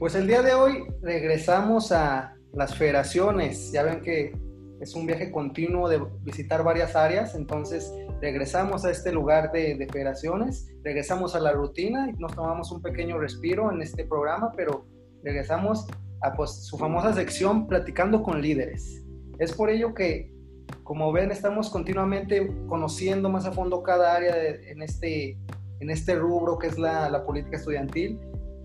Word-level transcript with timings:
Pues 0.00 0.14
el 0.14 0.26
día 0.26 0.40
de 0.40 0.54
hoy 0.54 0.86
regresamos 1.02 1.92
a 1.92 2.34
las 2.54 2.74
federaciones. 2.74 3.70
Ya 3.70 3.82
ven 3.82 4.00
que 4.00 4.32
es 4.80 4.94
un 4.94 5.04
viaje 5.04 5.30
continuo 5.30 5.90
de 5.90 6.02
visitar 6.22 6.64
varias 6.64 6.96
áreas, 6.96 7.34
entonces 7.34 7.92
regresamos 8.22 8.86
a 8.86 8.90
este 8.90 9.12
lugar 9.12 9.52
de, 9.52 9.74
de 9.74 9.86
federaciones, 9.88 10.72
regresamos 10.82 11.34
a 11.34 11.40
la 11.40 11.52
rutina 11.52 12.08
y 12.08 12.14
nos 12.14 12.34
tomamos 12.34 12.72
un 12.72 12.80
pequeño 12.80 13.18
respiro 13.18 13.70
en 13.70 13.82
este 13.82 14.06
programa, 14.06 14.54
pero 14.56 14.86
regresamos 15.22 15.86
a 16.22 16.32
pues, 16.32 16.50
su 16.50 16.78
famosa 16.78 17.12
sección 17.12 17.66
platicando 17.66 18.22
con 18.22 18.40
líderes. 18.40 19.04
Es 19.38 19.52
por 19.52 19.68
ello 19.68 19.92
que, 19.92 20.32
como 20.82 21.12
ven, 21.12 21.30
estamos 21.30 21.68
continuamente 21.68 22.50
conociendo 22.68 23.28
más 23.28 23.44
a 23.44 23.52
fondo 23.52 23.82
cada 23.82 24.16
área 24.16 24.34
en, 24.46 24.80
este, 24.80 25.36
en 25.80 25.90
este 25.90 26.14
rubro 26.14 26.58
que 26.58 26.68
es 26.68 26.78
la, 26.78 27.10
la 27.10 27.26
política 27.26 27.58
estudiantil 27.58 28.18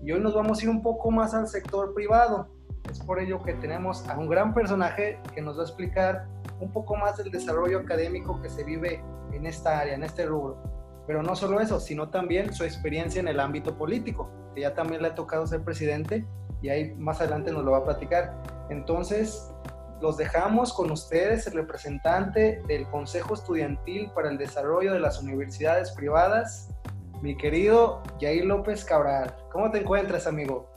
y 0.06 0.12
hoy 0.12 0.20
nos 0.20 0.34
vamos 0.34 0.60
a 0.60 0.62
ir 0.62 0.70
un 0.70 0.82
poco 0.82 1.10
más 1.10 1.34
al 1.34 1.48
sector 1.48 1.92
privado. 1.92 2.48
Es 2.88 3.00
por 3.00 3.18
ello 3.18 3.42
que 3.42 3.54
tenemos 3.54 4.08
a 4.08 4.16
un 4.16 4.28
gran 4.28 4.54
personaje 4.54 5.18
que 5.34 5.42
nos 5.42 5.58
va 5.58 5.62
a 5.62 5.64
explicar 5.64 6.28
un 6.60 6.70
poco 6.70 6.94
más 6.94 7.16
del 7.16 7.32
desarrollo 7.32 7.80
académico 7.80 8.40
que 8.40 8.48
se 8.48 8.62
vive 8.62 9.02
en 9.32 9.46
esta 9.46 9.80
área, 9.80 9.94
en 9.94 10.04
este 10.04 10.24
rubro. 10.24 10.62
Pero 11.08 11.24
no 11.24 11.34
solo 11.34 11.60
eso, 11.60 11.80
sino 11.80 12.08
también 12.08 12.54
su 12.54 12.62
experiencia 12.62 13.18
en 13.18 13.26
el 13.26 13.40
ámbito 13.40 13.76
político, 13.76 14.30
que 14.54 14.60
ya 14.60 14.74
también 14.74 15.02
le 15.02 15.08
ha 15.08 15.14
tocado 15.16 15.44
ser 15.44 15.64
presidente 15.64 16.24
y 16.62 16.68
ahí 16.68 16.94
más 16.94 17.20
adelante 17.20 17.50
nos 17.50 17.64
lo 17.64 17.72
va 17.72 17.78
a 17.78 17.84
platicar. 17.84 18.32
Entonces, 18.70 19.52
los 20.00 20.16
dejamos 20.16 20.72
con 20.72 20.92
ustedes, 20.92 21.48
el 21.48 21.54
representante 21.54 22.62
del 22.68 22.86
Consejo 22.90 23.34
Estudiantil 23.34 24.12
para 24.14 24.30
el 24.30 24.38
Desarrollo 24.38 24.92
de 24.92 25.00
las 25.00 25.20
Universidades 25.20 25.90
Privadas, 25.90 26.72
mi 27.22 27.36
querido 27.36 28.02
Jair 28.20 28.44
López 28.44 28.84
Cabral. 28.84 29.34
¿Cómo 29.52 29.70
te 29.70 29.78
encuentras, 29.78 30.26
amigo? 30.26 30.68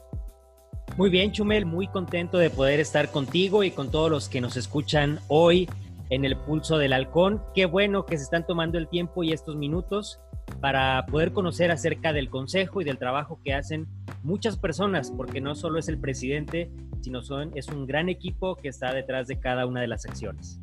Muy 0.98 1.10
bien, 1.10 1.32
Chumel, 1.32 1.66
muy 1.66 1.88
contento 1.88 2.38
de 2.38 2.50
poder 2.50 2.80
estar 2.80 3.10
contigo 3.10 3.64
y 3.64 3.72
con 3.72 3.92
todos 3.92 4.10
los 4.10 4.28
que 4.28 4.42
nos 4.42 4.58
escuchan 4.58 5.20
hoy 5.28 5.70
en 6.10 6.26
el 6.26 6.36
Pulso 6.36 6.78
del 6.78 6.94
Halcón. 6.94 7.42
Qué 7.54 7.66
bueno 7.66 8.06
que 8.06 8.18
se 8.18 8.24
están 8.24 8.46
tomando 8.46 8.78
el 8.78 8.88
tiempo 8.88 9.24
y 9.24 9.32
estos 9.32 9.56
minutos 9.56 10.20
para 10.60 11.06
poder 11.06 11.32
conocer 11.32 11.72
acerca 11.72 12.12
del 12.12 12.30
Consejo 12.30 12.82
y 12.82 12.86
del 12.86 12.98
trabajo 12.98 13.40
que 13.44 13.54
hacen 13.54 13.88
muchas 14.24 14.58
personas, 14.58 15.12
porque 15.16 15.40
no 15.40 15.56
solo 15.56 15.80
es 15.80 15.88
el 15.88 16.00
presidente, 16.00 16.70
sino 17.02 17.22
son, 17.22 17.52
es 17.56 17.68
un 17.70 17.86
gran 17.86 18.10
equipo 18.10 18.56
que 18.56 18.68
está 18.68 18.94
detrás 18.94 19.28
de 19.28 19.40
cada 19.40 19.66
una 19.66 19.82
de 19.82 19.88
las 19.88 20.06
acciones. 20.06 20.60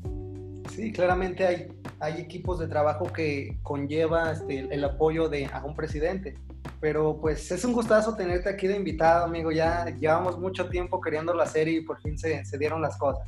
Sí, 0.70 0.92
claramente 0.92 1.46
hay, 1.46 1.68
hay 2.00 2.20
equipos 2.20 2.58
de 2.58 2.68
trabajo 2.68 3.12
que 3.12 3.56
conlleva 3.62 4.32
este, 4.32 4.68
el 4.70 4.84
apoyo 4.84 5.28
de 5.28 5.46
a 5.46 5.64
un 5.64 5.74
presidente. 5.74 6.36
Pero 6.80 7.18
pues 7.20 7.50
es 7.50 7.64
un 7.64 7.72
gustazo 7.72 8.14
tenerte 8.14 8.48
aquí 8.48 8.66
de 8.66 8.76
invitado, 8.76 9.24
amigo. 9.24 9.50
Ya 9.50 9.86
llevamos 9.98 10.38
mucho 10.38 10.68
tiempo 10.68 11.00
queriendo 11.00 11.32
la 11.34 11.46
serie 11.46 11.78
y 11.78 11.80
por 11.82 12.00
fin 12.00 12.18
se, 12.18 12.44
se 12.44 12.58
dieron 12.58 12.82
las 12.82 12.96
cosas. 12.98 13.26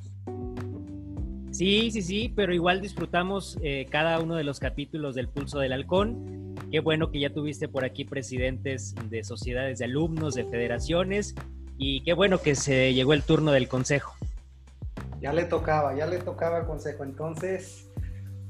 Sí, 1.50 1.90
sí, 1.90 2.02
sí, 2.02 2.32
pero 2.36 2.54
igual 2.54 2.80
disfrutamos 2.80 3.58
eh, 3.62 3.86
cada 3.90 4.20
uno 4.20 4.36
de 4.36 4.44
los 4.44 4.60
capítulos 4.60 5.14
del 5.14 5.28
Pulso 5.28 5.58
del 5.58 5.72
Halcón. 5.72 6.54
Qué 6.70 6.80
bueno 6.80 7.10
que 7.10 7.20
ya 7.20 7.30
tuviste 7.30 7.68
por 7.68 7.84
aquí 7.84 8.04
presidentes 8.04 8.94
de 9.08 9.24
sociedades 9.24 9.78
de 9.78 9.86
alumnos, 9.86 10.34
de 10.34 10.44
federaciones, 10.44 11.34
y 11.78 12.02
qué 12.02 12.12
bueno 12.12 12.38
que 12.38 12.54
se 12.54 12.92
llegó 12.92 13.14
el 13.14 13.22
turno 13.22 13.50
del 13.52 13.66
consejo. 13.66 14.17
Ya 15.20 15.32
le 15.32 15.44
tocaba, 15.44 15.94
ya 15.94 16.06
le 16.06 16.18
tocaba 16.18 16.66
consejo. 16.66 17.04
Entonces, 17.04 17.90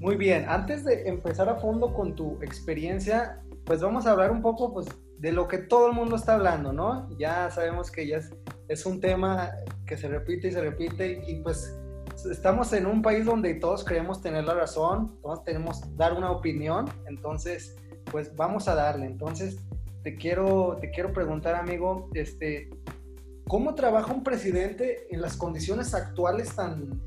muy 0.01 0.17
bien, 0.17 0.47
antes 0.49 0.85
de 0.85 1.09
empezar 1.09 1.49
a 1.49 1.57
fondo 1.57 1.93
con 1.93 2.15
tu 2.15 2.39
experiencia, 2.43 3.41
pues 3.65 3.81
vamos 3.81 4.07
a 4.07 4.13
hablar 4.13 4.31
un 4.31 4.43
poco 4.43 4.73
pues, 4.73 4.87
de 5.19 5.33
lo 5.33 5.49
que 5.49 5.59
todo 5.59 5.89
el 5.89 5.93
mundo 5.93 6.17
está 6.17 6.35
hablando, 6.35 6.73
¿no? 6.73 7.09
Ya 7.19 7.51
sabemos 7.51 7.91
que 7.91 8.07
ya 8.07 8.21
es, 8.69 8.87
un 8.87 9.01
tema 9.01 9.51
que 9.87 9.97
se 9.97 10.09
repite 10.09 10.49
y 10.49 10.53
se 10.53 10.61
repite 10.61 11.23
y 11.27 11.43
pues 11.43 11.77
estamos 12.31 12.73
en 12.73 12.87
un 12.87 13.03
país 13.03 13.25
donde 13.25 13.55
todos 13.55 13.85
queremos 13.85 14.23
tener 14.23 14.45
la 14.45 14.55
razón, 14.55 15.19
todos 15.21 15.43
tenemos 15.45 15.83
dar 15.97 16.13
una 16.13 16.31
opinión, 16.31 16.87
entonces 17.09 17.77
pues 18.11 18.35
vamos 18.37 18.69
a 18.69 18.75
darle. 18.75 19.07
Entonces 19.07 19.59
te 20.03 20.17
quiero, 20.17 20.79
te 20.81 20.91
quiero 20.91 21.13
preguntar, 21.13 21.57
amigo, 21.57 22.09
este, 22.15 22.71
¿cómo 23.49 23.75
trabaja 23.75 24.13
un 24.13 24.23
presidente 24.23 25.07
en 25.11 25.21
las 25.21 25.37
condiciones 25.37 25.95
actuales 25.95 26.55
tan 26.55 27.03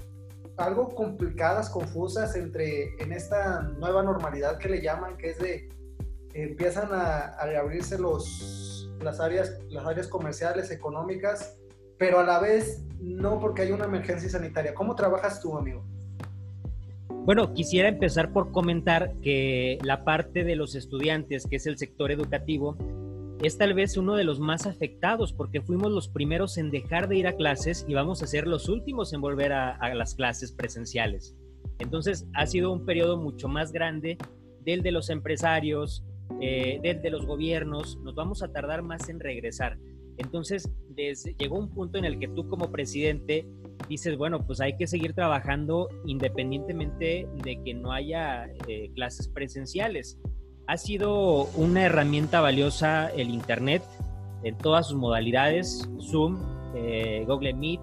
algo 0.57 0.90
complicadas, 0.90 1.69
confusas 1.69 2.35
entre 2.35 2.96
en 3.02 3.12
esta 3.13 3.62
nueva 3.62 4.03
normalidad 4.03 4.57
que 4.57 4.69
le 4.69 4.81
llaman, 4.81 5.18
que 5.18 5.30
es 5.30 5.40
de 5.40 5.69
empiezan 6.34 6.90
a, 6.91 7.35
reabrirse 7.46 7.97
los, 7.97 8.90
las, 9.01 9.19
áreas, 9.19 9.59
las 9.69 9.85
áreas 9.85 10.07
comerciales, 10.07 10.72
económicas, 10.72 11.57
pero 11.97 12.19
a 12.19 12.24
la 12.24 12.40
vez 12.40 12.84
no 13.00 13.40
porque 13.40 13.63
hay 13.63 13.72
una 13.72 13.85
emergencia 13.85 14.30
sanitaria. 14.30 14.74
¿Cómo 14.74 14.96
trabajas 14.96 15.41
tú, 15.41 15.57
amigo? 15.57 15.84
Bueno, 17.25 17.53
quisiera 17.53 17.90
empezar 17.90 18.31
por 18.31 18.51
comentar 18.51 19.13
que 19.22 19.78
la 19.84 20.03
parte 20.03 20.44
de 20.44 20.56
los 20.56 20.75
estudiantes, 20.75 21.46
que 21.46 21.57
es 21.57 21.68
el 21.68 21.78
sector 21.78 22.12
educativo, 22.12 22.78
es 23.41 23.57
tal 23.57 23.74
vez 23.74 23.97
uno 23.97 24.16
de 24.16 24.24
los 24.24 24.40
más 24.40 24.68
afectados 24.68 25.34
porque 25.34 25.62
fuimos 25.62 25.91
los 25.91 26.07
primeros 26.07 26.57
en 26.57 26.69
dejar 26.69 27.07
de 27.07 27.18
ir 27.18 27.28
a 27.28 27.35
clases 27.35 27.85
y 27.88 27.94
vamos 27.94 28.22
a 28.22 28.28
ser 28.28 28.47
los 28.47 28.69
últimos 28.69 29.13
en 29.13 29.22
volver 29.22 29.52
a, 29.52 29.96
las 29.96 30.16
clases 30.16 30.52
presenciales. 30.52 31.35
Entonces 31.80 32.28
ha 32.35 32.46
sido 32.46 32.72
un 32.72 32.85
periodo 32.85 33.18
mucho 33.18 33.47
más 33.47 33.72
grande 33.72 34.18
del 34.63 34.84
de 34.84 34.91
los 34.91 35.09
empresarios, 35.09 36.06
eh, 36.40 36.80
desde 36.84 37.09
los 37.09 37.25
gobiernos, 37.25 37.97
nos 38.03 38.13
vamos 38.13 38.44
a 38.44 38.51
tardar 38.51 38.84
más 38.84 39.09
en 39.09 39.19
regresar. 39.19 39.78
Entonces, 40.18 40.69
llegó 41.40 41.57
un 41.57 41.74
punto 41.74 41.97
en 41.97 42.06
el 42.06 42.19
que 42.19 42.28
tú 42.28 42.47
como 42.47 42.72
presidente 42.72 43.47
dices, 43.90 44.18
bueno, 44.18 44.46
pues 44.46 44.62
hay 44.62 44.78
que 44.78 44.85
seguir 44.85 45.13
trabajando 45.13 45.90
independientemente 46.06 47.28
de 47.44 47.63
que 47.63 47.74
no 47.74 47.91
haya 47.91 48.46
eh, 48.68 48.91
clases 48.94 49.28
presenciales. 49.30 50.19
Ha 50.68 50.78
sido 50.78 51.46
una 51.56 51.84
herramienta 51.84 52.42
valiosa 52.42 53.10
el 53.10 53.30
Internet 53.30 53.84
en 54.44 54.58
todas 54.58 54.88
sus 54.88 54.98
modalidades, 54.98 55.90
Zoom, 56.00 56.40
eh, 56.76 57.24
Google 57.28 57.54
Meet, 57.54 57.82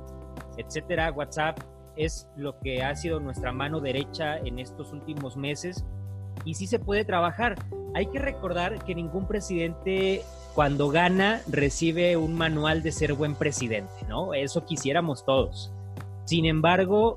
etcétera, 0.56 1.12
WhatsApp, 1.12 1.58
es 1.96 2.28
lo 2.36 2.58
que 2.60 2.82
ha 2.82 2.94
sido 2.96 3.20
nuestra 3.20 3.52
mano 3.52 3.80
derecha 3.80 4.38
en 4.38 4.58
estos 4.58 4.92
últimos 4.92 5.36
meses 5.36 5.84
y 6.44 6.54
sí 6.54 6.66
se 6.66 6.78
puede 6.78 7.04
trabajar. 7.04 7.56
Hay 7.94 8.06
que 8.06 8.18
recordar 8.18 8.84
que 8.84 8.94
ningún 8.94 9.26
presidente 9.26 10.22
cuando 10.54 10.88
gana 10.88 11.42
recibe 11.48 12.16
un 12.16 12.34
manual 12.34 12.82
de 12.82 12.92
ser 12.92 13.14
buen 13.14 13.34
presidente, 13.34 13.92
¿no? 14.08 14.34
Eso 14.34 14.64
quisiéramos 14.64 15.24
todos. 15.24 15.72
Sin 16.24 16.44
embargo, 16.46 17.14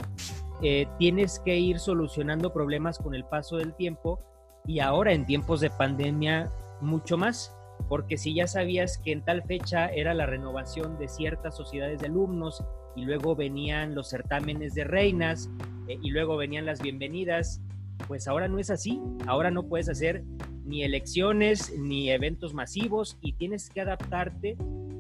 eh, 0.62 0.88
tienes 0.98 1.40
que 1.40 1.58
ir 1.58 1.80
solucionando 1.80 2.54
problemas 2.54 2.98
con 2.98 3.16
el 3.16 3.26
paso 3.26 3.58
del 3.58 3.74
tiempo 3.74 4.20
y 4.66 4.80
ahora 4.80 5.14
en 5.14 5.26
tiempos 5.26 5.62
de 5.62 5.70
pandemia 5.70 6.52
mucho 6.82 7.18
más, 7.18 7.56
porque 7.90 8.18
si 8.18 8.34
ya 8.34 8.48
sabías 8.48 8.98
que 8.98 9.12
en 9.12 9.24
tal 9.24 9.44
fecha 9.44 9.88
era 9.88 10.14
la 10.14 10.26
renovación 10.26 10.98
de 10.98 11.08
ciertas 11.08 11.56
sociedades 11.56 12.00
de 12.00 12.08
alumnos 12.08 12.64
y 12.96 13.06
luego 13.06 13.36
venían 13.36 13.96
los 13.96 14.10
certámenes 14.10 14.74
de 14.74 14.84
reinas 14.84 15.50
eh, 15.88 15.98
y 16.02 16.12
luego 16.12 16.38
venían 16.38 16.66
las 16.66 16.82
bienvenidas 16.82 17.62
pues 18.08 18.28
ahora 18.28 18.48
no 18.48 18.60
es 18.60 18.70
así. 18.70 19.02
Ahora 19.28 19.52
no 19.52 19.64
puedes 19.64 19.90
hacer 19.90 20.24
ni 20.66 20.84
elecciones 20.84 21.74
ni 21.78 22.10
eventos 22.10 22.54
masivos 22.54 23.18
y 23.22 23.34
tienes 23.34 23.70
que 23.70 23.82
adaptarte 23.82 24.58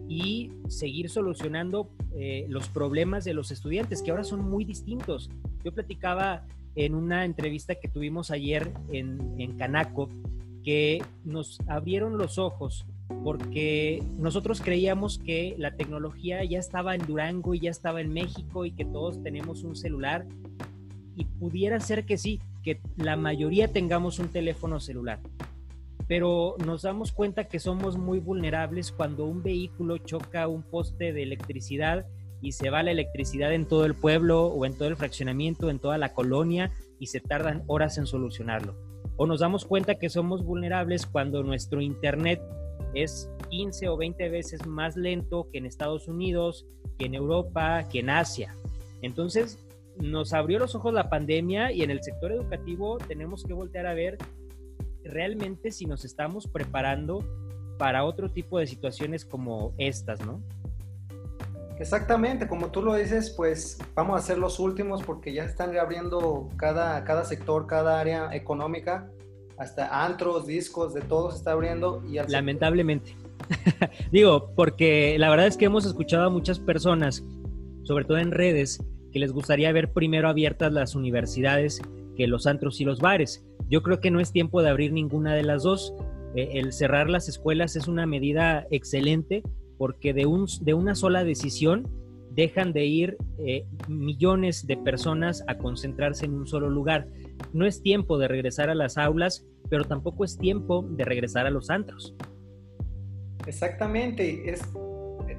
y 0.08 0.52
seguir 0.68 1.10
solucionando 1.10 1.90
eh, 2.16 2.46
los 2.50 2.68
problemas 2.68 3.24
de 3.24 3.34
los 3.34 3.52
estudiantes, 3.52 4.02
que 4.02 4.12
ahora 4.12 4.24
son 4.24 4.50
muy 4.50 4.66
distintos. 4.66 5.30
Yo 5.64 5.74
platicaba 5.74 6.46
en 6.76 6.96
una 6.96 7.26
entrevista 7.26 7.76
que 7.76 7.88
tuvimos 7.88 8.32
ayer 8.32 8.72
en, 8.92 9.36
en 9.38 9.58
Canaco 9.58 10.10
que 10.64 11.04
nos 11.24 11.60
abrieron 11.68 12.18
los 12.18 12.38
ojos 12.38 12.86
porque 13.24 14.04
nosotros 14.18 14.62
creíamos 14.62 15.20
que 15.20 15.56
la 15.58 15.76
tecnología 15.76 16.44
ya 16.44 16.60
estaba 16.60 16.96
en 16.96 17.06
Durango 17.06 17.54
y 17.54 17.60
ya 17.60 17.70
estaba 17.70 18.02
en 18.02 18.14
México 18.14 18.66
y 18.66 18.72
que 18.72 18.86
todos 18.86 19.22
tenemos 19.22 19.64
un 19.64 19.76
celular 19.76 20.26
y 21.16 21.26
pudiera 21.26 21.80
ser 21.80 22.06
que 22.06 22.18
sí, 22.18 22.40
que 22.64 22.80
la 22.98 23.16
mayoría 23.16 23.68
tengamos 23.68 24.20
un 24.20 24.30
teléfono 24.30 24.80
celular. 24.80 25.20
Pero 26.08 26.56
nos 26.66 26.82
damos 26.82 27.12
cuenta 27.12 27.48
que 27.48 27.60
somos 27.60 27.98
muy 27.98 28.20
vulnerables 28.20 28.92
cuando 28.92 29.26
un 29.26 29.44
vehículo 29.44 29.98
choca 29.98 30.48
un 30.48 30.64
poste 30.64 31.14
de 31.14 31.24
electricidad 31.24 32.06
y 32.42 32.54
se 32.54 32.70
va 32.70 32.84
la 32.84 32.92
electricidad 32.92 33.54
en 33.54 33.66
todo 33.66 33.86
el 33.86 33.94
pueblo 33.94 34.48
o 34.48 34.66
en 34.66 34.76
todo 34.76 34.88
el 34.88 34.98
fraccionamiento, 34.98 35.70
en 35.70 35.80
toda 35.80 35.98
la 35.98 36.14
colonia 36.14 36.72
y 37.00 37.08
se 37.08 37.20
tardan 37.20 37.64
horas 37.68 37.98
en 37.98 38.08
solucionarlo. 38.08 38.76
O 39.18 39.28
nos 39.28 39.40
damos 39.40 39.66
cuenta 39.66 39.96
que 39.96 40.10
somos 40.10 40.44
vulnerables 40.44 41.06
cuando 41.06 41.44
nuestro 41.44 41.82
internet 41.82 42.42
es 42.94 43.30
15 43.50 43.90
o 43.90 43.98
20 43.98 44.30
veces 44.30 44.66
más 44.66 44.96
lento 44.96 45.48
que 45.52 45.60
en 45.60 45.66
Estados 45.66 46.08
Unidos, 46.08 46.66
que 46.98 47.06
en 47.06 47.16
Europa, 47.16 47.88
que 47.90 48.00
en 48.00 48.10
Asia. 48.10 48.56
Entonces, 49.02 49.66
nos 49.98 50.34
abrió 50.34 50.60
los 50.60 50.76
ojos 50.76 50.94
la 50.94 51.10
pandemia 51.10 51.72
y 51.72 51.84
en 51.84 51.92
el 51.92 52.02
sector 52.02 52.32
educativo 52.32 52.98
tenemos 52.98 53.44
que 53.44 53.54
voltear 53.54 53.86
a 53.86 53.94
ver 53.94 54.18
realmente 55.04 55.72
si 55.72 55.86
nos 55.86 56.06
estamos 56.06 56.48
preparando 56.48 57.24
para 57.78 58.04
otro 58.04 58.30
tipo 58.30 58.60
de 58.60 58.68
situaciones 58.68 59.26
como 59.26 59.74
estas, 59.78 60.26
¿no? 60.26 60.42
Exactamente, 61.80 62.48
como 62.48 62.70
tú 62.70 62.82
lo 62.82 62.94
dices, 62.94 63.32
pues 63.32 63.80
vamos 63.96 64.20
a 64.20 64.24
ser 64.24 64.38
los 64.38 64.60
últimos 64.60 65.04
porque 65.04 65.34
ya 65.34 65.44
están 65.44 65.76
abriendo 65.78 66.50
cada, 66.58 67.04
cada 67.04 67.26
sector, 67.26 67.66
cada 67.68 68.00
área 68.00 68.34
económica, 68.36 69.10
hasta 69.58 70.06
antros, 70.06 70.48
discos, 70.48 70.94
de 70.94 71.02
todo 71.02 71.32
se 71.32 71.38
está 71.38 71.52
abriendo. 71.52 72.04
Y 72.08 72.20
Lamentablemente. 72.32 73.16
Digo, 74.12 74.52
porque 74.56 75.18
la 75.20 75.30
verdad 75.30 75.48
es 75.48 75.58
que 75.58 75.66
hemos 75.66 75.86
escuchado 75.86 76.26
a 76.26 76.30
muchas 76.30 76.60
personas, 76.60 77.24
sobre 77.84 78.06
todo 78.06 78.18
en 78.18 78.32
redes, 78.32 78.84
que 79.12 79.20
les 79.20 79.32
gustaría 79.32 79.72
ver 79.72 79.92
primero 79.92 80.30
abiertas 80.30 80.72
las 80.72 80.96
universidades 80.96 81.82
que 82.16 82.28
los 82.28 82.48
antros 82.48 82.80
y 82.82 82.86
los 82.86 83.00
bares. 83.00 83.44
Yo 83.70 83.84
creo 83.84 84.00
que 84.00 84.12
no 84.12 84.20
es 84.20 84.32
tiempo 84.32 84.62
de 84.62 84.70
abrir 84.70 84.94
ninguna 84.94 85.34
de 85.34 85.44
las 85.44 85.64
dos. 85.64 85.94
Eh, 86.36 86.52
el 86.54 86.74
cerrar 86.74 87.10
las 87.10 87.28
escuelas 87.28 87.76
es 87.76 87.88
una 87.88 88.06
medida 88.06 88.68
excelente 88.72 89.44
porque 89.82 90.14
de, 90.14 90.28
un, 90.28 90.46
de 90.62 90.76
una 90.76 90.94
sola 90.94 91.24
decisión 91.24 91.88
dejan 92.30 92.72
de 92.72 92.86
ir 92.86 93.18
eh, 93.40 93.66
millones 93.88 94.68
de 94.68 94.78
personas 94.78 95.44
a 95.48 95.58
concentrarse 95.58 96.26
en 96.26 96.36
un 96.36 96.46
solo 96.46 96.70
lugar. 96.70 97.08
No 97.52 97.66
es 97.66 97.82
tiempo 97.82 98.20
de 98.20 98.28
regresar 98.28 98.70
a 98.70 98.76
las 98.76 99.00
aulas, 99.00 99.44
pero 99.72 99.84
tampoco 99.86 100.24
es 100.24 100.38
tiempo 100.38 100.86
de 100.88 101.04
regresar 101.04 101.48
a 101.48 101.50
los 101.50 101.72
antros. 101.72 102.14
Exactamente, 103.48 104.52
es, 104.52 104.62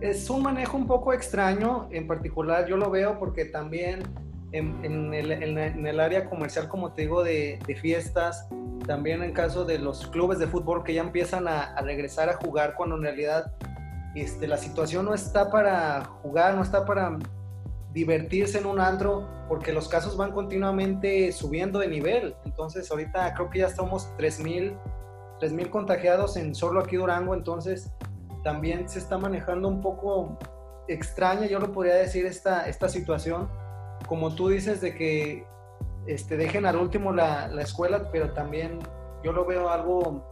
es 0.01 0.29
un 0.29 0.43
manejo 0.43 0.77
un 0.77 0.89
poco 0.89 1.13
extraño, 1.13 1.89
en 1.93 2.09
particular 2.09 2.67
yo 2.67 2.77
lo 2.77 2.91
veo 2.91 3.21
porque 3.21 3.45
también 3.45 4.03
en, 4.51 5.15
el, 5.15 6.01
área 6.01 6.29
comercial, 6.29 6.69
como 6.69 6.93
te 6.95 7.03
digo, 7.03 7.23
de, 7.23 7.61
fiestas, 7.81 8.49
también 8.89 9.23
en 9.23 9.33
caso 9.33 9.65
de 9.65 9.79
los 9.79 10.09
clubes 10.09 10.41
de 10.41 10.49
fútbol 10.49 10.83
que 10.83 10.95
ya 10.95 11.03
empiezan 11.03 11.47
a, 11.47 11.81
regresar 11.81 12.29
a 12.29 12.35
jugar 12.35 12.75
cuando 12.77 12.97
en 12.97 13.03
realidad 13.03 13.53
este, 14.15 14.47
la 14.47 14.59
situación 14.59 15.05
no 15.05 15.15
está 15.15 15.51
para 15.51 16.05
jugar, 16.23 16.55
no 16.55 16.63
está 16.63 16.85
para 16.85 17.19
divertirse 17.93 18.59
en 18.59 18.67
un 18.67 18.81
antro, 18.81 19.29
porque 19.49 19.73
los 19.73 19.89
casos 19.89 20.17
van 20.17 20.33
continuamente 20.33 21.31
subiendo 21.33 21.79
de 21.79 21.89
nivel. 21.89 22.35
Entonces 22.45 22.91
ahorita 22.91 23.35
creo 23.35 23.51
que 23.51 23.61
ya 23.61 23.67
estamos 23.67 24.09
3.000 24.19 24.79
3.000 25.43 25.71
contagiados 25.71 26.37
en 26.37 26.55
solo 26.55 26.81
aquí 26.81 26.97
Durango, 26.97 27.35
entonces 27.35 27.91
también 28.45 28.89
se 28.89 29.01
está 29.01 29.19
manejando 29.19 29.67
un 29.67 29.81
poco 29.81 30.39
extraña, 30.87 31.47
yo 31.47 31.59
lo 31.59 31.73
podría 31.73 31.97
decir, 31.97 32.27
esta, 32.27 32.69
esta 32.69 32.89
situación. 32.89 33.49
Como 34.07 34.35
tú 34.35 34.49
dices, 34.49 34.81
de 34.81 34.95
que 34.95 35.45
este, 36.07 36.37
dejen 36.37 36.65
al 36.65 36.77
último 36.77 37.13
la, 37.13 37.49
la 37.49 37.63
escuela, 37.63 38.11
pero 38.13 38.33
también 38.33 38.79
yo 39.25 39.33
lo 39.33 39.45
veo 39.45 39.69
algo 39.69 40.25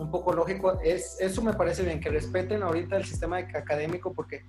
un 0.00 0.10
poco 0.10 0.32
lógico. 0.32 0.80
Es, 0.82 1.16
eso 1.20 1.42
me 1.42 1.52
parece 1.52 1.82
bien, 1.82 2.00
que 2.00 2.08
respeten 2.08 2.62
ahorita 2.62 2.96
el 2.96 3.04
sistema 3.04 3.36
académico 3.38 4.12
porque 4.12 4.42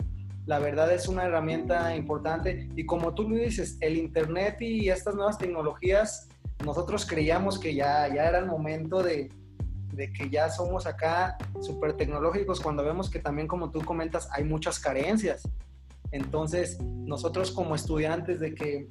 la 0.45 0.59
verdad 0.59 0.92
es 0.92 1.07
una 1.07 1.25
herramienta 1.25 1.95
importante. 1.95 2.69
Y 2.75 2.86
como 2.86 3.13
tú 3.13 3.30
lo 3.30 3.36
dices, 3.36 3.77
el 3.81 3.98
Internet 3.98 4.62
y 4.62 4.89
estas 4.89 5.15
nuevas 5.15 5.38
tecnologías, 5.38 6.30
nosotros 6.65 7.06
creíamos 7.06 7.59
que 7.59 7.75
ya, 7.75 8.07
ya 8.07 8.25
era 8.25 8.39
el 8.39 8.45
momento 8.45 9.03
de, 9.03 9.30
de 9.94 10.13
que 10.13 10.30
ya 10.30 10.50
somos 10.50 10.86
acá 10.88 11.38
súper 11.59 11.94
tecnológicos 11.94 12.59
cuando 12.62 12.83
vemos 12.83 13.09
que 13.09 13.19
también, 13.19 13.48
como 13.48 13.71
tú 13.71 13.81
comentas, 13.81 14.30
hay 14.31 14.44
muchas 14.44 14.80
carencias. 14.80 15.44
Entonces, 16.12 16.80
nosotros 16.81 17.51
como 17.51 17.75
estudiantes 17.75 18.39
de 18.39 18.56
que 18.56 18.88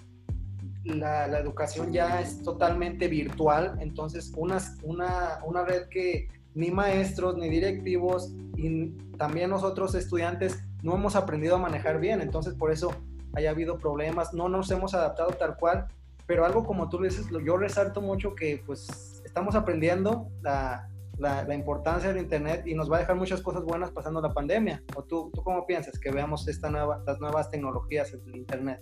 la, 0.85 1.27
la 1.27 1.39
educación 1.39 1.93
ya 1.93 2.21
es 2.21 2.43
totalmente 2.43 3.09
virtual, 3.09 3.77
entonces 3.81 4.33
una, 4.37 4.59
una, 4.83 5.41
una 5.45 5.65
red 5.65 5.89
que 5.89 6.29
ni 6.55 6.71
maestros 6.71 7.37
ni 7.37 7.49
directivos 7.49 8.33
y 8.57 8.91
también 9.17 9.51
nosotros 9.51 9.95
estudiantes 9.95 10.63
no 10.83 10.95
hemos 10.95 11.17
aprendido 11.17 11.57
a 11.57 11.59
manejar 11.59 12.01
bien, 12.01 12.21
entonces 12.21 12.55
por 12.55 12.71
eso 12.73 12.93
haya 13.35 13.51
habido 13.51 13.79
problemas, 13.79 14.35
no 14.35 14.49
nos 14.49 14.71
hemos 14.71 14.95
adaptado 14.95 15.31
tal 15.33 15.57
cual, 15.57 15.87
pero 16.27 16.45
algo 16.45 16.65
como 16.65 16.89
tú 16.89 17.01
dices, 17.03 17.27
yo 17.45 17.57
resalto 17.57 18.01
mucho 18.01 18.35
que 18.35 18.63
pues 18.67 19.23
estamos 19.25 19.55
aprendiendo 19.55 20.29
la, 20.43 20.89
la, 21.21 21.55
importancia 21.55 22.13
del 22.13 22.23
Internet 22.23 22.67
y 22.67 22.75
nos 22.75 22.91
va 22.91 22.97
a 22.97 23.01
dejar 23.01 23.17
muchas 23.17 23.43
cosas 23.43 23.63
buenas 23.65 23.91
pasando 23.91 24.21
la 24.21 24.33
pandemia. 24.33 24.83
¿O 24.97 25.03
tú, 25.03 25.31
tú 25.35 25.43
cómo 25.43 25.67
piensas 25.67 25.99
que 25.99 26.11
veamos 26.11 26.49
esta 26.49 26.71
nueva, 26.71 27.03
las 27.07 27.21
nuevas 27.21 27.51
tecnologías 27.51 28.13
del 28.25 28.37
Internet? 28.37 28.81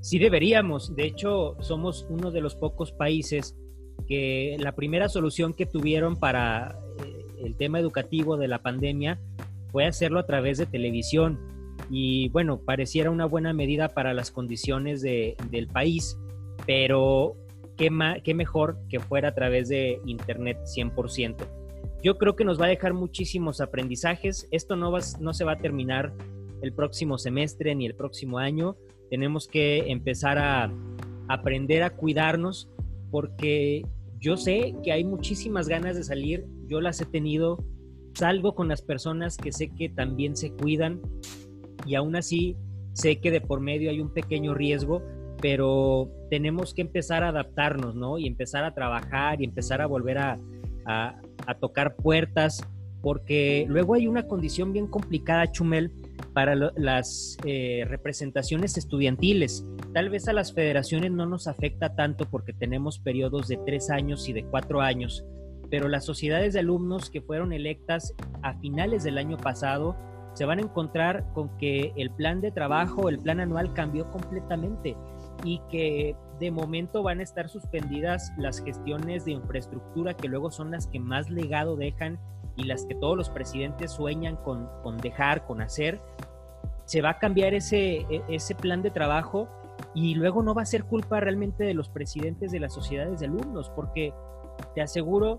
Sí 0.00 0.18
deberíamos. 0.18 0.94
De 0.96 1.04
hecho, 1.04 1.56
somos 1.60 2.06
uno 2.10 2.30
de 2.30 2.40
los 2.40 2.56
pocos 2.56 2.92
países 2.92 3.56
que 4.10 4.56
la 4.58 4.72
primera 4.72 5.08
solución 5.08 5.54
que 5.54 5.66
tuvieron 5.66 6.16
para 6.16 6.76
eh, 6.98 7.26
el 7.44 7.54
tema 7.54 7.78
educativo 7.78 8.36
de 8.36 8.48
la 8.48 8.60
pandemia 8.60 9.20
fue 9.70 9.86
hacerlo 9.86 10.18
a 10.18 10.26
través 10.26 10.58
de 10.58 10.66
televisión. 10.66 11.38
Y 11.90 12.28
bueno, 12.30 12.58
pareciera 12.58 13.12
una 13.12 13.24
buena 13.24 13.52
medida 13.52 13.88
para 13.88 14.12
las 14.12 14.32
condiciones 14.32 15.00
de, 15.00 15.36
del 15.50 15.68
país, 15.68 16.18
pero 16.66 17.36
qué, 17.76 18.34
mejor 18.34 18.78
que 18.88 18.98
fuera 18.98 19.28
a 19.28 19.34
través 19.34 19.68
de 19.68 20.00
Internet 20.04 20.58
100%. 20.64 21.36
Yo 22.02 22.18
creo 22.18 22.34
que 22.34 22.44
nos 22.44 22.60
va 22.60 22.66
a 22.66 22.70
dejar 22.70 22.94
muchísimos 22.94 23.60
aprendizajes. 23.60 24.48
Esto 24.50 24.74
no, 24.74 24.90
va, 24.90 24.98
no 25.20 25.34
se 25.34 25.44
va 25.44 25.52
a 25.52 25.58
terminar 25.58 26.12
el 26.62 26.72
próximo 26.72 27.16
semestre 27.16 27.76
ni 27.76 27.86
el 27.86 27.94
próximo 27.94 28.38
año. 28.38 28.76
Tenemos 29.08 29.46
que 29.46 29.92
empezar 29.92 30.38
a 30.38 30.72
aprender 31.28 31.84
a 31.84 31.90
cuidarnos 31.90 32.68
porque 33.10 33.84
yo 34.20 34.36
sé 34.36 34.74
que 34.84 34.92
hay 34.92 35.04
muchísimas 35.04 35.68
ganas 35.68 35.96
de 35.96 36.04
salir. 36.04 36.46
Yo 36.66 36.80
las 36.80 37.00
he 37.00 37.06
tenido. 37.06 37.64
Salgo 38.14 38.54
con 38.54 38.68
las 38.68 38.82
personas 38.82 39.36
que 39.36 39.52
sé 39.52 39.68
que 39.68 39.88
también 39.88 40.36
se 40.36 40.52
cuidan 40.52 41.00
y 41.86 41.94
aún 41.94 42.16
así 42.16 42.56
sé 42.92 43.20
que 43.20 43.30
de 43.30 43.40
por 43.40 43.60
medio 43.60 43.90
hay 43.90 44.00
un 44.00 44.12
pequeño 44.12 44.54
riesgo, 44.54 45.02
pero 45.40 46.10
tenemos 46.28 46.74
que 46.74 46.82
empezar 46.82 47.22
a 47.22 47.28
adaptarnos, 47.28 47.94
¿no? 47.94 48.18
Y 48.18 48.26
empezar 48.26 48.64
a 48.64 48.74
trabajar 48.74 49.40
y 49.40 49.44
empezar 49.44 49.80
a 49.80 49.86
volver 49.86 50.18
a, 50.18 50.38
tocar 51.60 51.94
puertas, 51.96 52.66
porque 53.00 53.64
luego 53.68 53.94
hay 53.94 54.08
una 54.08 54.26
condición 54.26 54.72
bien 54.72 54.88
complicada, 54.88 55.50
Chumel, 55.52 55.92
para 56.40 56.54
las 56.54 57.36
eh, 57.44 57.84
representaciones 57.86 58.78
estudiantiles. 58.78 59.66
Tal 59.92 60.08
vez 60.08 60.26
a 60.26 60.32
las 60.32 60.54
federaciones 60.54 61.10
no 61.10 61.26
nos 61.26 61.46
afecta 61.46 61.94
tanto 61.94 62.24
porque 62.24 62.54
tenemos 62.54 62.98
periodos 62.98 63.46
de 63.46 63.58
tres 63.66 63.90
años 63.90 64.26
y 64.26 64.32
de 64.32 64.44
cuatro 64.44 64.80
años, 64.80 65.22
pero 65.70 65.86
las 65.86 66.06
sociedades 66.06 66.54
de 66.54 66.60
alumnos 66.60 67.10
que 67.10 67.20
fueron 67.20 67.52
electas 67.52 68.14
a 68.40 68.54
finales 68.54 69.04
del 69.04 69.18
año 69.18 69.36
pasado 69.36 69.98
se 70.32 70.46
van 70.46 70.60
a 70.60 70.62
encontrar 70.62 71.30
con 71.34 71.54
que 71.58 71.92
el 71.96 72.10
plan 72.10 72.40
de 72.40 72.52
trabajo, 72.52 73.10
el 73.10 73.18
plan 73.18 73.40
anual 73.40 73.74
cambió 73.74 74.10
completamente 74.10 74.96
y 75.44 75.60
que 75.70 76.16
de 76.38 76.50
momento 76.50 77.02
van 77.02 77.20
a 77.20 77.22
estar 77.22 77.50
suspendidas 77.50 78.32
las 78.38 78.64
gestiones 78.64 79.26
de 79.26 79.32
infraestructura 79.32 80.14
que 80.14 80.28
luego 80.28 80.50
son 80.50 80.70
las 80.70 80.86
que 80.86 81.00
más 81.00 81.28
legado 81.28 81.76
dejan 81.76 82.18
y 82.56 82.64
las 82.64 82.84
que 82.84 82.94
todos 82.94 83.16
los 83.16 83.30
presidentes 83.30 83.92
sueñan 83.92 84.36
con, 84.36 84.68
dejar, 84.98 85.46
con 85.46 85.62
hacer. 85.62 86.00
Se 86.90 87.02
va 87.02 87.10
a 87.10 87.18
cambiar 87.20 87.54
ese, 87.54 87.98
e, 88.10 88.22
ese 88.28 88.56
plan 88.56 88.82
de 88.82 88.90
trabajo 88.90 89.48
y 89.94 90.16
luego 90.16 90.42
no 90.42 90.54
va 90.54 90.62
a 90.62 90.66
ser 90.66 90.82
culpa 90.82 91.20
realmente 91.20 91.62
de 91.62 91.72
los 91.72 91.88
presidentes 91.88 92.50
de 92.50 92.58
las 92.58 92.74
sociedades 92.74 93.20
de 93.20 93.26
alumnos, 93.26 93.70
porque 93.76 94.12
te 94.74 94.82
aseguro 94.82 95.38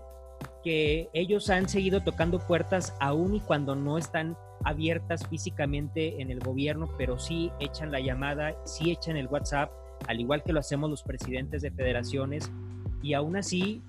que 0.64 1.10
ellos 1.12 1.50
han 1.50 1.68
seguido 1.68 2.00
tocando 2.00 2.38
puertas 2.38 2.96
aún 3.00 3.34
y 3.34 3.40
cuando 3.40 3.76
no 3.76 3.98
están 3.98 4.34
abiertas 4.64 5.28
físicamente 5.28 6.22
en 6.22 6.30
el 6.30 6.40
gobierno, 6.40 6.88
pero 6.96 7.18
sí 7.18 7.52
echan 7.60 7.92
la 7.92 8.00
llamada, 8.00 8.56
sí 8.64 8.90
echan 8.90 9.18
el 9.18 9.26
WhatsApp, 9.26 9.70
al 10.08 10.20
igual 10.20 10.42
que 10.42 10.54
lo 10.54 10.60
hacemos 10.60 10.88
los 10.88 11.02
presidentes 11.02 11.60
de 11.60 11.70
federaciones, 11.70 12.50
y 13.02 13.12
aún 13.12 13.36
así 13.36 13.82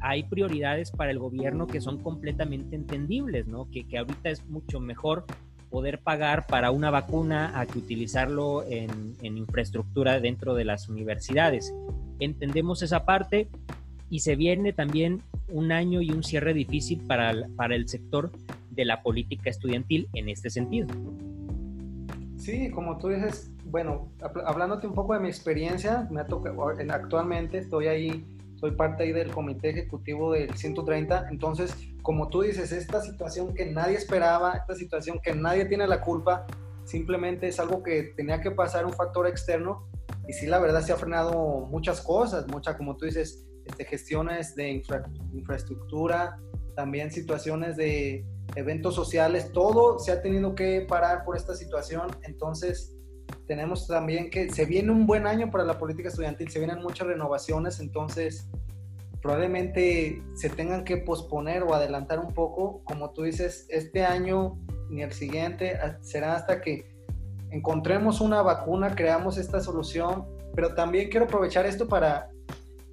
hay 0.00 0.22
prioridades 0.22 0.90
para 0.90 1.10
el 1.10 1.18
gobierno 1.18 1.66
que 1.66 1.82
son 1.82 2.02
completamente 2.02 2.76
entendibles, 2.76 3.46
¿no? 3.46 3.70
Que, 3.70 3.86
que 3.86 3.98
ahorita 3.98 4.30
es 4.30 4.42
mucho 4.46 4.80
mejor 4.80 5.26
poder 5.70 6.00
pagar 6.00 6.46
para 6.46 6.70
una 6.70 6.90
vacuna 6.90 7.58
a 7.58 7.66
que 7.66 7.78
utilizarlo 7.78 8.64
en, 8.64 9.16
en, 9.22 9.38
infraestructura 9.38 10.20
dentro 10.20 10.54
de 10.54 10.64
las 10.64 10.88
universidades. 10.88 11.72
Entendemos 12.18 12.82
esa 12.82 13.04
parte 13.04 13.48
y 14.10 14.20
se 14.20 14.36
viene 14.36 14.72
también 14.72 15.22
un 15.48 15.72
año 15.72 16.02
y 16.02 16.10
un 16.10 16.24
cierre 16.24 16.52
difícil 16.52 17.00
para, 17.06 17.34
para 17.56 17.76
el 17.76 17.88
sector 17.88 18.30
de 18.70 18.84
la 18.84 19.02
política 19.02 19.50
estudiantil 19.50 20.08
en 20.12 20.28
este 20.28 20.50
sentido. 20.50 20.88
Sí, 22.36 22.70
como 22.70 22.98
tú 22.98 23.08
dices, 23.08 23.52
bueno, 23.66 24.08
hablándote 24.44 24.86
un 24.86 24.94
poco 24.94 25.14
de 25.14 25.20
mi 25.20 25.28
experiencia, 25.28 26.08
me 26.10 26.20
ha 26.20 26.26
tocado, 26.26 26.68
actualmente 26.68 27.58
estoy 27.58 27.86
ahí, 27.86 28.24
soy 28.60 28.72
parte 28.72 29.04
ahí 29.04 29.12
del 29.12 29.30
comité 29.30 29.70
ejecutivo 29.70 30.32
del 30.32 30.54
130, 30.54 31.28
entonces, 31.30 31.74
como 32.02 32.28
tú 32.28 32.42
dices, 32.42 32.72
esta 32.72 33.00
situación 33.00 33.54
que 33.54 33.64
nadie 33.64 33.96
esperaba, 33.96 34.52
esta 34.52 34.74
situación 34.74 35.18
que 35.22 35.34
nadie 35.34 35.64
tiene 35.64 35.86
la 35.86 36.02
culpa, 36.02 36.46
simplemente 36.84 37.48
es 37.48 37.58
algo 37.58 37.82
que 37.82 38.12
tenía 38.16 38.42
que 38.42 38.50
pasar 38.50 38.84
un 38.84 38.92
factor 38.92 39.26
externo. 39.26 39.88
Y 40.28 40.34
sí, 40.34 40.46
la 40.46 40.58
verdad 40.58 40.82
se 40.82 40.92
ha 40.92 40.96
frenado 40.96 41.66
muchas 41.70 42.02
cosas, 42.02 42.46
muchas, 42.48 42.76
como 42.76 42.96
tú 42.96 43.06
dices, 43.06 43.46
este, 43.64 43.84
gestiones 43.86 44.54
de 44.54 44.82
infraestructura, 45.32 46.38
también 46.76 47.10
situaciones 47.10 47.76
de 47.76 48.26
eventos 48.56 48.94
sociales, 48.94 49.52
todo 49.52 49.98
se 49.98 50.12
ha 50.12 50.20
tenido 50.20 50.54
que 50.54 50.82
parar 50.82 51.24
por 51.24 51.36
esta 51.36 51.54
situación, 51.54 52.08
entonces 52.24 52.99
tenemos 53.46 53.86
también 53.86 54.30
que 54.30 54.50
se 54.50 54.64
viene 54.64 54.90
un 54.90 55.06
buen 55.06 55.26
año 55.26 55.50
para 55.50 55.64
la 55.64 55.78
política 55.78 56.08
estudiantil, 56.08 56.50
se 56.50 56.58
vienen 56.58 56.82
muchas 56.82 57.06
renovaciones, 57.06 57.80
entonces 57.80 58.48
probablemente 59.22 60.22
se 60.34 60.48
tengan 60.48 60.84
que 60.84 60.96
posponer 60.96 61.62
o 61.62 61.74
adelantar 61.74 62.18
un 62.18 62.32
poco, 62.32 62.82
como 62.84 63.10
tú 63.10 63.22
dices, 63.22 63.66
este 63.68 64.04
año 64.04 64.58
ni 64.88 65.02
el 65.02 65.12
siguiente, 65.12 65.78
será 66.00 66.34
hasta 66.34 66.60
que 66.60 66.90
encontremos 67.50 68.20
una 68.20 68.42
vacuna, 68.42 68.94
creamos 68.94 69.38
esta 69.38 69.60
solución, 69.60 70.26
pero 70.54 70.74
también 70.74 71.10
quiero 71.10 71.26
aprovechar 71.26 71.66
esto 71.66 71.88
para, 71.88 72.30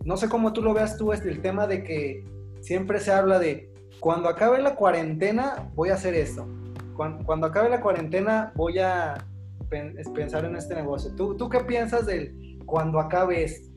no 0.03 0.17
sé 0.17 0.29
cómo 0.29 0.53
tú 0.53 0.61
lo 0.61 0.73
veas 0.73 0.97
tú, 0.97 1.13
es 1.13 1.21
el 1.21 1.41
tema 1.41 1.67
de 1.67 1.83
que 1.83 2.23
siempre 2.61 2.99
se 2.99 3.11
habla 3.11 3.39
de, 3.39 3.71
cuando 3.99 4.29
acabe 4.29 4.61
la 4.61 4.75
cuarentena 4.75 5.71
voy 5.75 5.89
a 5.89 5.95
hacer 5.95 6.13
esto, 6.13 6.47
cuando, 6.95 7.47
acabe 7.47 7.69
la 7.69 7.81
cuarentena 7.81 8.51
voy 8.55 8.79
a 8.79 9.25
pensar 9.69 10.45
en 10.45 10.55
este 10.55 10.75
negocio. 10.75 11.11
¿Tú, 11.15 11.35
¿Tú 11.35 11.49
qué 11.49 11.59
piensas 11.61 12.05
del 12.05 12.57
cuando 12.65 12.99
acabe 12.99 13.43
esto? 13.43 13.69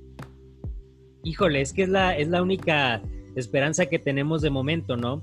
Híjole, 1.22 1.60
es 1.60 1.72
que 1.72 1.82
es 1.82 1.88
la, 1.88 2.16
es 2.16 2.28
la 2.28 2.42
única 2.42 3.02
esperanza 3.36 3.86
que 3.86 3.98
tenemos 3.98 4.42
de 4.42 4.50
momento, 4.50 4.96
¿no? 4.96 5.22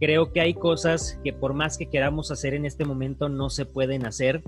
Creo 0.00 0.32
que 0.32 0.40
hay 0.40 0.54
cosas 0.54 1.18
que 1.22 1.32
por 1.32 1.54
más 1.54 1.78
que 1.78 1.86
queramos 1.86 2.30
hacer 2.30 2.54
en 2.54 2.64
este 2.64 2.84
momento 2.84 3.28
no 3.28 3.50
se 3.50 3.66
pueden 3.66 4.06
hacer 4.06 4.42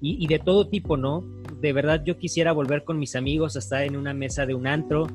y, 0.00 0.26
de 0.26 0.38
todo 0.38 0.68
tipo, 0.68 0.96
¿no? 0.96 1.24
De 1.60 1.72
verdad 1.72 2.02
yo 2.04 2.18
quisiera 2.18 2.52
volver 2.52 2.84
con 2.84 2.98
mis 2.98 3.16
amigos 3.16 3.56
a 3.56 3.60
estar 3.60 3.82
en 3.82 3.96
una 3.96 4.12
mesa 4.12 4.44
de 4.44 4.54
un 4.54 4.66
antro, 4.66 5.06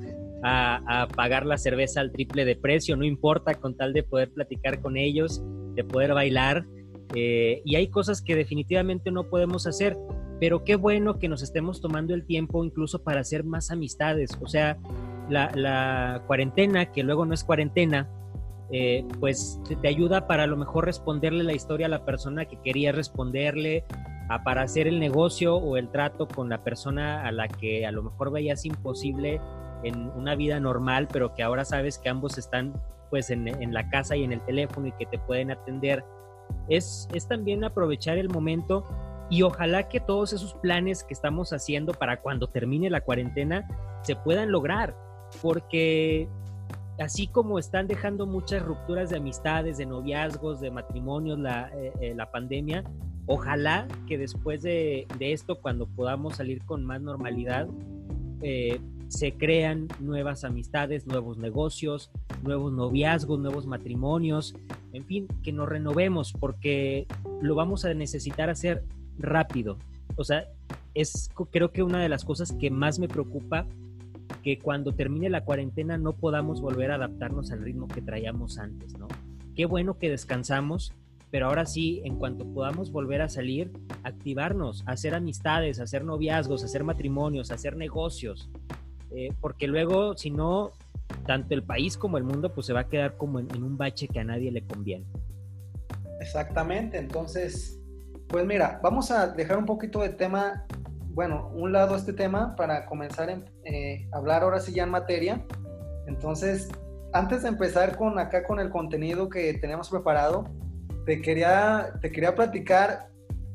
a, 0.44 1.08
pagar 1.16 1.46
la 1.46 1.58
cerveza 1.58 2.02
al 2.02 2.12
triple 2.12 2.46
de 2.46 2.56
precio, 2.56 2.96
no 2.96 3.06
importa, 3.06 3.54
con 3.56 3.76
tal 3.76 3.94
de 3.94 4.04
poder 4.04 4.32
platicar 4.32 4.82
con 4.82 4.98
ellos, 4.98 5.42
de 5.76 5.84
poder 5.84 6.14
bailar. 6.14 6.66
Eh, 7.16 7.62
y 7.66 7.76
hay 7.76 7.88
cosas 7.88 8.22
que 8.22 8.36
definitivamente 8.36 9.12
no 9.12 9.30
podemos 9.30 9.68
hacer, 9.68 9.98
pero 10.40 10.64
qué 10.64 10.76
bueno 10.76 11.20
que 11.20 11.28
nos 11.28 11.44
estemos 11.44 11.82
tomando 11.82 12.14
el 12.14 12.26
tiempo 12.26 12.64
incluso 12.64 13.04
para 13.04 13.22
hacer 13.22 13.44
más 13.44 13.72
amistades. 13.72 14.32
O 14.42 14.48
sea, 14.48 14.78
la, 15.30 16.24
cuarentena, 16.28 16.92
que 16.92 17.04
luego 17.04 17.26
no 17.26 17.34
es 17.34 17.44
cuarentena, 17.44 18.10
eh, 18.72 19.06
pues 19.20 19.60
te 19.82 19.88
ayuda 19.88 20.28
para 20.28 20.44
a 20.44 20.48
lo 20.48 20.56
mejor 20.56 20.86
responderle 20.86 21.44
la 21.44 21.54
historia 21.54 21.88
a 21.88 21.90
la 21.90 22.06
persona 22.06 22.46
que 22.46 22.58
quería 22.62 22.92
responderle, 22.92 23.84
a, 24.30 24.44
para 24.44 24.62
hacer 24.62 24.88
el 24.88 25.00
negocio 25.00 25.58
o 25.58 25.76
el 25.76 25.90
trato 25.90 26.28
con 26.28 26.50
la 26.50 26.64
persona 26.64 27.28
a 27.28 27.32
la 27.34 27.50
que 27.50 27.86
a 27.86 27.92
lo 27.92 28.04
mejor 28.04 28.32
veías 28.32 28.66
imposible 28.66 29.42
en 29.84 30.10
una 30.12 30.36
vida 30.36 30.60
normal, 30.60 31.10
pero 31.12 31.34
que 31.34 31.44
ahora 31.44 31.66
sabes 31.66 31.98
que 31.98 32.08
ambos 32.08 32.38
están 32.38 32.74
pues 33.10 33.30
en, 33.30 33.48
en 33.48 33.74
la 33.74 33.90
casa 33.90 34.16
y 34.16 34.24
en 34.24 34.32
el 34.32 34.42
teléfono 34.46 34.88
y 34.88 34.94
que 34.94 35.06
te 35.06 35.20
pueden 35.20 35.52
atender. 35.52 36.04
Es, 36.68 37.08
es 37.14 37.28
también 37.28 37.64
aprovechar 37.64 38.18
el 38.18 38.30
momento 38.30 38.86
y 39.30 39.44
ojalá 39.44 39.88
que 39.88 40.00
todos 40.00 40.34
esos 40.34 40.54
planes 40.56 41.04
que 41.04 41.14
estamos 41.14 41.54
haciendo 41.54 41.94
para 41.94 42.22
cuando 42.22 42.48
termine 42.48 42.90
la 42.90 43.02
cuarentena 43.02 43.68
se 44.04 44.16
puedan 44.16 44.52
lograr 44.52 44.96
porque 45.42 46.28
así 47.00 47.28
como 47.28 47.60
están 47.60 47.88
dejando 47.88 48.26
muchas 48.26 48.64
rupturas 48.64 49.10
de 49.10 49.18
amistades, 49.18 49.78
de 49.78 49.86
noviazgos, 49.86 50.60
de 50.60 50.72
matrimonios, 50.72 51.40
la, 51.40 51.72
eh, 51.74 51.92
eh, 52.02 52.18
pandemia, 52.32 52.84
ojalá 53.26 53.88
que 54.08 54.18
después 54.18 54.62
de, 54.62 55.08
esto, 55.20 55.60
cuando 55.62 55.88
podamos 55.88 56.36
salir 56.36 56.64
con 56.66 56.86
más 56.86 57.02
normalidad, 57.02 57.68
eh, 58.42 58.80
se 59.12 59.34
crean 59.34 59.90
nuevas 60.00 60.46
amistades, 60.46 61.06
nuevos 61.06 61.38
negocios, 61.38 62.10
nuevos 62.44 62.72
noviazgos, 62.72 63.40
nuevos 63.40 63.68
matrimonios, 63.68 64.56
en 64.94 65.06
fin, 65.06 65.28
que 65.44 65.52
nos 65.52 65.68
renovemos 65.68 66.32
porque 66.32 67.08
lo 67.42 67.54
vamos 67.54 67.84
a 67.84 67.94
necesitar 67.94 68.50
hacer 68.50 68.86
rápido. 69.20 69.78
O 70.16 70.24
sea, 70.24 70.46
es 70.94 71.30
creo 71.52 71.74
que 71.74 71.84
una 71.84 72.02
de 72.02 72.08
las 72.08 72.24
cosas 72.24 72.54
que 72.54 72.72
más 72.72 73.00
me 73.00 73.10
preocupa 73.10 73.68
que 74.44 74.60
cuando 74.60 74.94
termine 74.94 75.30
la 75.30 75.44
cuarentena 75.44 75.98
no 75.98 76.14
podamos 76.14 76.62
volver 76.62 76.92
a 76.92 76.96
adaptarnos 76.96 77.52
al 77.52 77.64
ritmo 77.64 77.90
que 77.90 78.02
traíamos 78.02 78.58
antes, 78.60 78.98
¿no? 78.98 79.10
Qué 79.58 79.66
bueno 79.66 79.98
que 79.98 80.10
descansamos, 80.10 80.94
pero 81.32 81.48
ahora 81.48 81.66
sí, 81.66 82.02
en 82.06 82.16
cuanto 82.16 82.46
podamos 82.46 82.94
volver 82.94 83.22
a 83.22 83.28
salir, 83.28 83.74
activarnos, 84.04 84.84
hacer 84.86 85.16
amistades, 85.16 85.82
hacer 85.82 86.06
noviazgos, 86.06 86.64
hacer 86.64 86.86
matrimonios, 86.86 87.52
hacer 87.52 87.76
negocios, 87.76 88.50
eh, 89.16 89.34
porque 89.40 89.68
luego, 89.68 90.16
si 90.18 90.32
no, 90.32 90.72
tanto 91.26 91.54
el 91.54 91.64
país 91.64 91.98
como 91.98 92.18
el 92.18 92.24
mundo, 92.24 92.54
pues 92.54 92.68
se 92.68 92.74
va 92.74 92.82
a 92.82 92.88
quedar 92.88 93.18
como 93.18 93.40
en 93.40 93.64
un 93.64 93.78
bache 93.78 94.08
que 94.08 94.20
a 94.20 94.24
nadie 94.24 94.52
le 94.52 94.66
conviene. 94.66 95.06
Exactamente, 96.20 96.98
entonces, 96.98 97.80
pues 98.28 98.46
mira, 98.46 98.80
vamos 98.84 99.12
a 99.12 99.28
dejar 99.28 99.58
un 99.58 99.66
poquito 99.66 100.00
de 100.00 100.10
tema 100.10 100.66
bueno, 101.14 101.50
un 101.54 101.72
lado 101.72 101.96
este 101.96 102.14
tema 102.14 102.56
para 102.56 102.86
comenzar 102.86 103.30
a 103.30 103.44
eh, 103.66 104.08
hablar 104.12 104.44
ahora 104.44 104.60
sí 104.60 104.74
ya 104.74 104.84
en 104.84 104.90
materia. 104.90 105.46
Entonces, 106.08 106.70
antes 107.14 107.44
de 107.44 107.50
empezar 107.50 107.98
con 107.98 108.18
acá 108.18 108.44
con 108.44 108.60
el 108.60 108.70
contenido 108.70 109.30
que 109.30 109.54
tenemos 109.56 109.90
preparado, 109.90 110.46
te 111.06 111.22
quería, 111.22 111.94
te 112.02 112.12
quería 112.12 112.36
platicar 112.36 113.10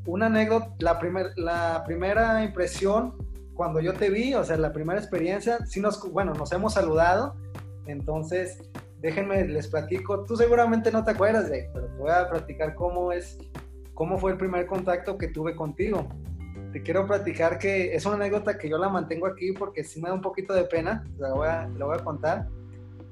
una 0.07 0.27
anécdota, 0.27 0.75
la, 0.79 0.99
primer, 0.99 1.33
la 1.37 1.83
primera 1.87 2.45
impresión 2.45 3.15
cuando 3.57 3.81
yo 3.81 3.95
te 3.95 4.11
vi, 4.11 4.35
o 4.35 4.45
sea, 4.45 4.57
la 4.57 4.73
primera 4.73 5.01
experiencia, 5.01 5.65
sí 5.67 5.81
nos, 5.81 6.01
bueno, 6.13 6.35
nos 6.35 6.53
hemos 6.53 6.75
saludado, 6.75 7.35
entonces 7.87 8.59
déjenme, 9.01 9.47
les 9.47 9.69
platico, 9.69 10.25
tú 10.25 10.37
seguramente 10.37 10.91
no 10.93 11.05
te 11.05 11.13
acuerdas 11.13 11.49
de, 11.51 11.71
pero 11.73 11.87
te 11.87 11.97
voy 11.97 12.11
a 12.11 12.29
platicar 12.29 12.75
cómo 12.75 13.13
es, 13.13 13.39
cómo 13.95 14.19
fue 14.19 14.33
el 14.33 14.39
primer 14.39 14.67
contacto 14.67 15.17
que 15.19 15.29
tuve 15.29 15.57
contigo 15.57 16.07
te 16.77 16.83
quiero 16.83 17.07
platicar 17.07 17.59
que 17.59 17.95
es 17.95 18.05
una 18.05 18.17
anécdota 18.17 18.59
que 18.59 18.69
yo 18.69 18.77
la 18.77 18.91
mantengo 18.91 19.27
aquí 19.27 19.53
porque 19.53 19.83
sí 19.83 19.99
me 19.99 20.11
da 20.11 20.15
un 20.15 20.21
poquito 20.21 20.53
de 20.53 20.65
pena, 20.65 21.05
la 21.17 21.33
voy 21.33 21.49
a, 21.49 21.67
la 21.69 21.87
voy 21.87 21.97
a 21.99 22.05
contar. 22.05 22.49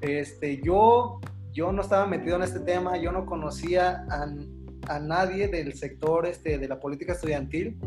Este, 0.03 0.61
yo, 0.61 1.19
yo 1.51 1.73
no 1.73 1.81
estaba 1.81 2.07
metido 2.07 2.37
en 2.37 2.43
este 2.43 2.61
tema, 2.61 2.99
yo 2.99 3.11
no 3.11 3.25
conocía 3.25 4.05
a, 4.11 4.27
a 4.89 4.99
nadie 4.99 5.49
del 5.49 5.73
sector 5.73 6.27
este, 6.27 6.59
de 6.59 6.69
la 6.69 6.79
política 6.79 7.15
estudiantil, 7.15 7.79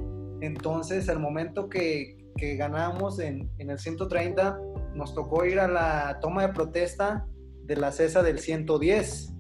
entonces 0.42 1.10
al 1.10 1.20
momento 1.20 1.70
que, 1.70 2.27
que 2.38 2.56
ganamos 2.56 3.20
en, 3.20 3.50
en, 3.58 3.70
el 3.70 3.80
130, 3.80 4.60
nos 4.94 5.14
tocó 5.14 5.46
ir 5.46 5.60
a 5.60 5.68
la 5.68 6.20
toma 6.22 6.48
de 6.48 6.54
protesta 6.54 7.28
de 7.64 7.76
la 7.76 7.92
CESA 7.92 8.24
del 8.24 8.40
110. 8.40 9.34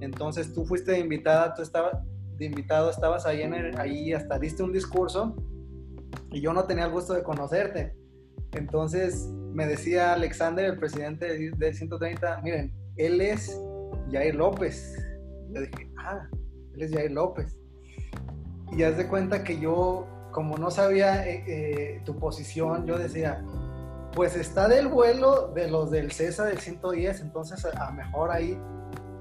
Entonces 0.00 0.52
tú 0.52 0.66
fuiste 0.66 0.98
invitada, 0.98 1.54
tú 1.54 1.62
estabas 1.62 1.96
de 2.36 2.44
invitado, 2.46 2.90
estabas 2.90 3.26
ahí, 3.26 3.42
en 3.42 3.78
ahí 3.78 4.12
hasta 4.12 4.38
diste 4.38 4.62
un 4.62 4.72
discurso 4.72 5.36
y 6.30 6.40
yo 6.40 6.52
no 6.52 6.64
tenía 6.64 6.84
el 6.84 6.92
gusto 6.92 7.14
de 7.14 7.22
conocerte. 7.22 7.96
Entonces 8.52 9.28
me 9.52 9.66
decía 9.66 10.12
Alexander, 10.12 10.64
el 10.64 10.78
presidente 10.78 11.26
del 11.56 11.74
130, 11.74 12.40
miren, 12.42 12.72
él 12.96 13.20
es 13.20 13.60
Jair 14.10 14.34
López. 14.34 14.96
Yo 15.50 15.60
dije, 15.60 15.90
ah, 15.98 16.28
él 16.74 16.82
es 16.82 16.92
Jair 16.92 17.12
López. 17.12 17.56
Y 18.72 18.82
haz 18.82 18.96
de 18.96 19.06
cuenta 19.06 19.44
que 19.44 19.60
yo, 19.60 20.06
como 20.34 20.58
no 20.58 20.70
sabía 20.72 21.26
eh, 21.26 21.44
eh, 21.46 22.02
tu 22.04 22.18
posición, 22.18 22.86
yo 22.86 22.98
decía, 22.98 23.42
pues 24.12 24.34
está 24.34 24.66
del 24.66 24.88
vuelo 24.88 25.52
de 25.54 25.70
los 25.70 25.92
del 25.92 26.10
CESA 26.10 26.44
del 26.46 26.58
110, 26.58 27.20
entonces 27.20 27.64
a, 27.64 27.86
a 27.86 27.92
mejor 27.92 28.32
ahí, 28.32 28.58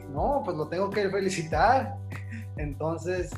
no, 0.10 0.42
pues 0.44 0.58
lo 0.58 0.68
tengo 0.68 0.90
que 0.90 1.10
felicitar. 1.10 1.96
Entonces, 2.58 3.32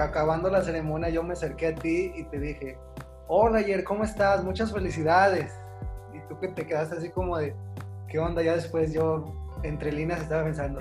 acabando 0.00 0.50
la 0.50 0.62
ceremonia, 0.62 1.10
yo 1.10 1.22
me 1.22 1.34
acerqué 1.34 1.68
a 1.68 1.74
ti 1.76 2.12
y 2.16 2.24
te 2.24 2.40
dije, 2.40 2.76
hola 3.28 3.58
Ayer, 3.58 3.84
¿cómo 3.84 4.02
estás? 4.02 4.42
Muchas 4.42 4.72
felicidades. 4.72 5.52
Y 6.12 6.20
tú 6.28 6.38
que 6.40 6.48
te 6.48 6.66
quedaste 6.66 6.96
así 6.96 7.10
como 7.10 7.36
de, 7.38 7.54
¿qué 8.08 8.18
onda? 8.18 8.42
Ya 8.42 8.56
después 8.56 8.92
yo, 8.92 9.32
entre 9.62 9.92
líneas, 9.92 10.22
estaba 10.22 10.44
pensando, 10.44 10.80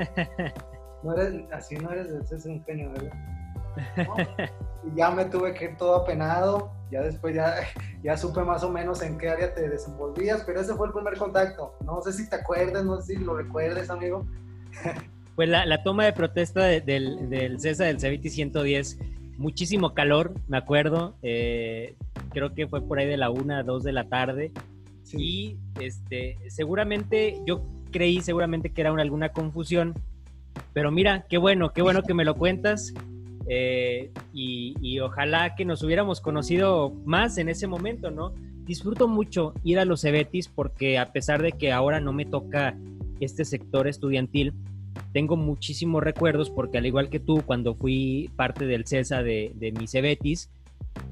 no 1.04 1.14
eres, 1.14 1.52
así 1.52 1.76
no 1.76 1.92
eres, 1.92 2.32
es 2.32 2.46
un 2.46 2.64
genio, 2.64 2.92
¿verdad? 2.92 3.37
Y 4.84 4.96
ya 4.96 5.12
me 5.12 5.26
tuve 5.26 5.54
que 5.54 5.66
ir 5.66 5.78
todo 5.78 5.96
apenado, 5.96 6.72
ya 6.92 7.02
después 7.02 7.36
ya, 7.36 7.56
ya 8.04 8.18
supe 8.18 8.42
más 8.44 8.64
o 8.64 8.70
menos 8.72 9.02
en 9.02 9.18
qué 9.18 9.30
área 9.30 9.54
te 9.54 9.68
desenvolvías, 9.70 10.44
pero 10.46 10.62
ese 10.62 10.74
fue 10.76 10.88
el 10.88 10.94
primer 10.94 11.18
contacto. 11.18 11.76
No 11.86 12.02
sé 12.02 12.14
si 12.14 12.30
te 12.30 12.38
acuerdas, 12.38 12.86
no 12.86 13.02
sé 13.02 13.16
si 13.16 13.24
lo 13.24 13.38
recuerdes, 13.38 13.90
amigo. 13.90 14.26
pues 15.36 15.50
la, 15.50 15.66
la, 15.66 15.84
toma 15.84 16.06
de 16.06 16.14
protesta 16.14 16.64
del, 16.64 17.30
del 17.30 17.60
CESA 17.60 17.86
del 17.86 18.00
CEVITI 18.00 18.30
110 18.30 18.98
muchísimo 19.38 19.94
calor, 19.94 20.34
me 20.48 20.58
acuerdo. 20.58 21.16
Eh, 21.22 21.96
creo 22.32 22.54
que 22.54 22.68
fue 22.68 22.82
por 22.82 23.00
ahí 23.00 23.08
de 23.08 23.18
la 23.18 23.30
una 23.30 23.60
a 23.60 23.64
dos 23.64 23.84
de 23.84 23.94
la 23.94 24.10
tarde. 24.10 24.52
Y 25.14 25.58
este, 25.80 26.38
seguramente, 26.50 27.40
yo 27.46 27.64
creí 27.92 28.22
seguramente 28.22 28.74
que 28.74 28.82
era 28.82 28.92
una, 28.92 29.04
alguna 29.04 29.30
confusión. 29.30 29.94
Pero 30.74 30.92
mira, 30.92 31.26
qué 31.30 31.38
bueno, 31.38 31.72
qué 31.72 31.82
bueno 31.82 32.02
que 32.04 32.14
me 32.14 32.26
lo 32.26 32.36
cuentas. 32.36 32.94
Eh, 33.50 34.12
y, 34.34 35.00
ojalá 35.00 35.56
que 35.56 35.64
nos 35.64 35.84
hubiéramos 35.84 36.22
conocido 36.22 36.92
más 37.06 37.38
en 37.38 37.50
ese 37.50 37.68
momento, 37.68 38.12
¿no? 38.12 38.34
Disfruto 38.66 39.08
mucho 39.08 39.54
ir 39.64 39.80
a 39.80 39.86
los 39.86 40.02
Cebetis 40.02 40.50
porque 40.50 40.98
a 40.98 41.14
pesar 41.14 41.42
de 41.42 41.54
que 41.54 41.72
ahora 41.72 42.02
no 42.02 42.12
me 42.12 42.26
toca 42.26 42.78
este 43.20 43.46
sector 43.46 43.88
estudiantil, 43.88 44.54
tengo 45.14 45.38
muchísimos 45.38 46.04
recuerdos 46.04 46.50
porque 46.50 46.78
al 46.78 46.86
igual 46.86 47.10
que 47.10 47.20
tú, 47.20 47.42
cuando 47.46 47.76
fui 47.76 48.30
parte 48.36 48.66
del 48.66 48.86
CESA 48.86 49.24
de, 49.24 49.54
de 49.56 49.72
mi 49.72 49.88
Cebetis, 49.88 50.50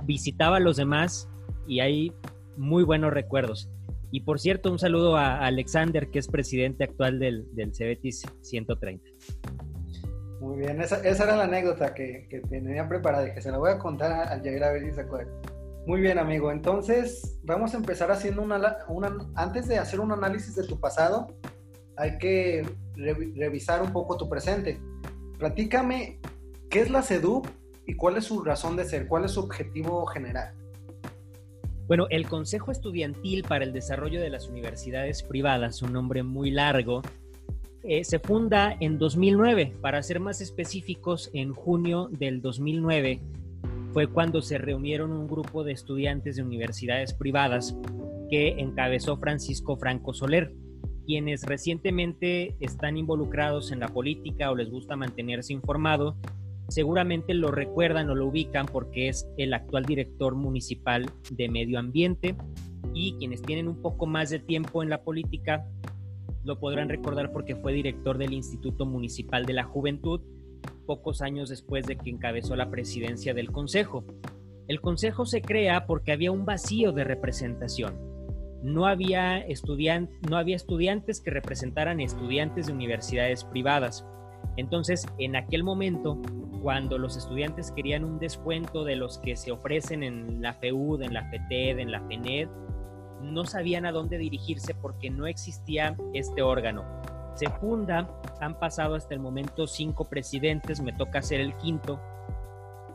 visitaba 0.06 0.58
a 0.58 0.60
los 0.60 0.77
demás 0.77 1.30
y 1.68 1.80
hay 1.80 2.12
muy 2.58 2.84
buenos 2.84 3.13
recuerdos. 3.13 3.70
Y 4.12 4.22
por 4.22 4.39
cierto, 4.39 4.72
un 4.72 4.80
saludo 4.80 5.18
a 5.18 5.46
Alexander, 5.46 6.10
que 6.10 6.20
es 6.20 6.27
presidente 6.27 6.84
actual 6.84 7.20
del, 7.20 7.46
del 7.54 7.74
Cebetis 7.74 8.24
130. 8.42 9.06
Muy 10.46 10.58
bien, 10.58 10.80
esa, 10.80 11.02
era 11.02 11.36
la 11.36 11.46
anécdota 11.46 11.96
que, 11.96 12.28
que, 12.30 12.40
tenía 12.42 12.88
preparada 12.88 13.28
y 13.28 13.34
que 13.34 13.42
se 13.42 13.50
la 13.50 13.58
voy 13.58 13.72
a 13.72 13.80
contar 13.80 14.12
al 14.12 14.44
llegar 14.44 14.70
a 14.70 14.74
ver 14.74 14.84
si 14.84 14.92
se 14.92 15.02
acuerda. 15.02 15.34
Muy 15.88 16.02
bien, 16.02 16.20
amigo. 16.20 16.52
Entonces, 16.52 17.40
vamos 17.42 17.74
a 17.74 17.78
empezar 17.78 18.12
haciendo 18.12 18.44
una, 18.44 18.78
una 18.88 19.18
antes 19.34 19.68
de 19.68 19.80
hacer 19.80 20.00
un 20.00 20.12
análisis 20.12 20.56
de 20.56 20.68
tu 20.68 20.80
pasado, 20.80 21.36
hay 21.98 22.20
que 22.20 22.64
revisar 23.36 23.82
un 23.82 23.92
poco 23.92 24.18
tu 24.18 24.30
presente. 24.30 24.80
Platícame, 25.40 26.20
¿qué 26.70 26.82
es 26.82 26.92
la 26.92 27.02
CEDUP 27.02 27.48
y 27.88 27.96
cuál 27.96 28.18
es 28.18 28.25
su 28.25 28.44
razón 28.44 28.75
de 28.75 28.86
ser? 28.86 29.08
¿Cuál 29.08 29.25
es 29.25 29.32
su 29.32 29.40
objetivo 29.40 30.06
general? 30.06 30.54
Bueno, 31.88 32.06
el 32.12 32.30
Consejo 32.30 32.72
Estudiantil 32.72 33.44
para 33.46 33.64
el 33.64 33.74
Desarrollo 33.74 34.22
de 34.22 34.30
las 34.30 34.48
Universidades 34.48 35.24
Privadas, 35.24 35.82
un 35.82 35.94
nombre 35.94 36.22
muy 36.22 36.52
largo, 36.52 37.02
eh, 37.88 38.04
se 38.04 38.20
funda 38.20 38.75
en 38.80 38.98
2009. 38.98 39.74
Para 39.82 40.01
ser 40.01 40.20
más 40.20 40.42
específicos, 40.42 41.30
en 41.34 41.54
junio 41.54 42.10
del 42.12 42.42
2009 42.42 43.20
fue 43.94 44.08
cuando 44.08 44.42
se 44.42 44.58
reunieron 44.58 45.12
un 45.12 45.27
grupo 45.27 45.63
de 45.63 45.72
estudiantes 45.72 46.36
de 46.36 46.44
universidades 46.44 47.13
privadas 47.13 47.77
que 48.30 48.60
encabezó 48.60 49.18
Francisco 49.18 49.77
Franco 49.77 50.13
Soler, 50.13 50.51
quienes 51.06 51.44
recientemente 51.44 52.56
están 52.60 52.98
involucrados 52.98 53.72
en 53.72 53.80
la 53.80 53.88
política 53.88 54.51
o 54.51 54.56
les 54.56 54.70
gusta 54.70 54.96
mantenerse 54.96 55.54
informado, 55.54 56.18
seguramente 56.68 57.34
lo 57.34 57.51
recuerdan 57.51 58.10
o 58.10 58.15
lo 58.15 58.27
ubican 58.27 58.65
porque 58.65 59.08
es 59.08 59.27
el 59.38 59.54
actual 59.54 59.86
director 59.86 60.36
municipal 60.36 61.06
de 61.32 61.48
medio 61.48 61.80
ambiente 61.80 62.36
y 62.94 63.13
quienes 63.18 63.42
tienen 63.42 63.68
un 63.68 63.82
poco 63.82 64.08
más 64.08 64.30
de 64.30 64.39
tiempo 64.39 64.84
en 64.84 64.89
la 64.89 65.04
política 65.04 65.65
lo 66.46 66.60
podrán 66.60 66.90
recordar 66.90 67.32
porque 67.32 67.56
fue 67.56 67.74
director 67.74 68.18
del 68.18 68.34
Instituto 68.34 68.86
Municipal 68.86 69.46
de 69.46 69.54
la 69.54 69.64
Juventud 69.64 70.22
pocos 70.86 71.22
años 71.22 71.50
después 71.50 71.86
de 71.86 71.98
que 71.98 72.12
encabezó 72.12 72.56
la 72.56 72.70
presidencia 72.70 73.34
del 73.34 73.52
Consejo. 73.52 74.06
El 74.68 74.82
Consejo 74.82 75.25
se 75.25 75.42
crea 75.42 75.86
porque 75.88 76.12
había 76.12 76.32
un 76.32 76.46
vacío 76.46 76.92
de 76.92 77.04
representación. 77.04 77.96
No 78.64 78.86
había, 78.86 79.44
no 80.30 80.38
había 80.38 80.56
estudiantes 80.56 81.22
que 81.22 81.32
representaran 81.32 82.00
estudiantes 82.00 82.68
de 82.68 82.74
universidades 82.74 83.44
privadas. 83.44 84.06
Entonces, 84.58 85.06
en 85.18 85.36
aquel 85.36 85.64
momento, 85.64 86.20
cuando 86.62 86.98
los 86.98 87.18
estudiantes 87.18 87.72
querían 87.72 88.04
un 88.04 88.18
descuento 88.18 88.84
de 88.84 88.96
los 88.96 89.20
que 89.20 89.36
se 89.36 89.52
ofrecen 89.52 90.04
en 90.04 90.42
la 90.42 90.54
FEUD, 90.54 91.04
en 91.04 91.14
la 91.14 91.30
FETED, 91.30 91.80
en 91.80 91.92
la 91.92 92.02
FENED, 92.02 92.48
no 93.22 93.45
sabían 93.45 93.86
a 93.86 93.91
dónde 93.91 94.17
dirigirse 94.17 94.74
porque 94.74 95.10
no 95.10 95.27
existía 95.27 95.95
este 96.13 96.41
órgano. 96.41 96.84
Se 97.36 97.50
funda, 97.50 98.10
han 98.39 98.60
pasado 98.60 98.95
hasta 98.95 99.13
el 99.13 99.19
momento 99.19 99.67
cinco 99.67 100.05
presidentes, 100.05 100.81
me 100.81 100.93
toca 100.93 101.22
ser 101.22 101.41
el 101.41 101.55
quinto, 101.57 102.00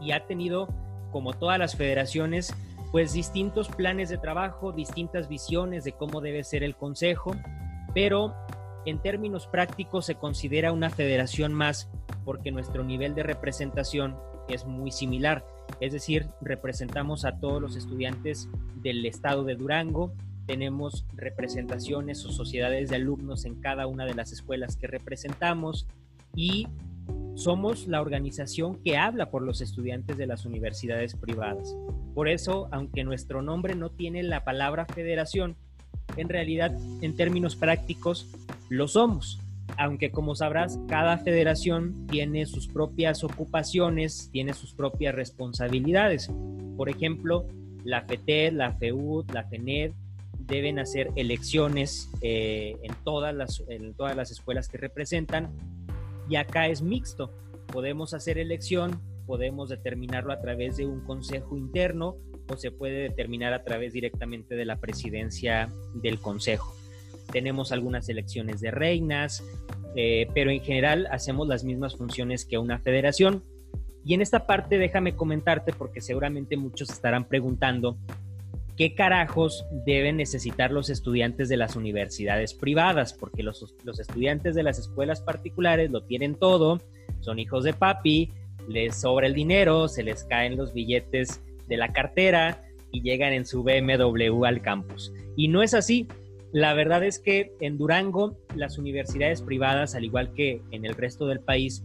y 0.00 0.12
ha 0.12 0.26
tenido, 0.26 0.68
como 1.12 1.32
todas 1.34 1.58
las 1.58 1.76
federaciones, 1.76 2.54
pues 2.90 3.12
distintos 3.12 3.68
planes 3.68 4.08
de 4.08 4.18
trabajo, 4.18 4.72
distintas 4.72 5.28
visiones 5.28 5.84
de 5.84 5.92
cómo 5.92 6.20
debe 6.20 6.42
ser 6.42 6.64
el 6.64 6.74
consejo, 6.74 7.36
pero 7.94 8.34
en 8.86 9.00
términos 9.00 9.46
prácticos 9.46 10.06
se 10.06 10.14
considera 10.14 10.72
una 10.72 10.90
federación 10.90 11.52
más 11.52 11.90
porque 12.24 12.50
nuestro 12.50 12.82
nivel 12.82 13.14
de 13.14 13.22
representación 13.22 14.16
es 14.48 14.64
muy 14.64 14.90
similar. 14.90 15.44
Es 15.80 15.92
decir, 15.92 16.26
representamos 16.40 17.24
a 17.24 17.38
todos 17.38 17.60
los 17.60 17.76
estudiantes 17.76 18.48
del 18.82 19.04
estado 19.06 19.44
de 19.44 19.54
Durango, 19.54 20.12
tenemos 20.46 21.04
representaciones 21.14 22.24
o 22.24 22.32
sociedades 22.32 22.90
de 22.90 22.96
alumnos 22.96 23.44
en 23.44 23.60
cada 23.60 23.86
una 23.86 24.04
de 24.04 24.14
las 24.14 24.32
escuelas 24.32 24.76
que 24.76 24.88
representamos 24.88 25.86
y 26.34 26.66
somos 27.34 27.86
la 27.86 28.00
organización 28.00 28.76
que 28.82 28.98
habla 28.98 29.30
por 29.30 29.42
los 29.42 29.60
estudiantes 29.60 30.18
de 30.18 30.26
las 30.26 30.44
universidades 30.44 31.14
privadas. 31.14 31.76
Por 32.14 32.28
eso, 32.28 32.68
aunque 32.72 33.04
nuestro 33.04 33.42
nombre 33.42 33.74
no 33.74 33.90
tiene 33.90 34.22
la 34.22 34.44
palabra 34.44 34.86
federación, 34.86 35.56
en 36.16 36.28
realidad, 36.28 36.76
en 37.00 37.14
términos 37.14 37.54
prácticos, 37.54 38.26
lo 38.68 38.88
somos 38.88 39.38
aunque 39.76 40.10
como 40.10 40.34
sabrás, 40.34 40.78
cada 40.88 41.18
federación 41.18 42.06
tiene 42.06 42.46
sus 42.46 42.68
propias 42.68 43.24
ocupaciones, 43.24 44.30
tiene 44.32 44.52
sus 44.52 44.74
propias 44.74 45.14
responsabilidades. 45.14 46.30
Por 46.76 46.88
ejemplo, 46.88 47.46
la 47.84 48.02
FETED, 48.02 48.52
la 48.52 48.72
FEUD, 48.72 49.30
la 49.32 49.44
FENED 49.44 49.92
deben 50.38 50.78
hacer 50.78 51.10
elecciones 51.16 52.10
eh, 52.22 52.76
en, 52.82 52.94
todas 53.04 53.34
las, 53.34 53.62
en 53.68 53.94
todas 53.94 54.16
las 54.16 54.30
escuelas 54.30 54.68
que 54.68 54.78
representan 54.78 55.50
y 56.28 56.36
acá 56.36 56.68
es 56.68 56.82
mixto. 56.82 57.32
Podemos 57.72 58.14
hacer 58.14 58.38
elección, 58.38 59.00
podemos 59.26 59.68
determinarlo 59.68 60.32
a 60.32 60.40
través 60.40 60.76
de 60.76 60.86
un 60.86 61.00
consejo 61.00 61.56
interno 61.56 62.16
o 62.48 62.56
se 62.56 62.72
puede 62.72 63.02
determinar 63.02 63.52
a 63.52 63.62
través 63.62 63.92
directamente 63.92 64.56
de 64.56 64.64
la 64.64 64.76
presidencia 64.76 65.72
del 65.94 66.18
consejo 66.18 66.79
tenemos 67.30 67.72
algunas 67.72 68.08
elecciones 68.08 68.60
de 68.60 68.70
reinas, 68.70 69.44
eh, 69.96 70.28
pero 70.34 70.50
en 70.50 70.60
general 70.60 71.08
hacemos 71.10 71.48
las 71.48 71.64
mismas 71.64 71.96
funciones 71.96 72.44
que 72.44 72.58
una 72.58 72.78
federación. 72.78 73.42
Y 74.04 74.14
en 74.14 74.22
esta 74.22 74.46
parte 74.46 74.78
déjame 74.78 75.14
comentarte, 75.14 75.72
porque 75.72 76.00
seguramente 76.00 76.56
muchos 76.56 76.90
estarán 76.90 77.26
preguntando, 77.26 77.98
¿qué 78.76 78.94
carajos 78.94 79.66
deben 79.84 80.16
necesitar 80.16 80.70
los 80.70 80.88
estudiantes 80.88 81.48
de 81.48 81.56
las 81.56 81.76
universidades 81.76 82.54
privadas? 82.54 83.12
Porque 83.12 83.42
los, 83.42 83.74
los 83.84 84.00
estudiantes 84.00 84.54
de 84.54 84.62
las 84.62 84.78
escuelas 84.78 85.20
particulares 85.20 85.90
lo 85.90 86.02
tienen 86.04 86.34
todo, 86.34 86.80
son 87.20 87.38
hijos 87.38 87.64
de 87.64 87.74
papi, 87.74 88.32
les 88.68 89.00
sobra 89.00 89.26
el 89.26 89.34
dinero, 89.34 89.88
se 89.88 90.02
les 90.02 90.24
caen 90.24 90.56
los 90.56 90.72
billetes 90.72 91.42
de 91.68 91.76
la 91.76 91.92
cartera 91.92 92.62
y 92.92 93.02
llegan 93.02 93.32
en 93.32 93.44
su 93.44 93.62
BMW 93.62 94.44
al 94.44 94.62
campus. 94.62 95.12
Y 95.36 95.48
no 95.48 95.62
es 95.62 95.74
así. 95.74 96.08
La 96.52 96.74
verdad 96.74 97.04
es 97.04 97.18
que 97.18 97.52
en 97.60 97.78
Durango 97.78 98.36
las 98.56 98.78
universidades 98.78 99.42
privadas, 99.42 99.94
al 99.94 100.04
igual 100.04 100.32
que 100.34 100.62
en 100.72 100.84
el 100.84 100.94
resto 100.94 101.26
del 101.26 101.40
país, 101.40 101.84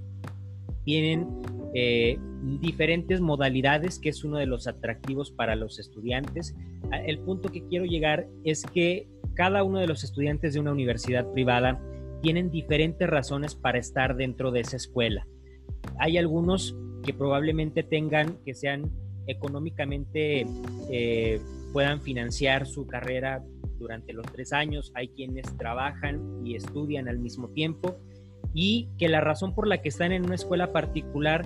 tienen 0.85 1.27
eh, 1.73 2.17
diferentes 2.61 3.21
modalidades, 3.21 3.99
que 3.99 4.09
es 4.09 4.23
uno 4.23 4.37
de 4.37 4.45
los 4.45 4.67
atractivos 4.67 5.31
para 5.31 5.55
los 5.55 5.77
estudiantes. 5.77 6.55
Ah, 6.91 6.99
el 6.99 7.19
punto 7.19 7.49
que 7.49 7.67
quiero 7.67 7.85
llegar 7.85 8.27
es 8.43 8.63
que 8.63 9.07
cada 9.33 9.63
uno 9.63 9.79
de 9.79 9.87
los 9.87 10.03
estudiantes 10.03 10.53
de 10.53 10.59
una 10.59 10.71
universidad 10.71 11.31
privada 11.31 11.81
tienen 12.21 12.49
diferentes 12.49 13.07
razones 13.07 13.55
para 13.55 13.77
estar 13.77 14.15
dentro 14.15 14.51
de 14.51 14.61
esa 14.61 14.77
escuela. 14.77 15.27
Hay 15.99 16.17
algunos 16.17 16.75
que 17.03 17.13
probablemente 17.13 17.83
tengan, 17.83 18.37
que 18.45 18.55
sean 18.55 18.91
económicamente, 19.27 20.47
eh, 20.89 21.39
puedan 21.73 22.01
financiar 22.01 22.65
su 22.65 22.87
carrera 22.87 23.43
durante 23.77 24.13
los 24.13 24.25
tres 24.27 24.53
años, 24.53 24.91
hay 24.95 25.09
quienes 25.09 25.55
trabajan 25.57 26.41
y 26.45 26.55
estudian 26.55 27.07
al 27.07 27.19
mismo 27.19 27.49
tiempo 27.49 27.97
y 28.53 28.89
que 28.97 29.09
la 29.09 29.21
razón 29.21 29.53
por 29.53 29.67
la 29.67 29.81
que 29.81 29.89
están 29.89 30.11
en 30.11 30.25
una 30.25 30.35
escuela 30.35 30.71
particular 30.71 31.45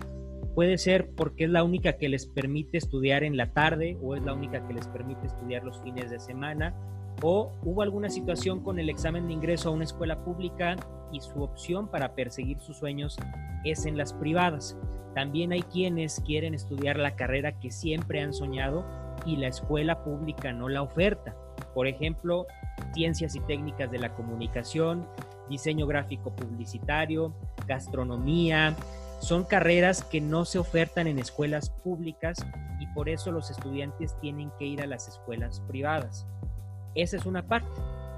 puede 0.56 0.78
ser 0.78 1.10
porque 1.16 1.46
es 1.46 1.50
la 1.50 1.64
única 1.64 1.94
que 1.98 2.10
les 2.10 2.26
permite 2.26 2.78
estudiar 2.78 3.24
en 3.24 3.38
la 3.38 3.54
tarde 3.54 3.98
o 4.02 4.16
es 4.16 4.24
la 4.24 4.34
única 4.34 4.68
que 4.68 4.74
les 4.74 4.88
permite 4.88 5.26
estudiar 5.26 5.64
los 5.64 5.82
fines 5.82 6.10
de 6.10 6.20
semana 6.20 6.76
o 7.22 7.52
hubo 7.64 7.82
alguna 7.82 8.10
situación 8.10 8.62
con 8.62 8.80
el 8.80 8.90
examen 8.90 9.28
de 9.28 9.34
ingreso 9.34 9.70
a 9.70 9.72
una 9.72 9.84
escuela 9.84 10.24
pública 10.24 10.76
y 11.12 11.22
su 11.22 11.42
opción 11.42 11.90
para 11.90 12.16
perseguir 12.16 12.60
sus 12.60 12.78
sueños 12.78 13.18
es 13.64 13.86
en 13.86 13.98
las 13.98 14.14
privadas. 14.14 14.78
También 15.16 15.52
hay 15.52 15.64
quienes 15.64 16.22
quieren 16.22 16.54
estudiar 16.54 16.98
la 16.98 17.16
carrera 17.16 17.60
que 17.60 17.72
siempre 17.72 18.22
han 18.22 18.34
soñado 18.34 18.86
y 19.26 19.36
la 19.36 19.48
escuela 19.48 20.04
pública 20.04 20.54
no 20.54 20.70
la 20.70 20.82
oferta. 20.82 21.36
Por 21.74 21.88
ejemplo, 21.88 22.48
ciencias 22.94 23.36
y 23.36 23.40
técnicas 23.42 23.92
de 23.92 24.00
la 24.00 24.14
comunicación, 24.14 25.08
diseño 25.50 25.88
gráfico 25.88 26.36
publicitario, 26.36 27.34
gastronomía. 27.68 28.76
Son 29.20 29.44
carreras 29.44 30.04
que 30.04 30.22
no 30.22 30.46
se 30.46 30.60
ofertan 30.60 31.08
en 31.08 31.20
escuelas 31.20 31.70
públicas 31.70 32.38
y 32.80 32.88
por 32.88 33.10
eso 33.10 33.32
los 33.32 33.52
estudiantes 33.52 34.16
tienen 34.22 34.52
que 34.58 34.66
ir 34.66 34.82
a 34.82 34.88
las 34.88 35.08
escuelas 35.08 35.62
privadas. 35.68 36.26
Esa 36.96 37.18
es 37.18 37.26
una 37.26 37.48
parte. 37.48 37.70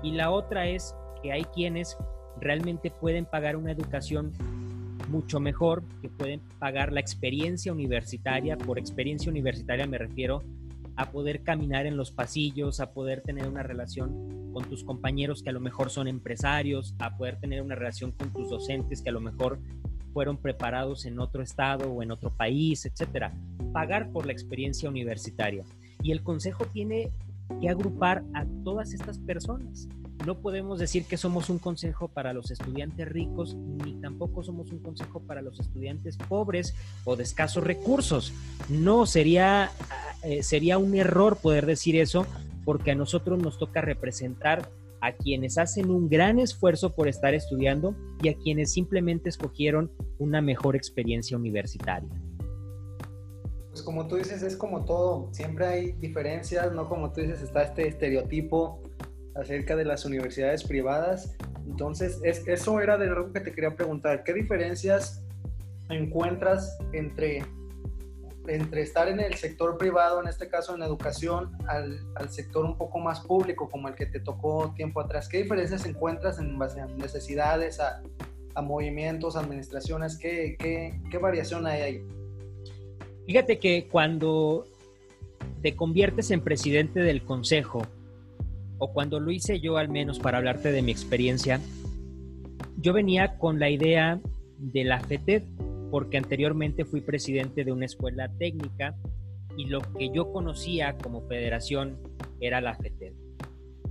Y 0.03 0.11
la 0.11 0.31
otra 0.31 0.67
es 0.67 0.95
que 1.21 1.31
hay 1.31 1.43
quienes 1.45 1.97
realmente 2.39 2.91
pueden 2.91 3.25
pagar 3.25 3.55
una 3.55 3.71
educación 3.71 4.31
mucho 5.09 5.39
mejor, 5.39 5.83
que 6.01 6.09
pueden 6.09 6.41
pagar 6.59 6.91
la 6.91 6.99
experiencia 6.99 7.71
universitaria. 7.71 8.57
Por 8.57 8.79
experiencia 8.79 9.29
universitaria 9.29 9.85
me 9.85 9.97
refiero 9.97 10.43
a 11.01 11.11
poder 11.11 11.41
caminar 11.41 11.87
en 11.87 11.97
los 11.97 12.11
pasillos, 12.11 12.79
a 12.79 12.93
poder 12.93 13.21
tener 13.21 13.47
una 13.47 13.63
relación 13.63 14.51
con 14.53 14.65
tus 14.65 14.83
compañeros 14.83 15.41
que 15.41 15.49
a 15.49 15.53
lo 15.53 15.59
mejor 15.59 15.89
son 15.89 16.07
empresarios, 16.07 16.93
a 16.99 17.17
poder 17.17 17.39
tener 17.39 17.61
una 17.63 17.73
relación 17.73 18.11
con 18.11 18.31
tus 18.31 18.49
docentes 18.51 19.01
que 19.01 19.09
a 19.09 19.13
lo 19.13 19.19
mejor 19.19 19.59
fueron 20.13 20.37
preparados 20.37 21.05
en 21.05 21.19
otro 21.19 21.41
estado 21.41 21.91
o 21.91 22.03
en 22.03 22.11
otro 22.11 22.29
país, 22.29 22.85
etcétera. 22.85 23.33
Pagar 23.73 24.11
por 24.11 24.27
la 24.27 24.31
experiencia 24.31 24.89
universitaria. 24.89 25.63
Y 26.03 26.11
el 26.11 26.21
consejo 26.21 26.65
tiene 26.65 27.11
que 27.59 27.69
agrupar 27.69 28.23
a 28.33 28.45
todas 28.63 28.93
estas 28.93 29.17
personas. 29.17 29.87
No 30.25 30.39
podemos 30.39 30.77
decir 30.77 31.05
que 31.05 31.17
somos 31.17 31.49
un 31.49 31.57
consejo 31.57 32.07
para 32.07 32.31
los 32.31 32.51
estudiantes 32.51 33.07
ricos, 33.07 33.55
ni 33.55 33.93
tampoco 33.93 34.43
somos 34.43 34.71
un 34.71 34.79
consejo 34.79 35.19
para 35.21 35.41
los 35.41 35.59
estudiantes 35.59 36.15
pobres 36.17 36.75
o 37.05 37.15
de 37.15 37.23
escasos 37.23 37.63
recursos. 37.63 38.31
No, 38.69 39.07
sería, 39.07 39.71
eh, 40.23 40.43
sería 40.43 40.77
un 40.77 40.95
error 40.95 41.37
poder 41.37 41.65
decir 41.65 41.95
eso, 41.95 42.25
porque 42.63 42.91
a 42.91 42.95
nosotros 42.95 43.39
nos 43.39 43.57
toca 43.57 43.81
representar 43.81 44.69
a 45.01 45.13
quienes 45.13 45.57
hacen 45.57 45.89
un 45.89 46.07
gran 46.09 46.39
esfuerzo 46.39 46.93
por 46.93 47.07
estar 47.07 47.33
estudiando 47.33 47.95
y 48.21 48.29
a 48.29 48.35
quienes 48.35 48.71
simplemente 48.71 49.29
escogieron 49.29 49.91
una 50.19 50.41
mejor 50.41 50.75
experiencia 50.75 51.35
universitaria. 51.35 52.09
Pues 53.71 53.81
como 53.81 54.07
tú 54.07 54.17
dices, 54.17 54.43
es 54.43 54.55
como 54.55 54.85
todo, 54.85 55.29
siempre 55.31 55.65
hay 55.65 55.91
diferencias, 55.93 56.71
no 56.73 56.87
como 56.87 57.11
tú 57.11 57.21
dices, 57.21 57.41
está 57.41 57.63
este 57.63 57.87
estereotipo 57.87 58.81
acerca 59.33 59.75
de 59.75 59.85
las 59.85 60.05
universidades 60.05 60.63
privadas. 60.63 61.35
Entonces, 61.65 62.19
es, 62.23 62.47
eso 62.47 62.79
era 62.79 62.97
de 62.97 63.07
algo 63.07 63.31
que 63.31 63.39
te 63.39 63.53
quería 63.53 63.75
preguntar, 63.75 64.23
¿qué 64.23 64.33
diferencias 64.33 65.23
encuentras 65.89 66.77
entre 66.93 67.43
entre 68.47 68.81
estar 68.81 69.07
en 69.07 69.19
el 69.19 69.35
sector 69.35 69.77
privado, 69.77 70.21
en 70.21 70.27
este 70.27 70.47
caso 70.47 70.75
en 70.75 70.83
educación, 70.83 71.51
al, 71.67 71.99
sector 72.29 72.65
un 72.65 72.77
poco 72.77 72.99
más 72.99 73.21
público, 73.21 73.69
como 73.69 73.87
el 73.87 73.95
que 73.95 74.05
te 74.05 74.19
tocó 74.19 74.73
tiempo 74.75 75.01
atrás? 75.01 75.27
¿Qué 75.29 75.43
diferencias 75.43 75.85
encuentras 75.85 76.39
en 76.39 76.57
base 76.57 76.81
a 76.81 76.85
necesidades, 76.87 77.79
a 77.79 78.61
movimientos, 78.61 79.35
administraciones? 79.35 80.17
¿Qué, 80.17 80.55
qué, 80.59 80.99
qué 81.09 81.17
variación 81.17 81.65
hay 81.65 81.81
ahí? 81.81 82.07
Fíjate 83.25 83.59
que 83.59 83.87
cuando 83.87 84.65
te 85.61 85.75
conviertes 85.75 86.31
en 86.31 86.41
presidente 86.41 87.01
del 87.01 87.23
consejo, 87.23 87.83
o 88.79 88.91
cuando 88.91 89.19
lo 89.19 89.31
hice 89.31 89.59
yo 89.59 89.77
al 89.77 89.89
menos 89.89 90.19
para 90.19 90.39
hablarte 90.39 90.71
de 90.71 90.81
mi 90.81 90.91
experiencia, 90.91 91.61
yo 92.77 92.93
venía 92.93 93.37
con 93.37 93.59
la 93.59 93.69
idea 93.69 94.19
de 94.57 94.83
la 94.83 94.99
FETED, 94.99 95.43
porque 95.91 96.17
anteriormente 96.17 96.85
fui 96.85 97.01
presidente 97.01 97.63
de 97.63 97.71
una 97.71 97.85
escuela 97.85 98.29
técnica 98.29 98.95
y 99.57 99.65
lo 99.65 99.81
que 99.81 100.09
yo 100.09 100.31
conocía 100.31 100.97
como 100.97 101.27
federación 101.27 101.97
era 102.39 102.61
la 102.61 102.75
FETED. 102.75 103.13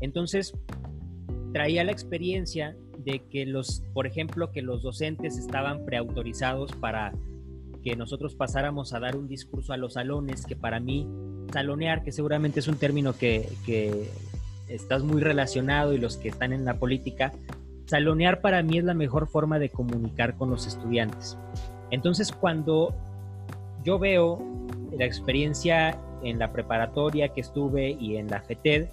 Entonces, 0.00 0.54
traía 1.52 1.84
la 1.84 1.92
experiencia 1.92 2.74
de 2.98 3.20
que 3.30 3.44
los, 3.46 3.82
por 3.92 4.06
ejemplo, 4.06 4.50
que 4.50 4.62
los 4.62 4.82
docentes 4.82 5.36
estaban 5.36 5.84
preautorizados 5.84 6.72
para 6.72 7.12
que 7.84 7.96
nosotros 7.96 8.34
pasáramos 8.34 8.92
a 8.92 9.00
dar 9.00 9.16
un 9.16 9.28
discurso 9.28 9.72
a 9.72 9.76
los 9.76 9.94
salones, 9.94 10.44
que 10.46 10.56
para 10.56 10.80
mí, 10.80 11.06
salonear, 11.52 12.02
que 12.02 12.12
seguramente 12.12 12.60
es 12.60 12.68
un 12.68 12.76
término 12.76 13.14
que, 13.14 13.48
que 13.64 14.10
estás 14.68 15.02
muy 15.02 15.20
relacionado 15.20 15.94
y 15.94 15.98
los 15.98 16.16
que 16.16 16.28
están 16.28 16.52
en 16.52 16.64
la 16.64 16.78
política, 16.78 17.32
salonear 17.86 18.40
para 18.40 18.62
mí 18.62 18.78
es 18.78 18.84
la 18.84 18.94
mejor 18.94 19.28
forma 19.28 19.58
de 19.58 19.70
comunicar 19.70 20.36
con 20.36 20.50
los 20.50 20.66
estudiantes. 20.66 21.36
Entonces, 21.90 22.33
cuando 22.33 22.94
yo 23.85 23.98
veo 23.98 24.38
la 24.96 25.05
experiencia 25.05 25.98
en 26.22 26.38
la 26.38 26.53
preparatoria 26.53 27.29
que 27.31 27.40
estuve 27.40 27.96
y 27.98 28.16
en 28.16 28.29
la 28.29 28.40
FETED, 28.42 28.88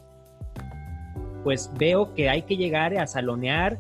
pues 1.44 1.72
veo 1.78 2.14
que 2.14 2.30
hay 2.30 2.44
que 2.44 2.58
llegar 2.58 2.98
a 2.98 3.08
salonear 3.08 3.78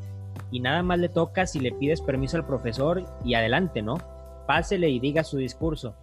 y 0.51 0.60
nada 0.60 0.84
más 0.84 0.99
le 0.99 1.10
toca 1.10 1.45
si 1.45 1.60
le 1.60 1.71
pides 1.71 2.01
permiso 2.01 2.38
al 2.38 2.45
profesor 2.45 3.03
y 3.23 3.34
adelante, 3.34 3.82
¿no? 3.82 3.97
Pásele 4.45 4.89
y 4.89 4.99
diga 4.99 5.23
su 5.23 5.38
discurso. 5.38 5.95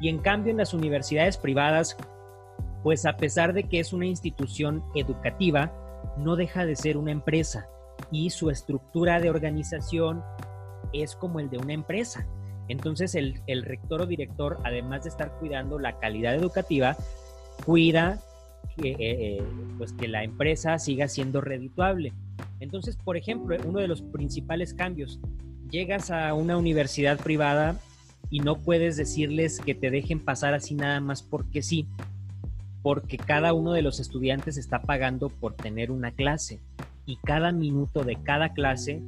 Y 0.00 0.08
en 0.08 0.18
cambio 0.18 0.50
en 0.50 0.56
las 0.56 0.74
universidades 0.74 1.36
privadas, 1.36 1.96
pues 2.82 3.06
a 3.06 3.16
pesar 3.16 3.52
de 3.52 3.64
que 3.64 3.80
es 3.80 3.92
una 3.92 4.06
institución 4.06 4.82
educativa, 4.94 5.72
no 6.16 6.36
deja 6.36 6.64
de 6.64 6.76
ser 6.76 6.96
una 6.96 7.12
empresa 7.12 7.68
y 8.10 8.30
su 8.30 8.50
estructura 8.50 9.20
de 9.20 9.30
organización 9.30 10.22
es 10.92 11.14
como 11.16 11.40
el 11.40 11.50
de 11.50 11.58
una 11.58 11.72
empresa. 11.72 12.26
Entonces 12.68 13.16
el, 13.16 13.34
rector 13.64 14.02
o 14.02 14.06
director, 14.06 14.58
además 14.64 15.02
de 15.02 15.10
estar 15.10 15.36
cuidando 15.38 15.78
la 15.78 15.98
calidad 15.98 16.34
educativa, 16.34 16.96
cuida 17.66 18.20
que, 18.76 18.90
eh, 18.90 18.96
eh, 19.00 19.42
pues 19.76 19.92
que 19.92 20.06
la 20.06 20.22
empresa 20.22 20.78
siga 20.78 21.08
siendo 21.08 21.40
redituable. 21.40 22.12
Entonces, 22.60 22.96
por 22.96 23.16
ejemplo, 23.16 23.56
uno 23.66 23.80
de 23.80 23.88
los 23.88 24.02
principales 24.02 24.72
cambios, 24.72 25.18
llegas 25.68 26.10
a 26.10 26.32
una 26.34 26.56
universidad 26.56 27.18
privada 27.18 27.80
y 28.30 28.40
no 28.40 28.56
puedes 28.56 28.96
decirles 28.96 29.58
que 29.58 29.74
te 29.74 29.90
dejen 29.90 30.20
pasar 30.20 30.54
así 30.54 30.74
nada 30.74 31.00
más 31.00 31.22
porque 31.22 31.62
sí, 31.62 31.88
porque 32.82 33.16
cada 33.16 33.52
uno 33.52 33.72
de 33.72 33.82
los 33.82 33.98
estudiantes 33.98 34.56
está 34.56 34.82
pagando 34.82 35.28
por 35.28 35.54
tener 35.54 35.90
una 35.90 36.12
clase 36.12 36.60
y 37.04 37.16
cada 37.16 37.50
minuto 37.50 38.04
de 38.04 38.16
cada 38.16 38.52
clase 38.52 39.02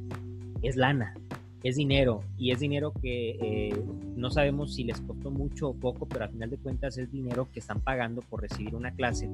es 0.62 0.76
lana 0.76 1.14
es 1.62 1.76
dinero 1.76 2.22
y 2.36 2.50
es 2.50 2.60
dinero 2.60 2.92
que 2.92 3.38
eh, 3.40 3.84
no 4.16 4.30
sabemos 4.30 4.74
si 4.74 4.84
les 4.84 5.00
costó 5.00 5.30
mucho 5.30 5.68
o 5.68 5.74
poco, 5.74 6.06
pero 6.06 6.24
al 6.24 6.30
final 6.30 6.50
de 6.50 6.56
cuentas 6.58 6.98
es 6.98 7.10
dinero 7.12 7.48
que 7.52 7.60
están 7.60 7.80
pagando 7.80 8.20
por 8.22 8.42
recibir 8.42 8.74
una 8.74 8.92
clase. 8.92 9.28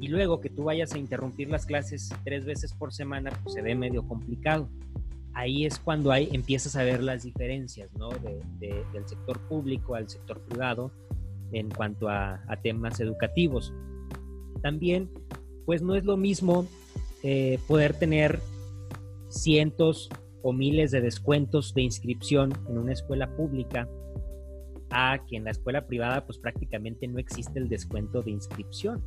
Y 0.00 0.08
luego 0.08 0.40
que 0.40 0.50
tú 0.50 0.64
vayas 0.64 0.92
a 0.94 0.98
interrumpir 0.98 1.48
las 1.48 1.64
clases 1.64 2.10
tres 2.24 2.44
veces 2.44 2.72
por 2.72 2.92
semana, 2.92 3.30
pues 3.42 3.54
se 3.54 3.62
ve 3.62 3.74
medio 3.74 4.06
complicado. 4.06 4.68
Ahí 5.34 5.64
es 5.64 5.78
cuando 5.78 6.10
hay, 6.10 6.28
empiezas 6.32 6.74
a 6.76 6.82
ver 6.82 7.02
las 7.02 7.22
diferencias 7.22 7.88
¿no? 7.94 8.10
del 8.10 9.06
sector 9.06 9.38
público 9.48 9.94
al 9.94 10.08
sector 10.08 10.40
privado 10.40 10.90
en 11.52 11.70
cuanto 11.70 12.08
a, 12.08 12.42
temas 12.62 12.98
educativos. 13.00 13.72
También, 14.60 15.08
pues 15.64 15.82
no 15.82 15.94
es 15.94 16.04
lo 16.04 16.16
mismo 16.16 16.66
eh, 17.22 17.58
poder 17.68 17.94
tener 17.94 18.40
cientos 19.28 20.10
o 20.42 20.52
miles 20.52 20.90
de 20.90 21.00
descuentos 21.00 21.74
de 21.74 21.82
inscripción 21.82 22.52
en 22.68 22.78
una 22.78 22.92
escuela 22.92 23.34
pública 23.36 23.88
a 24.90 25.24
que 25.26 25.36
en 25.36 25.44
la 25.44 25.50
escuela 25.50 25.86
privada 25.86 26.26
pues 26.26 26.38
prácticamente 26.38 27.06
no 27.08 27.18
existe 27.18 27.58
el 27.58 27.68
descuento 27.68 28.22
de 28.22 28.32
inscripción. 28.32 29.02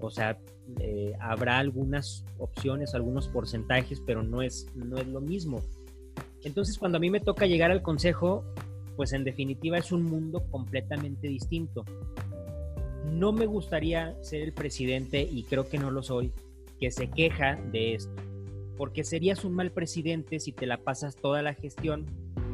O 0.00 0.10
sea, 0.10 0.38
eh, 0.80 1.14
habrá 1.20 1.58
algunas 1.58 2.24
opciones, 2.38 2.94
algunos 2.94 3.28
porcentajes, 3.28 4.00
pero 4.00 4.22
no 4.22 4.42
es, 4.42 4.66
no 4.74 4.96
es 4.96 5.06
lo 5.06 5.20
mismo. 5.20 5.60
Entonces, 6.44 6.78
cuando 6.78 6.98
a 6.98 7.00
mí 7.00 7.10
me 7.10 7.20
toca 7.20 7.46
llegar 7.46 7.70
al 7.72 7.82
consejo, 7.82 8.44
pues 8.96 9.12
en 9.12 9.24
definitiva 9.24 9.78
es 9.78 9.90
un 9.90 10.04
mundo 10.04 10.44
completamente 10.50 11.26
distinto. 11.26 11.84
No 13.06 13.32
me 13.32 13.46
gustaría 13.46 14.16
ser 14.22 14.42
el 14.42 14.52
presidente, 14.52 15.20
y 15.20 15.42
creo 15.44 15.68
que 15.68 15.78
no 15.78 15.90
lo 15.90 16.02
soy, 16.02 16.32
que 16.78 16.92
se 16.92 17.10
queja 17.10 17.56
de 17.72 17.94
esto 17.94 18.27
porque 18.78 19.02
serías 19.02 19.44
un 19.44 19.54
mal 19.54 19.72
presidente 19.72 20.38
si 20.38 20.52
te 20.52 20.64
la 20.64 20.78
pasas 20.78 21.16
toda 21.16 21.42
la 21.42 21.52
gestión 21.52 22.06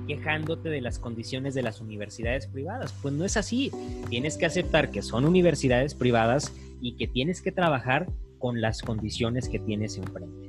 quejándote 0.09 0.71
de 0.71 0.81
las 0.81 0.99
condiciones 0.99 1.55
de 1.55 1.63
las 1.63 1.83
universidades 1.83 2.47
privadas. 2.47 2.95
Pues 3.03 3.13
no 3.13 3.27
es 3.27 3.37
así. 3.37 3.71
Tienes 4.09 4.39
que 4.39 4.47
aceptar 4.47 4.91
que 4.91 5.03
son 5.03 5.27
universidades 5.27 5.95
privadas 5.95 6.53
y 6.81 6.97
que 6.97 7.07
tienes 7.07 7.43
que 7.43 7.53
trabajar 7.53 8.07
con 8.39 8.63
las 8.63 8.81
condiciones 8.81 9.51
que 9.51 9.59
tienes 9.59 9.99
enfrente. 9.99 10.49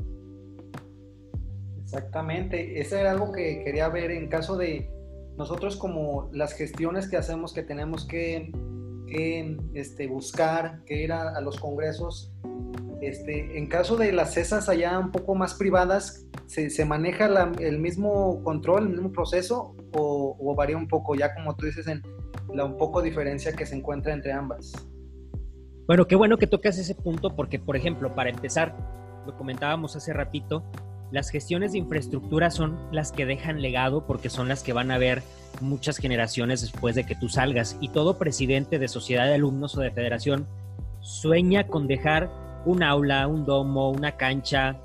Exactamente. 1.83 2.79
Eso 2.79 2.97
era 2.97 3.11
algo 3.11 3.33
que 3.33 3.61
quería 3.65 3.89
ver 3.89 4.11
en 4.11 4.29
caso 4.29 4.57
de 4.57 4.89
nosotros 5.37 5.75
como 5.75 6.29
las 6.31 6.53
gestiones 6.53 7.09
que 7.09 7.17
hacemos 7.17 7.53
que 7.53 7.63
tenemos 7.63 8.05
que, 8.05 8.49
este, 9.73 10.07
buscar, 10.07 10.83
que 10.85 11.03
ir 11.03 11.11
a 11.11 11.39
los 11.41 11.59
congresos 11.59 12.33
este, 13.01 13.57
en 13.57 13.67
caso 13.67 13.97
de 13.97 14.11
las 14.11 14.33
CESAS 14.33 14.69
allá 14.69 14.97
un 14.99 15.11
poco 15.11 15.35
más 15.35 15.53
privadas, 15.55 16.25
¿se, 16.47 16.85
maneja 16.85 17.27
el 17.59 17.79
mismo 17.79 18.41
control, 18.43 18.83
el 18.83 18.89
mismo 18.89 19.11
proceso 19.11 19.75
o, 19.93 20.55
varía 20.55 20.77
un 20.77 20.87
poco, 20.87 21.15
ya 21.15 21.33
como 21.33 21.55
tú 21.55 21.65
dices, 21.65 21.87
en 21.87 22.01
la 22.53 22.65
un 22.65 22.77
poco 22.77 23.01
diferencia 23.01 23.53
que 23.53 23.65
se 23.65 23.75
encuentra 23.75 24.13
entre 24.13 24.31
ambas? 24.31 24.73
Bueno, 25.87 26.07
qué 26.07 26.15
bueno 26.15 26.37
que 26.37 26.47
tocas 26.47 26.77
ese 26.77 26.95
punto 26.95 27.35
porque, 27.35 27.59
por 27.59 27.75
ejemplo, 27.75 28.15
para 28.15 28.29
empezar, 28.29 28.75
lo 29.25 29.37
comentábamos 29.37 29.95
hace 29.95 30.13
ratito, 30.13 30.63
las 31.11 31.29
gestiones 31.29 31.73
de 31.73 31.77
infraestructura 31.77 32.49
son 32.49 32.77
las 32.91 33.11
que 33.11 33.25
dejan 33.25 33.61
legado 33.61 34.07
porque 34.07 34.29
son 34.29 34.47
las 34.47 34.63
que 34.63 34.73
van 34.73 34.89
a 34.89 34.97
ver 34.97 35.21
muchas 35.61 35.97
generaciones 35.97 36.61
después 36.61 36.95
de 36.95 37.05
que 37.05 37.15
tú 37.15 37.29
salgas. 37.29 37.77
Y 37.79 37.89
todo 37.89 38.17
presidente 38.17 38.79
de 38.79 38.87
sociedad 38.87 39.25
de 39.25 39.35
alumnos 39.35 39.77
o 39.77 39.81
de 39.81 39.91
federación 39.91 40.47
sueña 41.01 41.67
con 41.67 41.87
dejar 41.87 42.31
un 42.65 42.83
aula, 42.83 43.27
un 43.27 43.45
domo, 43.45 43.89
una 43.89 44.17
cancha, 44.17 44.77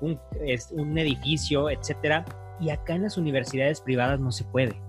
un, 0.00 0.98
edificio, 0.98 1.70
etcétera. 1.70 2.24
Y 2.60 2.70
acá 2.70 2.94
en 2.94 3.02
las 3.02 3.16
universidades 3.16 3.80
privadas 3.80 4.20
no 4.20 4.32
se 4.32 4.44
puede. 4.44 4.80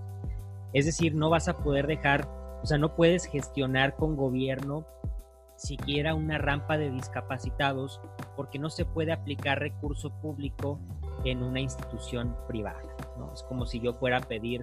Es 0.72 0.86
decir, 0.86 1.14
no 1.14 1.30
vas 1.30 1.48
a 1.48 1.56
poder 1.58 1.86
dejar, 1.86 2.28
o 2.62 2.66
sea, 2.66 2.78
no 2.78 2.94
puedes 2.94 3.24
gestionar 3.26 3.96
con 3.96 4.16
gobierno 4.16 4.86
siquiera 5.56 6.14
una 6.14 6.38
rampa 6.38 6.78
de 6.78 6.90
discapacitados 6.90 8.00
porque 8.34 8.58
no 8.58 8.70
se 8.70 8.86
puede 8.86 9.12
aplicar 9.12 9.58
recurso 9.58 10.10
público 10.20 10.80
en 11.24 11.42
una 11.42 11.60
institución 11.60 12.34
privada. 12.48 12.80
Es 13.34 13.42
como 13.42 13.66
si 13.66 13.80
yo 13.80 13.92
fuera 13.92 14.18
a 14.18 14.20
pedir 14.20 14.62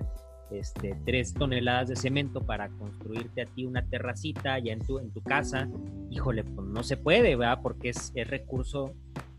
este, 0.51 0.95
tres 1.05 1.33
toneladas 1.33 1.89
de 1.89 1.95
cemento 1.95 2.41
para 2.41 2.69
construirte 2.69 3.41
a 3.41 3.45
ti 3.45 3.65
una 3.65 3.85
terracita 3.85 4.59
ya 4.59 4.73
en 4.73 4.79
tu, 4.79 4.99
en 4.99 5.11
tu 5.11 5.21
casa. 5.21 5.67
Híjole, 6.09 6.43
pues 6.43 6.67
no 6.67 6.83
se 6.83 6.97
puede, 6.97 7.35
¿verdad? 7.35 7.59
Porque 7.61 7.89
es, 7.89 8.11
es 8.15 8.27
recurso 8.29 8.93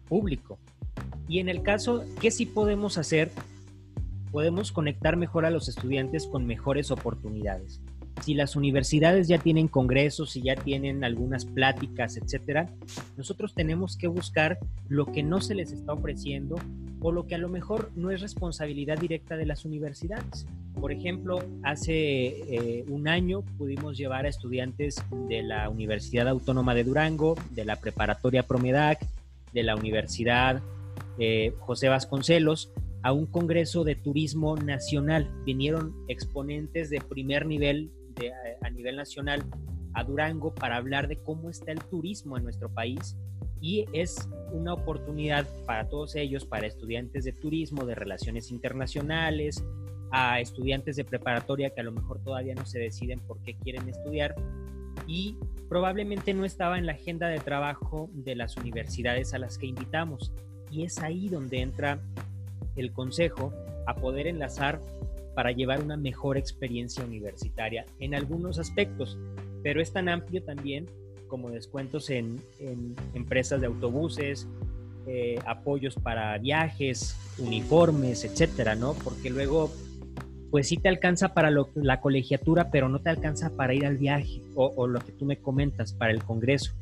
público. 0.08 0.58
Y 1.28 1.40
en 1.40 1.48
el 1.48 1.62
caso, 1.62 2.04
¿qué 2.20 2.30
sí 2.30 2.46
podemos 2.46 2.98
hacer? 2.98 3.30
Podemos 4.32 4.72
conectar 4.72 5.16
mejor 5.16 5.44
a 5.44 5.50
los 5.50 5.68
estudiantes 5.68 6.26
con 6.26 6.46
mejores 6.46 6.90
oportunidades 6.90 7.80
si 8.22 8.34
las 8.34 8.56
universidades 8.56 9.28
ya 9.28 9.38
tienen 9.38 9.68
congresos, 9.68 10.30
si 10.30 10.42
ya 10.42 10.54
tienen 10.54 11.04
algunas 11.04 11.44
pláticas, 11.44 12.16
etcétera, 12.16 12.68
nosotros 13.16 13.54
tenemos 13.54 13.96
que 13.96 14.08
buscar 14.08 14.58
lo 14.88 15.06
que 15.06 15.22
no 15.22 15.40
se 15.40 15.54
les 15.54 15.72
está 15.72 15.92
ofreciendo 15.92 16.56
o 17.00 17.12
lo 17.12 17.26
que 17.26 17.34
a 17.34 17.38
lo 17.38 17.48
mejor 17.48 17.90
no 17.96 18.10
es 18.10 18.20
responsabilidad 18.20 18.98
directa 18.98 19.36
de 19.36 19.46
las 19.46 19.64
universidades. 19.64 20.46
Por 20.80 20.92
ejemplo, 20.92 21.42
hace 21.62 21.92
eh, 21.92 22.84
un 22.88 23.08
año 23.08 23.42
pudimos 23.56 23.96
llevar 23.96 24.26
a 24.26 24.28
estudiantes 24.28 25.02
de 25.28 25.42
la 25.42 25.68
Universidad 25.68 26.28
Autónoma 26.28 26.74
de 26.74 26.84
Durango, 26.84 27.36
de 27.50 27.64
la 27.64 27.76
Preparatoria 27.76 28.44
Promedac, 28.44 29.04
de 29.52 29.62
la 29.62 29.76
Universidad 29.76 30.62
eh, 31.18 31.52
José 31.60 31.88
Vasconcelos, 31.88 32.70
a 33.02 33.12
un 33.12 33.26
congreso 33.26 33.84
de 33.84 33.94
turismo 33.94 34.56
nacional. 34.56 35.30
Vinieron 35.44 35.94
exponentes 36.08 36.90
de 36.90 37.00
primer 37.00 37.46
nivel 37.46 37.90
a 38.60 38.70
nivel 38.70 38.96
nacional 38.96 39.44
a 39.94 40.04
Durango 40.04 40.54
para 40.54 40.76
hablar 40.76 41.08
de 41.08 41.16
cómo 41.16 41.50
está 41.50 41.72
el 41.72 41.82
turismo 41.84 42.36
en 42.36 42.44
nuestro 42.44 42.68
país 42.68 43.16
y 43.60 43.86
es 43.92 44.28
una 44.52 44.74
oportunidad 44.74 45.46
para 45.66 45.88
todos 45.88 46.14
ellos, 46.14 46.44
para 46.44 46.66
estudiantes 46.66 47.24
de 47.24 47.32
turismo, 47.32 47.84
de 47.84 47.94
relaciones 47.94 48.50
internacionales, 48.50 49.64
a 50.10 50.40
estudiantes 50.40 50.96
de 50.96 51.04
preparatoria 51.04 51.70
que 51.70 51.80
a 51.80 51.84
lo 51.84 51.92
mejor 51.92 52.22
todavía 52.22 52.54
no 52.54 52.64
se 52.64 52.78
deciden 52.78 53.20
por 53.20 53.42
qué 53.42 53.54
quieren 53.56 53.88
estudiar 53.88 54.34
y 55.06 55.36
probablemente 55.68 56.34
no 56.34 56.44
estaba 56.44 56.78
en 56.78 56.86
la 56.86 56.92
agenda 56.92 57.28
de 57.28 57.38
trabajo 57.38 58.08
de 58.12 58.34
las 58.34 58.56
universidades 58.56 59.34
a 59.34 59.38
las 59.38 59.58
que 59.58 59.66
invitamos. 59.66 60.32
Y 60.70 60.84
es 60.84 60.98
ahí 60.98 61.28
donde 61.28 61.60
entra 61.60 62.00
el 62.76 62.92
consejo 62.92 63.52
a 63.86 63.94
poder 63.94 64.26
enlazar 64.26 64.80
para 65.38 65.52
llevar 65.52 65.80
una 65.84 65.96
mejor 65.96 66.36
experiencia 66.36 67.04
universitaria 67.04 67.86
en 68.00 68.16
algunos 68.16 68.58
aspectos, 68.58 69.16
pero 69.62 69.80
es 69.80 69.92
tan 69.92 70.08
amplio 70.08 70.42
también 70.42 70.86
como 71.28 71.48
descuentos 71.50 72.10
en, 72.10 72.42
empresas 73.14 73.60
de 73.60 73.68
autobuses, 73.68 74.48
eh, 75.06 75.38
apoyos 75.46 75.94
para 75.94 76.36
viajes, 76.38 77.16
uniformes, 77.38 78.24
etcétera, 78.24 78.74
¿no? 78.74 78.94
Porque 78.94 79.30
luego, 79.30 79.70
pues 80.50 80.66
sí 80.66 80.76
te 80.76 80.88
alcanza 80.88 81.34
para 81.34 81.52
la 81.52 82.00
colegiatura, 82.00 82.72
pero 82.72 82.88
no 82.88 82.98
te 82.98 83.10
alcanza 83.10 83.50
para 83.50 83.74
ir 83.74 83.86
al 83.86 83.96
viaje 83.96 84.42
o, 84.56 84.72
o 84.74 84.88
lo 84.88 84.98
que 84.98 85.12
tú 85.12 85.24
me 85.24 85.36
comentas, 85.36 85.92
para 85.92 86.10
el 86.10 86.24
congreso. 86.24 86.72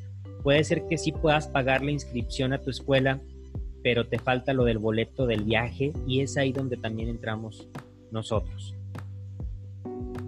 Puede 0.42 0.64
ser 0.64 0.88
que 0.88 0.96
sí 0.96 1.12
puedas 1.12 1.46
pagar 1.46 1.84
la 1.84 1.90
inscripción 1.90 2.54
a 2.54 2.62
tu 2.62 2.70
escuela, 2.70 3.20
pero 3.82 4.06
te 4.06 4.18
falta 4.18 4.54
lo 4.54 4.64
del 4.64 4.78
boleto 4.78 5.26
del 5.26 5.44
viaje 5.44 5.92
y 6.06 6.22
es 6.22 6.38
ahí 6.38 6.52
donde 6.52 6.78
también 6.78 7.10
entramos 7.10 7.68
nosotros. 8.10 8.74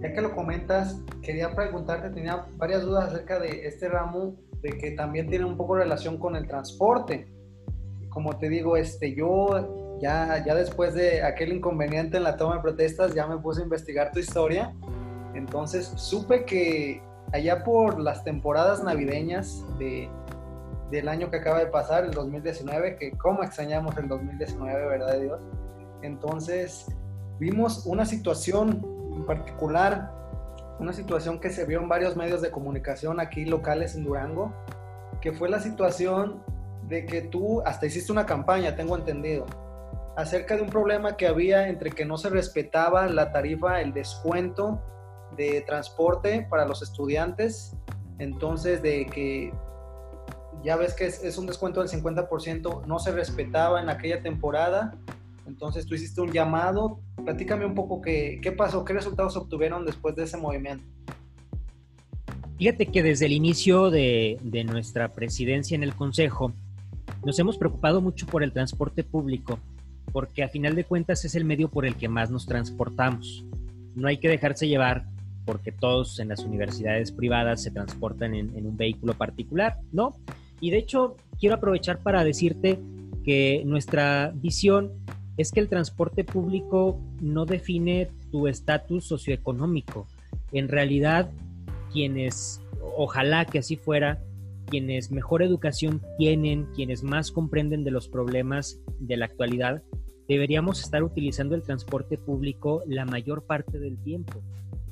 Ya 0.01 0.13
que 0.13 0.21
lo 0.21 0.33
comentas, 0.33 1.01
quería 1.21 1.53
preguntarte, 1.53 2.09
tenía 2.09 2.45
varias 2.57 2.83
dudas 2.83 3.11
acerca 3.11 3.39
de 3.39 3.67
este 3.67 3.89
ramo, 3.89 4.35
de 4.61 4.77
que 4.77 4.91
también 4.91 5.29
tiene 5.29 5.45
un 5.45 5.57
poco 5.57 5.75
relación 5.75 6.17
con 6.17 6.35
el 6.35 6.47
transporte. 6.47 7.27
Como 8.09 8.37
te 8.37 8.49
digo, 8.49 8.77
este, 8.77 9.13
yo 9.13 9.97
ya, 10.01 10.43
ya 10.45 10.55
después 10.55 10.93
de 10.93 11.23
aquel 11.23 11.53
inconveniente 11.53 12.17
en 12.17 12.23
la 12.23 12.37
toma 12.37 12.55
de 12.55 12.61
protestas, 12.61 13.13
ya 13.13 13.27
me 13.27 13.37
puse 13.37 13.61
a 13.61 13.63
investigar 13.63 14.11
tu 14.11 14.19
historia. 14.19 14.73
Entonces 15.33 15.91
supe 15.95 16.45
que 16.45 17.01
allá 17.33 17.63
por 17.63 17.99
las 17.99 18.23
temporadas 18.23 18.83
navideñas 18.83 19.65
de, 19.77 20.09
del 20.91 21.07
año 21.07 21.29
que 21.29 21.37
acaba 21.37 21.59
de 21.59 21.67
pasar, 21.67 22.05
el 22.05 22.11
2019, 22.11 22.95
que 22.97 23.11
cómo 23.11 23.43
extrañamos 23.43 23.97
el 23.97 24.07
2019, 24.07 24.87
¿verdad 24.87 25.19
Dios? 25.19 25.41
Entonces, 26.01 26.87
vimos 27.39 27.85
una 27.85 28.05
situación 28.05 28.85
en 29.15 29.25
particular, 29.25 30.11
una 30.79 30.93
situación 30.93 31.39
que 31.39 31.49
se 31.49 31.65
vio 31.65 31.79
en 31.79 31.89
varios 31.89 32.15
medios 32.15 32.41
de 32.41 32.51
comunicación 32.51 33.19
aquí 33.19 33.45
locales 33.45 33.95
en 33.95 34.03
Durango, 34.03 34.53
que 35.21 35.31
fue 35.31 35.49
la 35.49 35.59
situación 35.59 36.43
de 36.87 37.05
que 37.05 37.21
tú 37.21 37.61
hasta 37.65 37.85
hiciste 37.85 38.11
una 38.11 38.25
campaña, 38.25 38.75
tengo 38.75 38.97
entendido, 38.97 39.45
acerca 40.15 40.55
de 40.55 40.61
un 40.61 40.69
problema 40.69 41.17
que 41.17 41.27
había 41.27 41.69
entre 41.69 41.91
que 41.91 42.05
no 42.05 42.17
se 42.17 42.29
respetaba 42.29 43.07
la 43.07 43.31
tarifa, 43.31 43.81
el 43.81 43.93
descuento 43.93 44.81
de 45.37 45.61
transporte 45.61 46.45
para 46.49 46.65
los 46.65 46.81
estudiantes, 46.81 47.75
entonces 48.17 48.81
de 48.81 49.05
que 49.05 49.53
ya 50.63 50.75
ves 50.75 50.93
que 50.93 51.05
es, 51.05 51.23
es 51.23 51.37
un 51.37 51.45
descuento 51.45 51.81
del 51.81 51.89
50%, 51.89 52.85
no 52.85 52.99
se 52.99 53.11
respetaba 53.11 53.81
en 53.81 53.89
aquella 53.89 54.21
temporada 54.21 54.97
entonces 55.49 55.85
tú 55.85 55.95
hiciste 55.95 56.21
un 56.21 56.31
llamado. 56.31 57.01
Platícame 57.25 57.65
un 57.65 57.75
poco 57.75 58.01
qué, 58.01 58.39
qué 58.41 58.51
pasó, 58.51 58.85
qué 58.85 58.93
resultados 58.93 59.35
obtuvieron 59.35 59.85
después 59.85 60.15
de 60.15 60.23
ese 60.23 60.37
movimiento. 60.37 60.85
Fíjate 62.57 62.85
que 62.87 63.03
desde 63.03 63.25
el 63.25 63.31
inicio 63.31 63.89
de, 63.89 64.37
de 64.43 64.63
nuestra 64.63 65.13
presidencia 65.13 65.75
en 65.75 65.83
el 65.83 65.95
Consejo, 65.95 66.53
nos 67.25 67.39
hemos 67.39 67.57
preocupado 67.57 67.99
mucho 68.01 68.25
por 68.27 68.43
el 68.43 68.51
transporte 68.51 69.03
público, 69.03 69.59
porque 70.11 70.43
a 70.43 70.49
final 70.49 70.75
de 70.75 70.83
cuentas 70.83 71.25
es 71.25 71.35
el 71.35 71.45
medio 71.45 71.69
por 71.69 71.85
el 71.85 71.95
que 71.95 72.07
más 72.07 72.29
nos 72.29 72.45
transportamos. 72.45 73.43
No 73.95 74.07
hay 74.07 74.17
que 74.17 74.29
dejarse 74.29 74.67
llevar 74.67 75.05
porque 75.45 75.71
todos 75.71 76.19
en 76.19 76.27
las 76.27 76.41
universidades 76.41 77.11
privadas 77.11 77.63
se 77.63 77.71
transportan 77.71 78.35
en, 78.35 78.55
en, 78.55 78.67
un 78.67 78.77
vehículo 78.77 79.15
particular, 79.15 79.77
¿no? 79.91 80.13
Y 80.61 80.69
de 80.69 80.77
hecho, 80.77 81.15
quiero 81.39 81.55
aprovechar 81.55 81.99
para 81.99 82.23
decirte 82.23 82.79
que 83.23 83.63
nuestra 83.65 84.31
visión 84.35 84.91
es 85.39 85.53
que 85.53 85.61
el 85.61 85.69
transporte 85.69 86.25
público 86.25 86.99
no 87.21 87.45
define 87.45 88.09
tu 88.29 88.49
estatus 88.49 89.05
socioeconómico. 89.05 90.05
En 90.51 90.67
realidad, 90.67 91.31
quienes, 91.93 92.61
ojalá 92.97 93.45
que 93.45 93.59
así 93.59 93.77
fuera, 93.77 94.21
quienes 94.67 95.11
mejor 95.11 95.41
educación 95.41 96.01
tienen, 96.17 96.67
quienes 96.75 97.03
más 97.03 97.31
comprenden 97.31 97.85
de 97.85 97.91
los 97.91 98.09
problemas 98.09 98.81
de 98.99 99.15
la 99.15 99.27
actualidad, 99.27 99.81
deberíamos 100.27 100.81
estar 100.81 101.03
utilizando 101.03 101.55
el 101.55 101.63
transporte 101.63 102.17
público 102.17 102.83
la 102.85 103.05
mayor 103.05 103.43
parte 103.43 103.79
del 103.79 103.97
tiempo. 103.97 104.41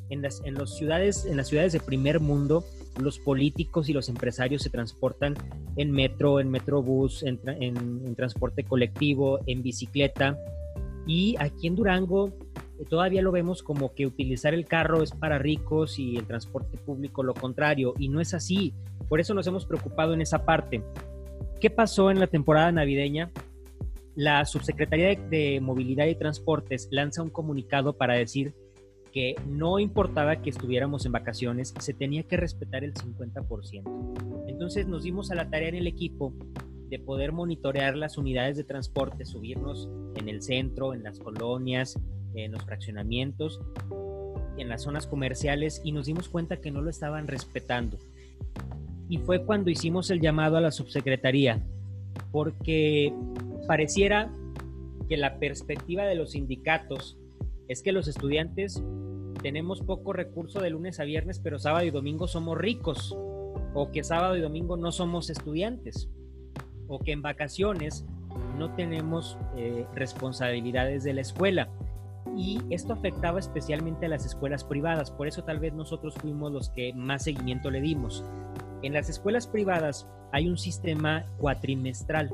En 0.10 0.22
las, 0.22 0.42
en 0.46 0.66
ciudades, 0.66 1.26
en 1.26 1.36
las 1.36 1.50
ciudades 1.50 1.74
de 1.74 1.82
primer 1.82 2.22
mundo, 2.22 2.64
los 3.02 3.20
políticos 3.20 3.90
y 3.90 3.94
los 3.94 4.10
empresarios 4.10 4.62
se 4.62 4.70
transportan 4.70 5.36
en 5.76 5.92
metro, 5.92 6.40
en 6.40 6.50
metrobús, 6.50 7.24
en, 7.24 8.16
transporte 8.16 8.64
colectivo, 8.64 9.40
en 9.46 9.62
bicicleta. 9.64 10.38
Y 11.06 11.36
aquí 11.40 11.68
en 11.68 11.76
Durango 11.76 12.34
eh, 12.80 12.86
todavía 12.90 13.22
lo 13.22 13.32
vemos 13.32 13.64
como 13.64 13.94
que 13.94 14.06
utilizar 14.06 14.54
el 14.54 14.66
carro 14.66 15.04
es 15.04 15.12
para 15.12 15.38
ricos 15.40 16.00
y 16.00 16.18
el 16.18 16.26
transporte 16.26 16.78
público 16.78 17.24
lo 17.24 17.34
contrario. 17.34 17.94
Y 17.98 18.10
no 18.10 18.20
es 18.20 18.34
así. 18.34 18.74
Por 19.08 19.20
eso 19.20 19.34
nos 19.34 19.48
hemos 19.48 19.66
preocupado 19.66 20.14
en 20.14 20.22
esa 20.22 20.46
parte. 20.46 20.84
¿Qué 21.60 21.70
pasó 21.70 22.12
en 22.12 22.20
la 22.20 22.28
temporada 22.28 22.72
navideña? 22.72 23.32
La 24.16 24.46
Subsecretaría 24.46 25.16
de 25.16 25.60
Movilidad 25.62 26.08
y 26.08 26.16
Transportes 26.16 26.88
lanza 26.92 27.22
un 27.22 27.30
comunicado 27.30 27.94
para 27.94 28.16
decir 28.16 28.54
no 29.48 29.80
importaba 29.80 30.42
que 30.42 30.50
estuviéramos 30.50 31.06
en 31.06 31.12
vacaciones, 31.12 31.74
se 31.80 31.94
tenía 31.94 32.24
que 32.24 32.38
respetar 32.38 32.84
el 32.84 32.94
50%. 32.94 34.48
Entonces 34.48 34.88
nos 34.88 35.04
dimos 35.04 35.32
a 35.32 35.36
la 35.36 35.50
tarea 35.50 35.70
en 35.70 35.76
el 35.76 35.88
equipo 35.88 36.34
de 36.90 37.00
poder 37.00 37.32
monitorear 37.32 37.96
las 37.96 38.18
unidades 38.18 38.58
de 38.58 38.64
transporte, 38.64 39.26
subirnos 39.26 39.90
en 40.16 40.30
el 40.30 40.42
centro, 40.42 40.94
en 40.94 41.04
las 41.04 41.20
colonias, 41.20 42.00
en 42.34 42.52
los 42.52 42.64
fraccionamientos, 42.64 43.60
en 44.58 44.70
las 44.70 44.84
zonas 44.84 45.08
comerciales 45.08 45.82
y 45.84 45.92
nos 45.92 46.06
dimos 46.06 46.30
cuenta 46.30 46.58
que 46.58 46.72
no 46.72 46.82
lo 46.82 46.90
estaban 46.90 47.28
respetando. 47.28 47.98
Y 49.10 49.20
fue 49.20 49.46
cuando 49.46 49.70
hicimos 49.70 50.10
el 50.10 50.20
llamado 50.20 50.58
a 50.58 50.62
la 50.62 50.72
subsecretaría, 50.72 51.66
porque 52.32 53.14
pareciera 53.68 54.32
que 55.08 55.18
la 55.18 55.40
perspectiva 55.40 56.06
de 56.06 56.16
los 56.16 56.32
sindicatos 56.32 57.18
es 57.68 57.82
que 57.82 57.92
los 57.92 58.08
estudiantes 58.08 58.82
tenemos 59.38 59.82
poco 59.82 60.14
recurso 60.14 60.60
de 60.62 60.70
lunes 60.70 61.00
a 61.00 61.04
viernes, 61.04 61.40
pero 61.40 61.60
sábado 61.60 61.86
y 61.86 61.92
domingo 61.92 62.28
somos 62.28 62.58
ricos, 62.58 63.16
o 63.74 63.92
que 63.92 64.04
sábado 64.04 64.38
y 64.38 64.42
domingo 64.42 64.78
no 64.78 64.92
somos 64.92 65.30
estudiantes, 65.30 66.10
o 66.88 67.00
que 67.00 67.12
en 67.12 67.22
vacaciones 67.22 68.06
no 68.58 68.74
tenemos 68.76 69.38
eh, 69.56 69.86
responsabilidades 69.94 71.04
de 71.04 71.14
la 71.14 71.22
escuela. 71.22 71.70
Y 72.36 72.62
esto 72.70 72.94
afectaba 72.94 73.40
especialmente 73.40 74.06
a 74.06 74.10
las 74.10 74.26
escuelas 74.26 74.64
privadas, 74.64 75.12
por 75.12 75.28
eso 75.28 75.44
tal 75.44 75.60
vez 75.60 75.74
nosotros 75.74 76.16
fuimos 76.16 76.52
los 76.52 76.70
que 76.70 76.94
más 76.94 77.24
seguimiento 77.24 77.72
le 77.72 77.82
dimos. 77.82 78.24
En 78.84 78.94
las 78.94 79.10
escuelas 79.10 79.48
privadas 79.48 80.08
hay 80.32 80.48
un 80.48 80.58
sistema 80.58 81.26
cuatrimestral, 81.38 82.32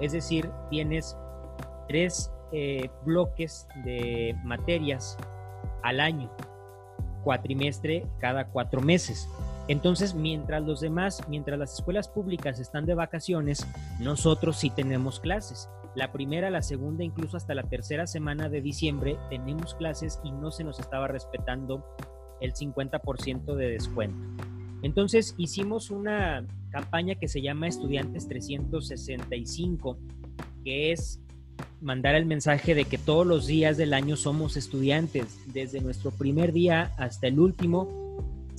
es 0.00 0.12
decir, 0.12 0.50
tienes 0.68 1.16
tres 1.88 2.30
eh, 2.52 2.90
bloques 3.04 3.66
de 3.84 4.36
materias 4.44 5.16
al 5.82 6.00
año, 6.00 6.30
cuatrimestre 7.24 8.06
cada 8.18 8.48
cuatro 8.48 8.80
meses. 8.80 9.28
Entonces, 9.68 10.14
mientras 10.14 10.62
los 10.62 10.80
demás, 10.80 11.22
mientras 11.28 11.58
las 11.58 11.74
escuelas 11.74 12.08
públicas 12.08 12.58
están 12.58 12.86
de 12.86 12.94
vacaciones, 12.94 13.66
nosotros 14.00 14.56
sí 14.56 14.70
tenemos 14.70 15.20
clases. 15.20 15.68
La 15.94 16.12
primera, 16.12 16.50
la 16.50 16.62
segunda, 16.62 17.04
incluso 17.04 17.36
hasta 17.36 17.54
la 17.54 17.64
tercera 17.64 18.06
semana 18.06 18.48
de 18.48 18.60
diciembre 18.60 19.16
tenemos 19.28 19.74
clases 19.74 20.20
y 20.24 20.32
no 20.32 20.50
se 20.50 20.64
nos 20.64 20.78
estaba 20.80 21.08
respetando 21.08 21.84
el 22.40 22.54
50% 22.54 23.54
de 23.54 23.70
descuento. 23.70 24.44
Entonces 24.82 25.34
hicimos 25.36 25.90
una 25.90 26.46
campaña 26.70 27.16
que 27.16 27.28
se 27.28 27.42
llama 27.42 27.68
Estudiantes 27.68 28.28
365, 28.28 29.98
que 30.64 30.92
es 30.92 31.20
mandar 31.80 32.14
el 32.14 32.26
mensaje 32.26 32.74
de 32.74 32.84
que 32.84 32.98
todos 32.98 33.26
los 33.26 33.46
días 33.46 33.76
del 33.76 33.94
año 33.94 34.16
somos 34.16 34.56
estudiantes, 34.56 35.40
desde 35.52 35.80
nuestro 35.80 36.10
primer 36.10 36.52
día 36.52 36.92
hasta 36.96 37.26
el 37.26 37.38
último, 37.40 37.88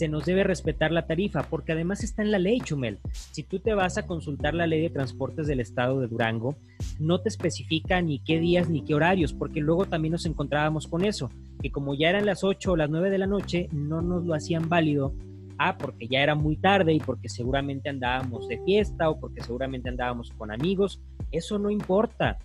se 0.02 0.08
nos 0.08 0.26
debe 0.26 0.44
respetar 0.44 0.92
la 0.92 1.06
tarifa, 1.06 1.44
porque 1.44 1.74
además 1.74 2.04
está 2.04 2.24
en 2.24 2.32
la 2.32 2.40
ley, 2.40 2.60
Chumel. 2.60 2.98
Si 3.32 3.44
tú 3.44 3.60
te 3.60 3.76
vas 3.76 4.00
a 4.00 4.08
consultar 4.08 4.56
la 4.56 4.66
ley 4.66 4.82
de 4.82 4.90
transportes 4.90 5.46
del 5.46 5.60
estado 5.60 6.00
de 6.00 6.08
Durango, 6.08 6.56
no 7.00 7.22
te 7.22 7.30
especifica 7.30 8.02
ni 8.02 8.18
qué 8.18 8.40
días 8.40 8.68
ni 8.68 8.84
qué 8.84 8.96
horarios, 8.96 9.32
porque 9.32 9.60
luego 9.60 9.86
también 9.86 10.14
nos 10.14 10.26
encontrábamos 10.26 10.88
con 10.88 11.06
eso, 11.06 11.30
que 11.62 11.72
como 11.72 11.94
ya 11.94 12.10
eran 12.10 12.26
las 12.26 12.44
8 12.44 12.72
o 12.72 12.76
las 12.76 12.90
9 12.90 13.12
de 13.12 13.18
la 13.20 13.28
noche, 13.28 13.70
no 13.72 14.02
nos 14.02 14.26
lo 14.26 14.34
hacían 14.34 14.70
válido. 14.70 15.14
Ah, 15.60 15.78
porque 15.78 16.08
ya 16.08 16.24
era 16.24 16.34
muy 16.34 16.56
tarde 16.56 16.94
y 16.94 17.00
porque 17.00 17.30
seguramente 17.30 17.88
andábamos 17.88 18.48
de 18.48 18.58
fiesta 18.66 19.08
o 19.08 19.20
porque 19.20 19.44
seguramente 19.44 19.90
andábamos 19.90 20.32
con 20.32 20.50
amigos. 20.52 21.00
Eso 21.32 21.60
no 21.60 21.70
importa. 21.70 22.40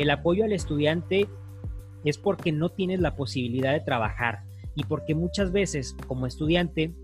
El 0.00 0.08
apoyo 0.08 0.44
al 0.44 0.54
estudiante 0.54 1.28
es 2.06 2.16
porque 2.16 2.52
no 2.52 2.70
tienes 2.70 3.00
la 3.00 3.16
posibilidad 3.16 3.74
de 3.74 3.80
trabajar 3.80 4.44
y 4.74 4.84
porque 4.84 5.14
muchas 5.14 5.52
veces 5.52 5.94
como 6.06 6.26
estudiante 6.26 6.94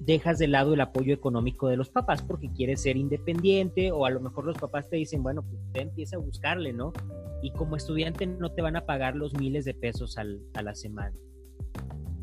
dejas 0.00 0.38
de 0.38 0.48
lado 0.48 0.72
el 0.72 0.80
apoyo 0.80 1.12
económico 1.12 1.68
de 1.68 1.76
los 1.76 1.90
papás 1.90 2.22
porque 2.22 2.50
quieres 2.50 2.80
ser 2.80 2.96
independiente 2.96 3.92
o 3.92 4.06
a 4.06 4.10
lo 4.10 4.20
mejor 4.20 4.46
los 4.46 4.56
papás 4.56 4.88
te 4.88 4.96
dicen, 4.96 5.22
bueno, 5.22 5.42
pues 5.42 5.60
usted 5.66 5.82
empieza 5.82 6.16
a 6.16 6.18
buscarle, 6.18 6.72
¿no? 6.72 6.94
Y 7.42 7.50
como 7.50 7.76
estudiante 7.76 8.26
no 8.26 8.50
te 8.50 8.62
van 8.62 8.76
a 8.76 8.86
pagar 8.86 9.16
los 9.16 9.34
miles 9.34 9.66
de 9.66 9.74
pesos 9.74 10.16
a 10.16 10.62
la 10.62 10.74
semana. 10.74 11.14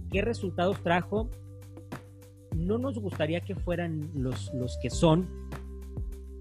¿Qué 0.09 0.23
resultados 0.23 0.81
trajo? 0.81 1.29
No 2.55 2.79
nos 2.79 2.97
gustaría 2.97 3.41
que 3.41 3.53
fueran 3.53 4.09
los, 4.15 4.51
los 4.55 4.79
que 4.81 4.89
son, 4.89 5.29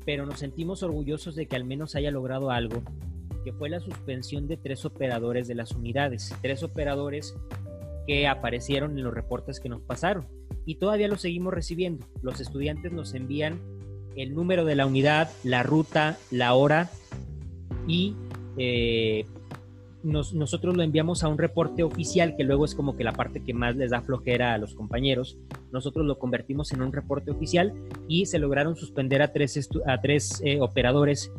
pero 0.07 0.25
nos 0.25 0.39
sentimos 0.39 0.83
orgullosos 0.83 1.35
de 1.35 1.45
que 1.45 1.57
al 1.57 1.65
menos 1.65 1.95
haya 1.95 2.11
logrado 2.11 2.51
algo, 2.51 2.83
que 3.45 3.53
fue 3.53 3.69
la 3.69 3.81
suspensión 3.81 4.49
de 4.49 4.57
tres 4.57 4.85
operadores 4.85 5.49
de 5.49 5.55
las 5.55 5.73
unidades, 5.73 6.35
tres 6.43 6.63
operadores 6.63 7.35
que 8.07 8.27
aparecieron 8.27 8.99
en 8.99 9.05
los 9.05 9.15
reportes 9.15 9.61
que 9.61 9.69
nos 9.69 9.83
pasaron 9.83 10.27
y 10.65 10.77
todavía 10.77 11.09
lo 11.09 11.17
seguimos 11.17 11.53
recibiendo. 11.53 12.07
Los 12.23 12.41
estudiantes 12.41 12.93
nos 12.93 13.15
envían 13.15 13.61
el 14.17 14.35
número 14.35 14.65
de 14.65 14.75
la 14.75 14.87
unidad, 14.87 15.31
la 15.43 15.63
ruta, 15.63 16.19
la 16.31 16.55
hora 16.55 16.91
y 17.87 18.15
eh, 18.57 19.25
nosotros 20.03 20.77
lo 20.77 20.83
enviamos 20.83 21.23
a 21.23 21.29
un 21.29 21.39
reporte 21.39 21.85
oficial 21.85 22.35
que 22.37 22.43
luego 22.43 22.65
es 22.65 22.75
como 22.75 22.97
que 22.97 23.05
la 23.05 23.13
parte 23.13 23.43
que 23.45 23.55
más 23.55 23.77
les 23.77 23.91
da 23.91 24.03
flojera 24.03 24.53
a 24.53 24.59
los 24.59 24.75
compañeros. 24.75 25.39
Nosotros 25.71 26.05
lo 26.07 26.19
convertimos 26.19 26.73
en 26.73 26.83
un 26.83 26.93
reporte 26.93 27.31
oficial 27.31 27.73
y 28.09 28.27
se 28.27 28.39
lograron 28.39 28.77
suspender 28.77 29.23
a 29.23 29.33
tres, 29.33 29.69
a 29.87 30.01
tres 30.01 30.43
eh, 30.45 30.61
operadores 30.61 31.33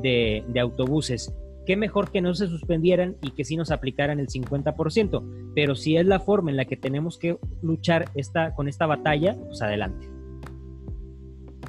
de 0.00 0.60
autobuses 0.60 1.32
qué 1.66 1.76
mejor 1.76 2.10
que 2.10 2.20
no 2.20 2.34
se 2.34 2.46
suspendieran 2.46 3.16
y 3.22 3.32
que 3.32 3.44
sí 3.44 3.56
nos 3.56 3.70
aplicaran 3.70 4.20
el 4.20 4.28
50%. 4.28 5.52
Pero 5.54 5.74
si 5.74 5.96
es 5.96 6.06
la 6.06 6.20
forma 6.20 6.50
en 6.50 6.56
la 6.56 6.64
que 6.64 6.76
tenemos 6.76 7.18
que 7.18 7.38
luchar 7.62 8.10
esta, 8.14 8.54
con 8.54 8.68
esta 8.68 8.86
batalla, 8.86 9.36
pues 9.46 9.62
adelante. 9.62 10.08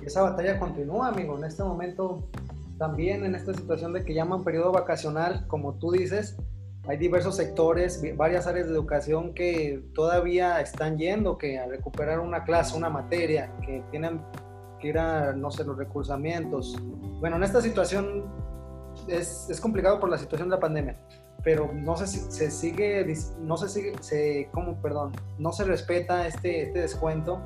Esa 0.05 0.21
batalla 0.21 0.59
continúa, 0.59 1.07
amigo. 1.07 1.37
En 1.37 1.45
este 1.45 1.63
momento, 1.63 2.29
también 2.77 3.25
en 3.25 3.35
esta 3.35 3.53
situación 3.53 3.93
de 3.93 4.03
que 4.03 4.13
llaman 4.13 4.43
periodo 4.43 4.71
vacacional, 4.71 5.47
como 5.47 5.75
tú 5.75 5.91
dices, 5.91 6.37
hay 6.87 6.97
diversos 6.97 7.35
sectores, 7.35 8.03
varias 8.15 8.45
áreas 8.45 8.67
de 8.67 8.73
educación 8.73 9.33
que 9.33 9.83
todavía 9.95 10.61
están 10.61 10.97
yendo, 10.97 11.37
que 11.37 11.57
a 11.57 11.65
recuperar 11.65 12.19
una 12.19 12.43
clase, 12.43 12.77
una 12.77 12.89
materia, 12.89 13.51
que 13.65 13.83
tienen 13.89 14.21
que 14.79 14.89
ir 14.89 14.99
a, 14.99 15.33
no 15.33 15.49
sé, 15.49 15.63
los 15.63 15.77
recursamientos. 15.77 16.77
Bueno, 17.19 17.37
en 17.37 17.43
esta 17.43 17.61
situación 17.61 18.25
es, 19.07 19.49
es, 19.49 19.61
complicado 19.61 19.99
por 19.99 20.09
la 20.09 20.17
situación 20.17 20.49
de 20.49 20.55
la 20.55 20.59
pandemia, 20.59 20.97
pero 21.43 21.71
no 21.73 21.95
se, 21.97 22.07
se 22.07 22.51
sigue, 22.51 23.05
no 23.39 23.57
se 23.57 23.69
sigue, 23.69 23.93
se, 24.01 24.49
¿cómo, 24.51 24.81
perdón, 24.81 25.13
no 25.37 25.51
se 25.51 25.63
respeta 25.63 26.27
este, 26.27 26.63
este 26.63 26.79
descuento, 26.79 27.41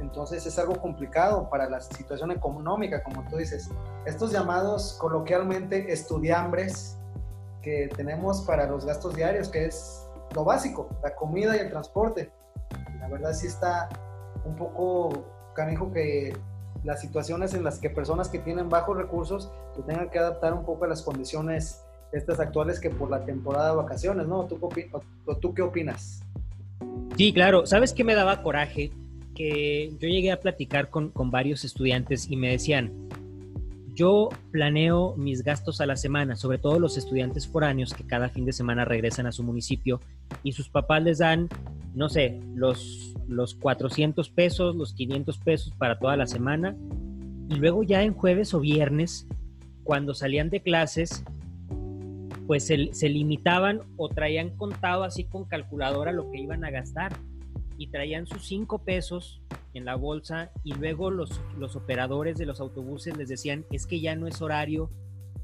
entonces 0.00 0.44
es 0.46 0.58
algo 0.58 0.80
complicado 0.80 1.48
para 1.48 1.68
la 1.68 1.80
situación 1.80 2.32
económica, 2.32 3.02
como 3.02 3.24
tú 3.28 3.36
dices. 3.36 3.70
Estos 4.04 4.32
llamados 4.32 4.96
coloquialmente 5.00 5.92
estudiambres 5.92 6.98
que 7.62 7.88
tenemos 7.96 8.42
para 8.42 8.66
los 8.66 8.84
gastos 8.84 9.14
diarios, 9.14 9.48
que 9.48 9.66
es 9.66 10.06
lo 10.34 10.44
básico, 10.44 10.88
la 11.02 11.14
comida 11.14 11.56
y 11.56 11.60
el 11.60 11.70
transporte. 11.70 12.30
La 12.98 13.08
verdad 13.08 13.32
sí 13.32 13.46
está 13.46 13.88
un 14.44 14.56
poco 14.56 15.24
canijo 15.54 15.92
que 15.92 16.36
las 16.82 17.00
situaciones 17.00 17.54
en 17.54 17.62
las 17.62 17.78
que 17.78 17.90
personas 17.90 18.28
que 18.28 18.38
tienen 18.38 18.68
bajos 18.68 18.96
recursos 18.96 19.52
se 19.74 19.82
tengan 19.82 20.10
que 20.10 20.18
adaptar 20.18 20.52
un 20.54 20.64
poco 20.64 20.84
a 20.84 20.88
las 20.88 21.02
condiciones 21.02 21.82
estas 22.12 22.40
actuales 22.40 22.78
que 22.78 22.90
por 22.90 23.10
la 23.10 23.24
temporada 23.24 23.70
de 23.70 23.76
vacaciones, 23.76 24.26
¿no? 24.26 24.46
¿Tú, 24.46 24.58
¿Tú 25.40 25.54
qué 25.54 25.62
opinas? 25.62 26.22
Sí, 27.16 27.32
claro. 27.32 27.66
¿Sabes 27.66 27.92
qué 27.92 28.04
me 28.04 28.14
daba 28.14 28.42
coraje? 28.42 28.90
Que 29.34 29.90
yo 29.98 30.08
llegué 30.08 30.30
a 30.30 30.40
platicar 30.40 30.90
con, 30.90 31.10
con 31.10 31.30
varios 31.30 31.64
estudiantes 31.64 32.30
y 32.30 32.36
me 32.36 32.50
decían, 32.50 33.08
yo 33.94 34.28
planeo 34.50 35.14
mis 35.16 35.42
gastos 35.42 35.80
a 35.80 35.86
la 35.86 35.96
semana, 35.96 36.36
sobre 36.36 36.58
todo 36.58 36.78
los 36.78 36.98
estudiantes 36.98 37.46
foráneos 37.46 37.94
que 37.94 38.06
cada 38.06 38.28
fin 38.28 38.44
de 38.44 38.52
semana 38.52 38.84
regresan 38.84 39.26
a 39.26 39.32
su 39.32 39.42
municipio 39.42 40.00
y 40.42 40.52
sus 40.52 40.68
papás 40.68 41.02
les 41.02 41.18
dan, 41.18 41.48
no 41.94 42.08
sé, 42.08 42.40
los 42.54 43.12
los 43.28 43.54
400 43.54 44.28
pesos, 44.30 44.76
los 44.76 44.92
500 44.94 45.38
pesos 45.38 45.72
para 45.76 45.98
toda 45.98 46.16
la 46.16 46.26
semana. 46.26 46.76
Y 47.48 47.56
luego 47.56 47.82
ya 47.82 48.02
en 48.02 48.14
jueves 48.14 48.54
o 48.54 48.60
viernes, 48.60 49.26
cuando 49.84 50.14
salían 50.14 50.50
de 50.50 50.60
clases, 50.60 51.24
pues 52.46 52.66
se, 52.66 53.08
limitaban 53.08 53.82
o 53.96 54.08
traían 54.08 54.50
contado 54.56 55.04
así 55.04 55.24
con 55.24 55.44
calculadora 55.44 56.12
lo 56.12 56.30
que 56.30 56.40
iban 56.40 56.64
a 56.64 56.70
gastar. 56.70 57.12
Y 57.78 57.88
traían 57.88 58.26
sus 58.26 58.46
5 58.46 58.84
pesos 58.84 59.42
en 59.74 59.84
la 59.84 59.96
bolsa 59.96 60.52
y 60.62 60.74
luego 60.74 61.10
los, 61.10 61.40
los 61.58 61.74
operadores 61.74 62.36
de 62.36 62.46
los 62.46 62.60
autobuses 62.60 63.16
les 63.16 63.28
decían, 63.28 63.64
es 63.70 63.86
que 63.86 64.00
ya 64.00 64.14
no 64.14 64.26
es 64.26 64.42
horario 64.42 64.90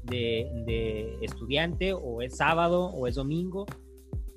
de, 0.03 0.49
de 0.65 1.17
estudiante 1.21 1.93
o 1.93 2.21
es 2.21 2.37
sábado 2.37 2.85
o 2.85 3.07
es 3.07 3.15
domingo, 3.15 3.65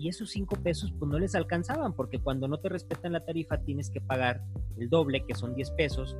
y 0.02 0.08
esos 0.08 0.30
cinco 0.30 0.56
pesos 0.56 0.92
pues 0.98 1.08
no 1.08 1.16
les 1.20 1.36
alcanzaban 1.36 1.92
porque 1.92 2.18
cuando 2.18 2.48
no 2.48 2.58
te 2.58 2.68
respetan 2.68 3.12
la 3.12 3.24
tarifa 3.24 3.58
tienes 3.58 3.88
que 3.88 4.00
pagar 4.00 4.42
el 4.76 4.90
doble, 4.90 5.24
que 5.24 5.34
son 5.34 5.54
10 5.54 5.70
pesos, 5.72 6.16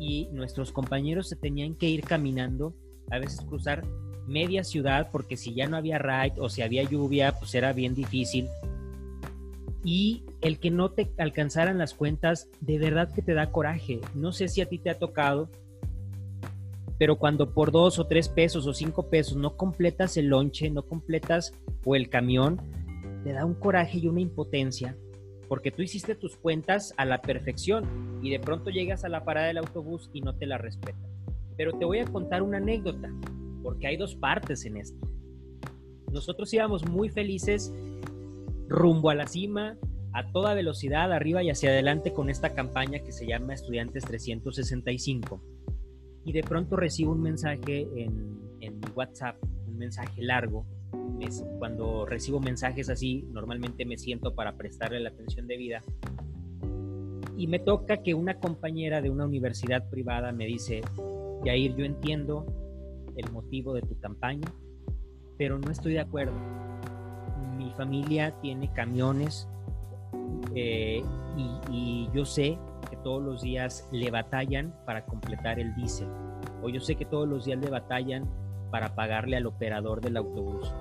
y 0.00 0.28
nuestros 0.32 0.72
compañeros 0.72 1.28
se 1.28 1.36
tenían 1.36 1.76
que 1.76 1.88
ir 1.88 2.02
caminando, 2.02 2.74
a 3.10 3.18
veces 3.18 3.40
cruzar 3.42 3.84
media 4.26 4.64
ciudad 4.64 5.10
porque 5.12 5.36
si 5.36 5.54
ya 5.54 5.66
no 5.68 5.76
había 5.76 5.98
ride 5.98 6.34
o 6.38 6.48
si 6.48 6.62
había 6.62 6.82
lluvia 6.82 7.32
pues 7.32 7.54
era 7.54 7.72
bien 7.72 7.94
difícil. 7.94 8.48
Y 9.84 10.24
el 10.40 10.58
que 10.58 10.70
no 10.70 10.90
te 10.92 11.10
alcanzaran 11.18 11.76
las 11.76 11.92
cuentas, 11.92 12.48
de 12.60 12.78
verdad 12.78 13.12
que 13.12 13.20
te 13.20 13.34
da 13.34 13.52
coraje. 13.52 14.00
No 14.14 14.32
sé 14.32 14.48
si 14.48 14.62
a 14.62 14.66
ti 14.66 14.78
te 14.78 14.88
ha 14.88 14.98
tocado, 14.98 15.50
pero 16.98 17.16
cuando 17.16 17.52
por 17.52 17.70
dos 17.70 17.98
o 17.98 18.06
tres 18.06 18.30
pesos 18.30 18.66
o 18.66 18.72
cinco 18.72 19.10
pesos 19.10 19.36
no 19.36 19.56
completas 19.56 20.16
el 20.16 20.28
lonche, 20.28 20.70
no 20.70 20.84
completas 20.84 21.52
o 21.84 21.96
el 21.96 22.08
camión, 22.08 22.58
te 23.24 23.32
da 23.32 23.44
un 23.44 23.54
coraje 23.54 23.98
y 23.98 24.08
una 24.08 24.20
impotencia 24.20 24.96
porque 25.48 25.70
tú 25.70 25.82
hiciste 25.82 26.14
tus 26.14 26.36
cuentas 26.36 26.94
a 26.96 27.04
la 27.04 27.22
perfección 27.22 28.18
y 28.22 28.30
de 28.30 28.40
pronto 28.40 28.70
llegas 28.70 29.04
a 29.04 29.08
la 29.08 29.24
parada 29.24 29.48
del 29.48 29.58
autobús 29.58 30.10
y 30.12 30.20
no 30.20 30.34
te 30.34 30.46
la 30.46 30.58
respetan. 30.58 31.13
Pero 31.56 31.72
te 31.72 31.84
voy 31.84 31.98
a 31.98 32.04
contar 32.04 32.42
una 32.42 32.58
anécdota, 32.58 33.12
porque 33.62 33.86
hay 33.86 33.96
dos 33.96 34.14
partes 34.16 34.64
en 34.64 34.76
esto. 34.76 35.08
Nosotros 36.12 36.52
íbamos 36.52 36.88
muy 36.88 37.08
felices 37.08 37.72
rumbo 38.68 39.10
a 39.10 39.14
la 39.14 39.26
cima, 39.26 39.76
a 40.12 40.30
toda 40.30 40.54
velocidad, 40.54 41.12
arriba 41.12 41.42
y 41.42 41.50
hacia 41.50 41.70
adelante 41.70 42.12
con 42.12 42.30
esta 42.30 42.54
campaña 42.54 43.00
que 43.00 43.12
se 43.12 43.26
llama 43.26 43.54
Estudiantes 43.54 44.04
365. 44.04 45.40
Y 46.24 46.32
de 46.32 46.42
pronto 46.42 46.76
recibo 46.76 47.12
un 47.12 47.20
mensaje 47.20 47.88
en, 47.96 48.40
en 48.60 48.80
WhatsApp, 48.94 49.36
un 49.66 49.76
mensaje 49.76 50.22
largo, 50.22 50.64
cuando 51.58 52.06
recibo 52.06 52.40
mensajes 52.40 52.88
así, 52.88 53.24
normalmente 53.30 53.84
me 53.84 53.96
siento 53.96 54.34
para 54.34 54.56
prestarle 54.56 55.00
la 55.00 55.10
atención 55.10 55.46
debida. 55.46 55.82
Y 57.36 57.46
me 57.46 57.58
toca 57.58 58.02
que 58.02 58.14
una 58.14 58.38
compañera 58.38 59.00
de 59.00 59.10
una 59.10 59.24
universidad 59.24 59.88
privada 59.88 60.32
me 60.32 60.46
dice, 60.46 60.82
Yair, 61.44 61.76
yo 61.76 61.84
entiendo 61.84 62.46
el 63.16 63.30
motivo 63.32 63.74
de 63.74 63.82
tu 63.82 63.98
campaña, 64.00 64.48
pero 65.38 65.58
no 65.58 65.70
estoy 65.70 65.94
de 65.94 66.00
acuerdo. 66.00 66.32
Mi 67.56 67.70
familia 67.72 68.32
tiene 68.40 68.72
camiones 68.72 69.48
eh, 70.54 71.02
y, 71.70 72.08
yo 72.12 72.24
sé 72.24 72.58
que 72.88 72.96
todos 72.98 73.22
los 73.22 73.42
días 73.42 73.88
le 73.90 74.10
batallan 74.10 74.74
para 74.86 75.04
completar 75.04 75.58
el 75.58 75.74
diésel, 75.74 76.08
o 76.62 76.68
yo 76.68 76.80
sé 76.80 76.94
que 76.94 77.04
todos 77.04 77.28
los 77.28 77.44
días 77.44 77.58
le 77.58 77.68
batallan 77.68 78.28
para 78.70 78.94
pagarle 78.94 79.36
al 79.36 79.46
operador 79.46 80.00
del 80.00 80.16
autobús. 80.16 80.72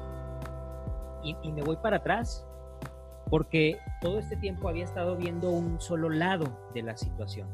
Y, 1.24 1.36
y, 1.42 1.52
me 1.52 1.64
voy 1.64 1.78
para 1.78 1.98
atrás, 1.98 2.46
porque 3.30 3.78
todo 4.02 4.20
este 4.20 4.36
tiempo 4.36 4.70
había 4.70 4.84
estado 4.84 5.16
viendo 5.16 5.50
un 5.50 5.82
solo 5.82 6.10
lado 6.10 6.46
de 6.74 6.84
la 6.84 6.96
situación. 6.96 7.48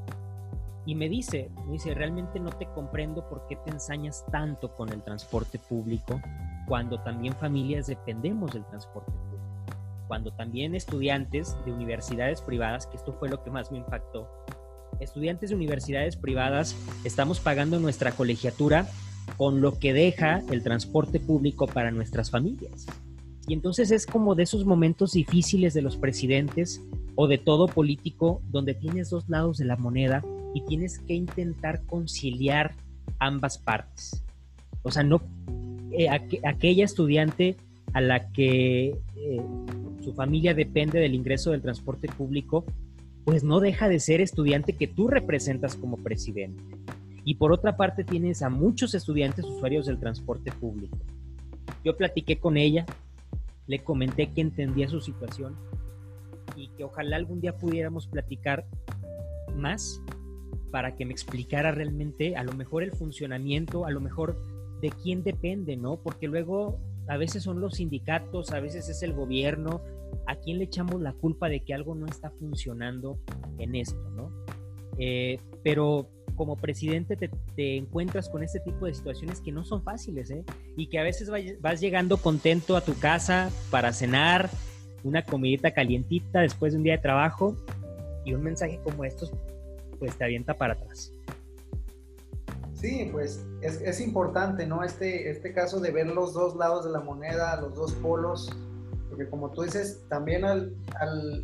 Y 0.86 0.96
me 0.96 1.10
dice, 1.10 1.52
me 1.66 1.74
dice, 1.74 1.94
realmente 1.94 2.40
no 2.40 2.50
te 2.50 2.66
comprendo 2.68 3.28
por 3.30 3.46
qué 3.48 3.56
te 3.58 3.72
ensañas 3.72 4.26
tanto 4.32 4.74
con 4.74 4.90
el 4.90 5.04
transporte 5.04 5.60
público 5.60 6.20
cuando 6.68 7.02
también 7.02 7.34
familias 7.36 7.88
dependemos 7.88 8.54
del 8.54 8.66
transporte 8.66 9.12
público 9.12 9.30
cuando 10.10 10.32
también 10.32 10.74
estudiantes 10.74 11.56
de 11.66 11.72
universidades 11.72 12.42
privadas, 12.42 12.88
que 12.88 12.98
esto 12.98 13.14
fue 13.14 13.30
lo 13.30 13.44
que 13.44 13.52
más 13.52 13.72
me 13.72 13.78
impactó, 13.78 14.28
estudiantes 15.00 15.52
de 15.52 15.56
universidades 15.56 16.18
privadas 16.18 16.76
estamos 17.04 17.40
pagando 17.40 17.80
nuestra 17.80 18.12
colegiatura 18.12 18.88
con 19.38 19.62
lo 19.62 19.78
que 19.78 19.94
deja 19.94 20.42
el 20.50 20.64
transporte 20.64 21.20
público 21.20 21.68
para 21.68 21.92
nuestras 21.92 22.32
familias. 22.32 22.88
Y 23.48 23.54
entonces 23.54 23.92
es 23.92 24.08
como 24.08 24.34
de 24.34 24.44
esos 24.44 24.66
momentos 24.66 25.12
difíciles 25.12 25.76
de 25.76 25.84
los 25.84 25.96
presidentes 25.96 26.82
o 27.16 27.28
de 27.28 27.38
todo 27.38 27.68
político 27.68 28.42
donde 28.50 28.74
tienes 28.74 29.12
dos 29.12 29.30
lados 29.30 29.60
de 29.60 29.66
la 29.66 29.78
moneda 29.78 30.24
y 30.54 30.62
tienes 30.66 31.00
que 31.00 31.14
intentar 31.14 31.86
conciliar 31.86 32.76
ambas 33.20 33.58
partes. 33.58 34.24
O 34.82 34.92
sea, 34.92 35.04
no 35.04 35.22
eh, 35.92 36.08
aquella 36.10 36.86
estudiante 36.86 37.58
a 37.94 38.02
la 38.02 38.32
que 38.32 38.96
eh, 39.16 39.42
su 40.02 40.14
familia 40.14 40.54
depende 40.54 41.00
del 41.00 41.16
ingreso 41.16 41.52
del 41.52 41.62
transporte 41.62 42.08
público, 42.08 42.66
pues 43.26 43.44
no 43.44 43.60
deja 43.60 43.90
de 43.90 44.00
ser 44.00 44.22
estudiante 44.22 44.74
que 44.74 44.88
tú 44.88 45.08
representas 45.08 45.76
como 45.76 45.98
presidente. 45.98 46.64
Y 47.26 47.36
por 47.36 47.52
otra 47.52 47.78
parte 47.78 48.04
tienes 48.04 48.42
a 48.42 48.50
muchos 48.50 48.96
estudiantes 48.96 49.46
usuarios 49.46 49.86
del 49.86 50.00
transporte 50.00 50.52
público. 50.52 50.98
Yo 51.84 51.96
platiqué 51.96 52.40
con 52.40 52.58
ella, 52.58 52.86
le 53.68 53.80
comenté 53.80 54.32
que 54.32 54.42
entendía 54.42 54.88
su 54.88 55.02
situación 55.02 55.56
y 56.56 56.70
que 56.70 56.84
ojalá 56.84 57.18
algún 57.18 57.40
día 57.40 57.56
pudiéramos 57.56 58.08
platicar 58.08 58.66
más 59.56 60.02
para 60.72 60.96
que 60.96 61.06
me 61.06 61.12
explicara 61.12 61.72
realmente 61.72 62.36
a 62.36 62.44
lo 62.44 62.54
mejor 62.54 62.84
el 62.84 62.92
funcionamiento, 62.92 63.86
a 63.86 63.92
lo 63.92 64.02
mejor 64.02 64.42
de 64.82 64.90
quién 64.90 65.24
depende, 65.24 65.76
¿no? 65.78 65.98
Porque 65.98 66.28
luego 66.28 66.80
a 67.08 67.18
veces 67.18 67.44
son 67.44 67.60
los 67.60 67.76
sindicatos, 67.76 68.52
a 68.52 68.60
veces 68.60 68.88
es 68.88 69.02
el 69.04 69.14
gobierno, 69.14 69.82
¿a 70.28 70.36
quién 70.36 70.60
le 70.60 70.66
echamos 70.66 71.02
la 71.02 71.14
culpa 71.14 71.50
de 71.50 71.62
que 71.62 71.74
algo 71.74 71.96
no 71.96 72.06
está 72.06 72.30
funcionando 72.32 73.20
en 73.58 73.76
esto, 73.76 74.10
no? 74.12 74.32
Eh, 74.98 75.40
pero 75.64 76.10
como 76.36 76.56
presidente 76.56 77.18
te, 77.18 77.78
encuentras 77.78 78.30
con 78.30 78.44
este 78.44 78.62
tipo 78.62 78.86
de 78.86 78.94
situaciones 78.94 79.42
que 79.42 79.52
no 79.52 79.66
son 79.66 79.84
fáciles, 79.84 80.32
¿eh? 80.32 80.46
Y 80.78 80.88
que 80.88 81.00
a 81.00 81.04
veces 81.04 81.30
vas 81.60 81.82
llegando 81.82 82.18
contento 82.18 82.78
a 82.78 82.82
tu 82.82 82.98
casa 82.98 83.52
para 83.70 83.92
cenar, 83.92 84.50
una 85.04 85.26
comidita 85.26 85.72
calientita 85.72 86.42
después 86.42 86.74
de 86.74 86.78
un 86.78 86.84
día 86.84 86.94
de 86.94 87.02
trabajo 87.02 87.58
y 88.24 88.34
un 88.34 88.44
mensaje 88.44 88.80
como 88.84 89.04
estos, 89.04 89.34
pues 90.00 90.18
te 90.18 90.24
avienta 90.24 90.58
para 90.58 90.74
atrás. 90.74 91.14
Sí, 92.80 93.10
pues 93.12 93.46
es, 93.62 94.00
importante, 94.00 94.66
¿no? 94.66 94.86
Este, 94.86 95.30
este 95.30 95.54
caso 95.54 95.82
de 95.82 95.92
ver 95.92 96.08
los 96.08 96.34
dos 96.34 96.56
lados 96.56 96.86
de 96.86 96.92
la 96.92 97.02
moneda, 97.02 97.60
los 97.60 97.76
dos 97.76 97.94
polos, 97.96 98.50
porque 99.10 99.28
como 99.28 99.52
tú 99.52 99.64
dices, 99.64 100.06
también 100.08 100.46
al, 100.46 100.78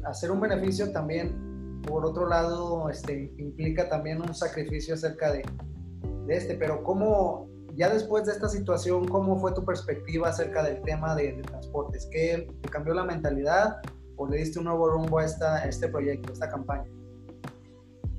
hacer 0.05 0.31
un 0.31 0.39
beneficio, 0.39 0.93
también, 0.93 1.81
por 1.81 2.05
otro 2.05 2.29
lado, 2.29 2.89
este, 2.89 3.33
implica 3.37 3.89
también 3.89 4.21
un 4.21 4.33
sacrificio 4.33 4.93
acerca 4.93 5.33
de, 5.33 5.43
este, 6.29 6.55
pero 6.55 6.81
¿cómo, 6.83 7.49
ya 7.75 7.89
después 7.89 8.23
de 8.25 8.31
esta 8.31 8.47
situación, 8.47 9.05
cómo 9.05 9.37
fue 9.37 9.53
tu 9.53 9.65
perspectiva 9.65 10.29
acerca 10.29 10.63
del 10.63 10.81
tema 10.83 11.15
de, 11.15 11.33
de 11.33 11.43
transportes? 11.43 12.07
¿Qué 12.13 12.47
te 12.61 12.69
cambió 12.69 12.93
la 12.93 13.03
mentalidad 13.03 13.81
o 14.15 14.25
le 14.25 14.37
diste 14.37 14.59
un 14.59 14.65
nuevo 14.65 14.89
rumbo 14.89 15.19
a, 15.19 15.25
esta, 15.25 15.55
a 15.55 15.65
este 15.65 15.89
proyecto, 15.89 16.29
a 16.29 16.33
esta 16.33 16.49
campaña? 16.49 16.94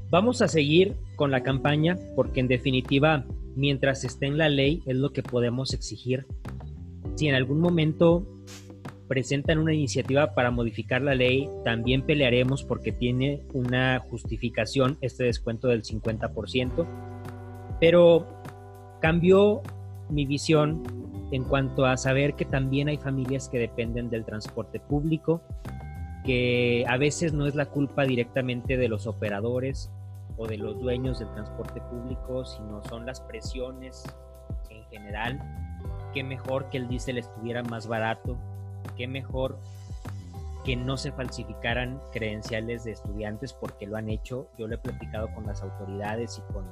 Vamos 0.08 0.40
a 0.40 0.46
seguir 0.46 0.94
con 1.16 1.32
la 1.32 1.42
campaña 1.42 1.98
porque 2.14 2.38
en 2.38 2.46
definitiva, 2.46 3.24
mientras 3.56 4.04
esté 4.04 4.26
en 4.26 4.38
la 4.38 4.48
ley, 4.48 4.82
es 4.86 4.96
lo 4.96 5.12
que 5.12 5.24
podemos 5.24 5.74
exigir. 5.74 6.26
Si 7.16 7.26
en 7.26 7.34
algún 7.34 7.58
momento 7.58 8.24
presentan 9.08 9.58
una 9.58 9.74
iniciativa 9.74 10.32
para 10.34 10.52
modificar 10.52 11.02
la 11.02 11.16
ley, 11.16 11.48
también 11.64 12.02
pelearemos 12.02 12.62
porque 12.62 12.92
tiene 12.92 13.42
una 13.52 13.98
justificación 13.98 14.96
este 15.00 15.24
descuento 15.24 15.68
del 15.68 15.82
50%, 15.82 16.86
pero 17.80 18.28
cambió 19.00 19.60
mi 20.08 20.24
visión 20.24 20.84
en 21.32 21.42
cuanto 21.42 21.84
a 21.84 21.96
saber 21.96 22.34
que 22.34 22.44
también 22.44 22.88
hay 22.88 22.98
familias 22.98 23.48
que 23.48 23.58
dependen 23.58 24.08
del 24.08 24.24
transporte 24.24 24.78
público, 24.78 25.42
que 26.24 26.84
a 26.86 26.96
veces 26.96 27.32
no 27.32 27.46
es 27.46 27.56
la 27.56 27.66
culpa 27.66 28.04
directamente 28.04 28.76
de 28.76 28.88
los 28.88 29.08
operadores 29.08 29.90
o 30.36 30.46
de 30.46 30.58
los 30.58 30.78
dueños 30.80 31.18
del 31.18 31.32
transporte 31.32 31.80
público, 31.80 32.44
sino 32.44 32.82
son 32.84 33.06
las 33.06 33.20
presiones 33.20 34.04
en 34.70 34.84
general. 34.84 35.40
Qué 36.12 36.22
mejor 36.22 36.68
que 36.70 36.78
el 36.78 36.88
diésel 36.88 37.18
estuviera 37.18 37.62
más 37.62 37.86
barato, 37.86 38.36
qué 38.96 39.06
mejor 39.06 39.58
que 40.64 40.76
no 40.76 40.96
se 40.96 41.12
falsificaran 41.12 42.00
credenciales 42.12 42.84
de 42.84 42.92
estudiantes 42.92 43.52
porque 43.52 43.86
lo 43.86 43.96
han 43.96 44.08
hecho. 44.08 44.48
Yo 44.58 44.66
lo 44.66 44.74
he 44.74 44.78
platicado 44.78 45.32
con 45.34 45.46
las 45.46 45.62
autoridades 45.62 46.38
y 46.38 46.52
con, 46.52 46.66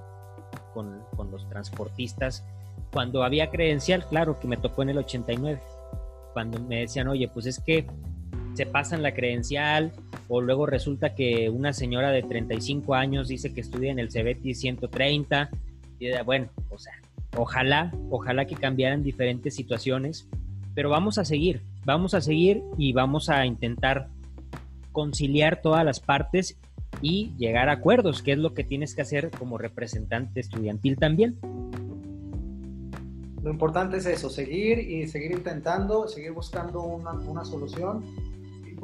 con, 0.72 1.04
con 1.16 1.30
los 1.30 1.48
transportistas. 1.48 2.44
Cuando 2.92 3.22
había 3.22 3.50
credencial, 3.50 4.04
claro 4.06 4.40
que 4.40 4.48
me 4.48 4.56
tocó 4.56 4.82
en 4.82 4.90
el 4.90 4.98
89, 4.98 5.60
cuando 6.32 6.58
me 6.58 6.80
decían, 6.80 7.06
oye, 7.06 7.28
pues 7.28 7.46
es 7.46 7.60
que 7.60 7.86
se 8.54 8.66
pasan 8.66 9.02
la 9.02 9.14
credencial 9.14 9.92
o 10.28 10.40
luego 10.40 10.66
resulta 10.66 11.14
que 11.14 11.50
una 11.50 11.72
señora 11.72 12.10
de 12.10 12.22
35 12.22 12.94
años 12.94 13.28
dice 13.28 13.52
que 13.52 13.60
estudia 13.60 13.90
en 13.90 13.98
el 13.98 14.08
CBT 14.08 14.54
130 14.54 15.50
y 15.98 16.10
bueno, 16.24 16.48
o 16.70 16.78
sea, 16.78 16.92
ojalá, 17.36 17.92
ojalá 18.10 18.46
que 18.46 18.56
cambiaran 18.56 19.02
diferentes 19.02 19.54
situaciones, 19.54 20.28
pero 20.74 20.90
vamos 20.90 21.18
a 21.18 21.24
seguir, 21.24 21.62
vamos 21.84 22.14
a 22.14 22.20
seguir 22.20 22.62
y 22.78 22.92
vamos 22.92 23.28
a 23.28 23.46
intentar 23.46 24.08
conciliar 24.92 25.60
todas 25.60 25.84
las 25.84 26.00
partes 26.00 26.56
y 27.00 27.32
llegar 27.36 27.68
a 27.68 27.72
acuerdos, 27.72 28.22
que 28.22 28.32
es 28.32 28.38
lo 28.38 28.54
que 28.54 28.64
tienes 28.64 28.94
que 28.94 29.02
hacer 29.02 29.30
como 29.30 29.58
representante 29.58 30.40
estudiantil 30.40 30.96
también. 30.96 31.38
Lo 33.42 33.50
importante 33.50 33.98
es 33.98 34.06
eso, 34.06 34.30
seguir 34.30 34.78
y 34.78 35.06
seguir 35.06 35.32
intentando, 35.32 36.08
seguir 36.08 36.32
buscando 36.32 36.82
una, 36.82 37.12
una 37.12 37.44
solución 37.44 38.02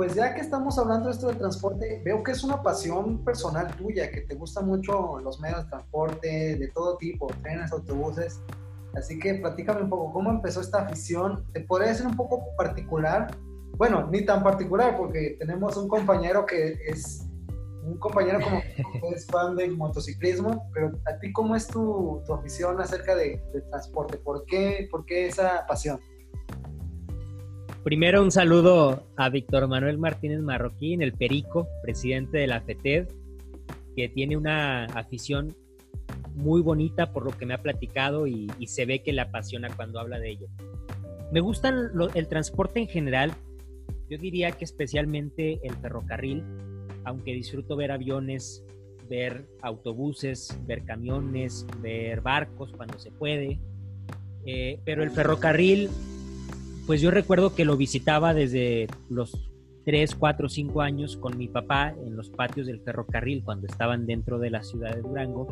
pues 0.00 0.14
ya 0.14 0.34
que 0.34 0.40
estamos 0.40 0.78
hablando 0.78 1.08
de 1.08 1.12
esto 1.12 1.26
del 1.26 1.36
transporte, 1.36 2.00
veo 2.02 2.22
que 2.22 2.32
es 2.32 2.42
una 2.42 2.62
pasión 2.62 3.22
personal 3.22 3.76
tuya, 3.76 4.10
que 4.10 4.22
te 4.22 4.34
gustan 4.34 4.66
mucho 4.66 5.18
los 5.18 5.38
medios 5.40 5.64
de 5.64 5.68
transporte 5.68 6.56
de 6.56 6.68
todo 6.68 6.96
tipo, 6.96 7.26
trenes, 7.42 7.70
autobuses. 7.70 8.40
Así 8.94 9.18
que 9.18 9.34
platícame 9.34 9.82
un 9.82 9.90
poco, 9.90 10.10
¿cómo 10.10 10.30
empezó 10.30 10.62
esta 10.62 10.86
afición? 10.86 11.44
¿Te 11.52 11.60
podría 11.60 11.88
decir 11.88 12.06
un 12.06 12.16
poco 12.16 12.46
particular? 12.56 13.36
Bueno, 13.76 14.08
ni 14.10 14.24
tan 14.24 14.42
particular, 14.42 14.96
porque 14.96 15.36
tenemos 15.38 15.76
un 15.76 15.86
compañero 15.86 16.46
que 16.46 16.78
es 16.86 17.26
un 17.82 17.98
compañero 17.98 18.40
como 18.40 18.62
que 19.02 19.14
es 19.14 19.26
fan 19.26 19.54
del 19.54 19.76
motociclismo, 19.76 20.66
pero 20.72 20.92
a 21.04 21.18
ti, 21.18 21.30
¿cómo 21.30 21.54
es 21.54 21.66
tu, 21.66 22.22
tu 22.24 22.32
afición 22.32 22.80
acerca 22.80 23.14
de, 23.14 23.38
de 23.52 23.60
transporte? 23.68 24.16
¿Por 24.16 24.46
qué, 24.46 24.88
¿Por 24.90 25.04
qué 25.04 25.26
esa 25.26 25.66
pasión? 25.66 26.00
Primero 27.84 28.22
un 28.22 28.30
saludo 28.30 29.06
a 29.16 29.30
Víctor 29.30 29.66
Manuel 29.66 29.96
Martínez 29.96 30.40
Marroquín, 30.40 31.00
el 31.00 31.14
Perico, 31.14 31.66
presidente 31.82 32.36
de 32.36 32.46
la 32.46 32.60
FETED, 32.60 33.08
que 33.96 34.10
tiene 34.10 34.36
una 34.36 34.84
afición 34.84 35.56
muy 36.34 36.60
bonita 36.60 37.10
por 37.10 37.24
lo 37.24 37.30
que 37.30 37.46
me 37.46 37.54
ha 37.54 37.62
platicado 37.62 38.26
y, 38.26 38.50
se 38.66 38.84
ve 38.84 39.02
que 39.02 39.14
le 39.14 39.22
apasiona 39.22 39.70
cuando 39.74 39.98
habla 39.98 40.18
de 40.18 40.30
ello. 40.30 40.46
Me 41.32 41.40
gusta 41.40 41.72
el 42.14 42.28
transporte 42.28 42.80
en 42.80 42.86
general, 42.86 43.32
yo 44.10 44.18
diría 44.18 44.52
que 44.52 44.66
especialmente 44.66 45.58
el 45.62 45.74
ferrocarril, 45.76 46.44
aunque 47.04 47.32
disfruto 47.32 47.76
ver 47.76 47.92
aviones, 47.92 48.62
ver 49.08 49.46
autobuses, 49.62 50.54
ver 50.66 50.84
camiones, 50.84 51.66
ver 51.80 52.20
barcos 52.20 52.72
cuando 52.76 52.98
se 52.98 53.10
puede, 53.10 53.58
eh, 54.44 54.80
pero 54.84 55.02
el 55.02 55.10
ferrocarril 55.10 55.88
pues 56.90 57.00
yo 57.00 57.12
recuerdo 57.12 57.54
que 57.54 57.64
lo 57.64 57.76
visitaba 57.76 58.34
desde 58.34 58.88
los 59.08 59.38
3, 59.84 60.12
4, 60.12 60.48
5 60.48 60.80
años 60.80 61.16
con 61.16 61.38
mi 61.38 61.46
papá 61.46 61.94
en 62.04 62.16
los 62.16 62.30
patios 62.30 62.66
del 62.66 62.80
ferrocarril 62.80 63.44
cuando 63.44 63.68
estaban 63.68 64.06
dentro 64.06 64.40
de 64.40 64.50
la 64.50 64.64
ciudad 64.64 64.96
de 64.96 65.02
Durango. 65.02 65.46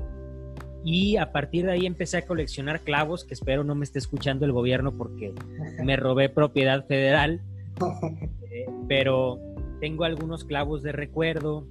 Y 0.84 1.16
a 1.16 1.30
partir 1.30 1.66
de 1.66 1.70
ahí 1.70 1.86
empecé 1.86 2.16
a 2.16 2.26
coleccionar 2.26 2.80
clavos, 2.80 3.22
que 3.22 3.34
espero 3.34 3.62
no 3.62 3.76
me 3.76 3.84
esté 3.84 4.01
escuchando 4.01 4.47
el 4.47 4.53
gobierno 4.53 4.91
porque 4.99 5.32
me 5.84 5.95
robé 5.95 6.28
propiedad 6.28 6.84
federal. 6.89 7.41
Eh, 8.51 8.64
pero 8.89 9.39
tengo 9.78 10.05
algunos 10.05 10.45
clavos 10.45 10.82
de 10.82 10.91
recuerdo, 10.91 11.66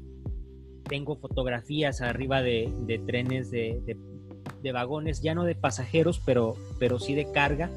tengo 0.88 1.18
fotografías 1.18 2.01
arriba 2.01 2.43
de, 2.43 3.01
trenes 3.07 3.49
de, 3.49 3.82
de, 4.61 4.72
vagones, 4.72 5.24
ya 5.24 5.34
no 5.34 5.43
de 5.43 5.55
pasajeros, 5.55 6.22
pero, 6.24 6.55
pero 6.78 6.99
sí 6.99 7.15
de 7.15 7.32
carga. 7.32 7.72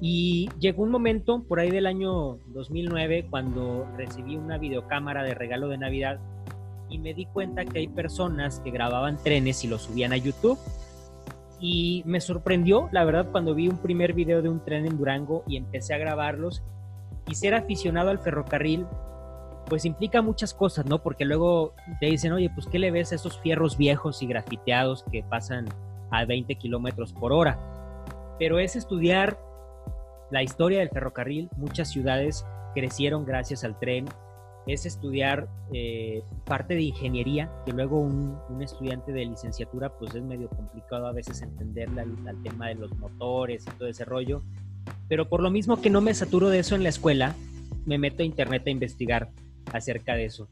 Y 0.00 0.48
llegó 0.60 0.84
un 0.84 0.90
momento, 0.90 1.42
por 1.42 1.60
ahí 1.60 1.70
del 1.70 1.86
año 1.86 2.38
2009, 2.46 3.26
cuando 3.30 3.86
recibí 3.96 4.36
una 4.36 4.58
videocámara 4.58 5.22
de 5.24 5.34
regalo 5.34 5.68
de 5.68 5.78
Navidad 5.78 6.20
y 6.88 6.98
me 6.98 7.14
di 7.14 7.26
cuenta 7.26 7.64
que 7.64 7.80
hay 7.80 7.88
personas 7.88 8.60
que 8.60 8.70
grababan 8.70 9.18
trenes 9.22 9.64
y 9.64 9.68
los 9.68 9.82
subían 9.82 10.12
a 10.12 10.16
YouTube. 10.16 10.58
Y 11.60 12.02
me 12.06 12.20
sorprendió, 12.20 12.88
la 12.92 13.04
verdad, 13.04 13.30
cuando 13.32 13.54
vi 13.54 13.68
un 13.68 13.78
primer 13.78 14.12
video 14.12 14.42
de 14.42 14.48
un 14.48 14.64
tren 14.64 14.86
en 14.86 14.96
Durango 14.96 15.42
y 15.48 15.56
empecé 15.56 15.94
a 15.94 15.98
grabarlos. 15.98 16.62
Y 17.28 17.34
ser 17.34 17.54
aficionado 17.54 18.10
al 18.10 18.20
ferrocarril 18.20 18.86
pues 19.68 19.84
implica 19.84 20.22
muchas 20.22 20.54
cosas, 20.54 20.86
¿no? 20.86 21.02
Porque 21.02 21.24
luego 21.24 21.74
te 22.00 22.06
dicen, 22.06 22.32
oye, 22.32 22.50
pues 22.50 22.66
¿qué 22.66 22.78
le 22.78 22.90
ves 22.90 23.12
a 23.12 23.16
esos 23.16 23.38
fierros 23.40 23.76
viejos 23.76 24.22
y 24.22 24.26
grafiteados 24.26 25.04
que 25.12 25.22
pasan 25.22 25.68
a 26.10 26.24
20 26.24 26.54
kilómetros 26.56 27.12
por 27.12 27.32
hora? 27.32 27.58
Pero 28.38 28.58
es 28.58 28.76
estudiar 28.76 29.38
la 30.30 30.42
historia 30.42 30.80
del 30.80 30.90
ferrocarril, 30.90 31.48
muchas 31.56 31.90
ciudades 31.90 32.44
crecieron 32.74 33.24
gracias 33.24 33.64
al 33.64 33.78
tren, 33.78 34.06
es 34.66 34.84
estudiar 34.84 35.48
eh, 35.72 36.22
parte 36.44 36.74
de 36.74 36.82
ingeniería, 36.82 37.50
que 37.64 37.72
luego 37.72 38.00
un, 38.00 38.38
estudiante 38.60 39.12
de 39.12 39.24
licenciatura 39.24 39.88
pues 39.98 40.14
es 40.14 40.22
medio 40.22 40.48
complicado 40.48 41.06
a 41.06 41.12
veces 41.12 41.40
entenderla, 41.40 42.02
el 42.02 42.42
tema 42.42 42.68
de 42.68 42.74
los 42.74 42.94
motores 42.98 43.64
y 43.66 43.70
todo 43.78 43.88
ese 43.88 44.04
rollo, 44.04 44.42
pero 45.08 45.28
por 45.28 45.42
lo 45.42 45.50
mismo 45.50 45.80
que 45.80 45.90
no 45.90 46.00
me 46.00 46.14
saturo 46.14 46.48
de 46.48 46.58
eso 46.58 46.74
en 46.74 46.82
la 46.82 46.90
escuela, 46.90 47.34
me 47.86 47.98
meto 47.98 48.22
a 48.22 48.26
internet 48.26 48.64
a 48.66 48.70
investigar 48.70 49.30
acerca 49.72 50.14
de 50.14 50.26
eso. 50.26 50.48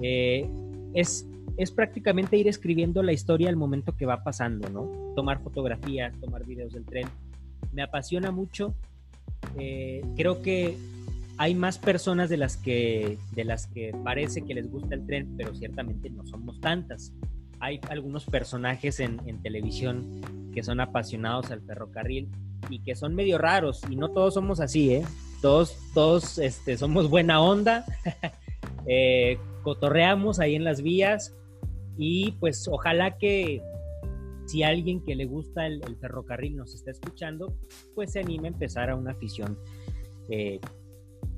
Eh, 0.00 0.48
es, 0.92 1.26
es 1.56 1.70
prácticamente 1.70 2.36
ir 2.36 2.48
escribiendo 2.48 3.02
la 3.02 3.12
historia 3.12 3.48
al 3.48 3.56
momento 3.56 3.96
que 3.96 4.06
va 4.06 4.22
pasando, 4.22 4.68
¿no? 4.68 5.14
Tomar 5.14 5.42
fotografías, 5.42 6.18
tomar 6.20 6.44
videos 6.44 6.72
del 6.72 6.84
tren. 6.84 7.08
Me 7.72 7.82
apasiona 7.82 8.30
mucho. 8.30 8.74
Eh, 9.58 10.02
creo 10.16 10.42
que 10.42 10.76
hay 11.36 11.54
más 11.54 11.78
personas 11.78 12.30
de 12.30 12.36
las 12.36 12.56
que 12.56 13.18
de 13.32 13.44
las 13.44 13.66
que 13.66 13.92
parece 14.04 14.42
que 14.42 14.54
les 14.54 14.70
gusta 14.70 14.94
el 14.94 15.06
tren, 15.06 15.34
pero 15.36 15.54
ciertamente 15.54 16.10
no 16.10 16.26
somos 16.26 16.60
tantas. 16.60 17.12
Hay 17.60 17.80
algunos 17.88 18.24
personajes 18.24 19.00
en, 19.00 19.20
en 19.26 19.42
televisión 19.42 20.20
que 20.52 20.62
son 20.62 20.80
apasionados 20.80 21.50
al 21.50 21.62
ferrocarril 21.62 22.28
y 22.68 22.80
que 22.80 22.94
son 22.94 23.14
medio 23.14 23.38
raros 23.38 23.82
y 23.90 23.96
no 23.96 24.10
todos 24.10 24.34
somos 24.34 24.60
así, 24.60 24.92
¿eh? 24.94 25.04
Todos, 25.40 25.76
todos 25.92 26.38
este, 26.38 26.76
somos 26.78 27.10
buena 27.10 27.40
onda 27.40 27.84
Eh, 28.86 29.38
cotorreamos 29.62 30.40
ahí 30.40 30.54
en 30.54 30.64
las 30.64 30.82
vías 30.82 31.34
y 31.96 32.32
pues 32.32 32.68
ojalá 32.68 33.16
que 33.16 33.62
si 34.46 34.62
alguien 34.62 35.02
que 35.04 35.14
le 35.14 35.26
gusta 35.26 35.66
el, 35.66 35.82
ferrocarril 36.00 36.56
nos 36.56 36.74
está 36.74 36.90
escuchando, 36.90 37.56
pues 37.94 38.12
se 38.12 38.20
anime 38.20 38.48
a 38.48 38.52
empezar 38.52 38.90
a 38.90 38.96
una 38.96 39.12
afición, 39.12 39.58
eh, 40.28 40.60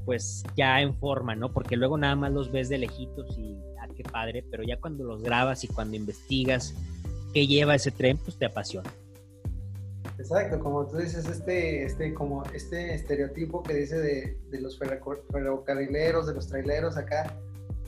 pues 0.05 0.45
ya 0.57 0.81
en 0.81 0.95
forma, 0.95 1.35
¿no? 1.35 1.53
Porque 1.53 1.77
luego 1.77 1.99
nada 1.99 2.17
más 2.17 2.33
los 2.33 2.53
ves 2.53 2.69
de 2.69 2.79
lejitos 2.79 3.37
y, 3.39 3.57
ah, 3.81 3.89
qué 3.97 4.05
padre, 4.05 4.45
pero 4.51 4.63
ya 4.63 4.79
cuando 4.81 5.05
los 5.05 5.23
grabas 5.23 5.65
y 5.65 5.69
cuando 5.69 5.97
investigas 5.97 6.75
qué 7.33 7.47
lleva 7.47 7.75
ese 7.75 7.91
tren, 7.91 8.19
pues 8.19 8.39
te 8.39 8.47
apasiona. 8.47 8.91
Exacto, 10.19 10.59
como 10.61 10.87
tú 10.87 10.97
dices, 10.97 11.29
este, 11.29 11.85
este, 11.85 12.15
como 12.15 12.43
este 12.55 12.95
estereotipo 12.95 13.63
que 13.63 13.75
dice 13.75 13.99
de, 13.99 14.39
de 14.51 14.61
los 14.61 14.79
ferrocarrileros, 14.79 16.27
de 16.27 16.35
los 16.35 16.49
traileros 16.49 16.97
acá, 16.97 17.39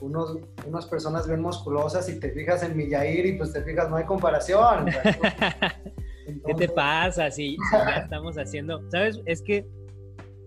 unos, 0.01 0.37
unas 0.65 0.85
personas 0.85 1.27
bien 1.27 1.41
musculosas 1.41 2.09
y 2.09 2.19
te 2.19 2.31
fijas 2.31 2.63
en 2.63 2.75
Millair 2.75 3.25
y 3.25 3.37
pues 3.37 3.53
te 3.53 3.61
fijas, 3.63 3.89
no 3.89 3.97
hay 3.97 4.05
comparación. 4.05 4.87
¿Qué 6.45 6.53
te 6.53 6.69
pasa? 6.69 7.31
Si, 7.31 7.57
ya 7.71 8.01
estamos 8.03 8.37
haciendo, 8.37 8.81
¿sabes? 8.89 9.19
Es 9.25 9.41
que 9.41 9.65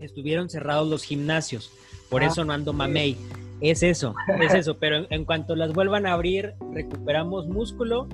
estuvieron 0.00 0.48
cerrados 0.48 0.88
los 0.88 1.04
gimnasios, 1.04 1.72
por 2.08 2.22
ah, 2.22 2.26
eso 2.26 2.44
no 2.44 2.52
ando 2.52 2.72
mamey. 2.72 3.16
Es 3.60 3.82
eso, 3.84 4.14
es 4.40 4.54
eso, 4.54 4.78
pero 4.78 5.06
en 5.08 5.24
cuanto 5.24 5.54
las 5.54 5.72
vuelvan 5.72 6.04
a 6.06 6.14
abrir, 6.14 6.54
recuperamos 6.72 7.46
músculo 7.46 8.08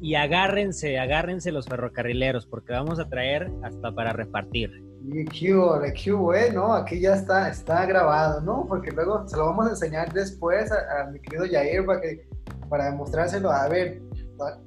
y 0.00 0.14
agárrense, 0.14 1.00
agárrense 1.00 1.50
los 1.50 1.66
ferrocarrileros, 1.66 2.46
porque 2.46 2.72
vamos 2.72 3.00
a 3.00 3.08
traer 3.08 3.50
hasta 3.64 3.90
para 3.90 4.12
repartir. 4.12 4.87
Y 5.00 5.24
qué 5.26 6.12
bueno, 6.12 6.72
aquí 6.72 7.00
ya 7.00 7.14
está, 7.14 7.48
está 7.48 7.86
grabado, 7.86 8.40
¿no? 8.40 8.66
Porque 8.66 8.90
luego 8.90 9.26
se 9.28 9.36
lo 9.36 9.46
vamos 9.46 9.66
a 9.66 9.70
enseñar 9.70 10.12
después 10.12 10.70
a, 10.72 11.10
mi 11.10 11.20
querido 11.20 11.46
Yair 11.46 11.86
para, 11.86 12.00
que, 12.00 12.26
para 12.68 12.90
demostrárselo, 12.90 13.50
a 13.50 13.68
ver, 13.68 14.02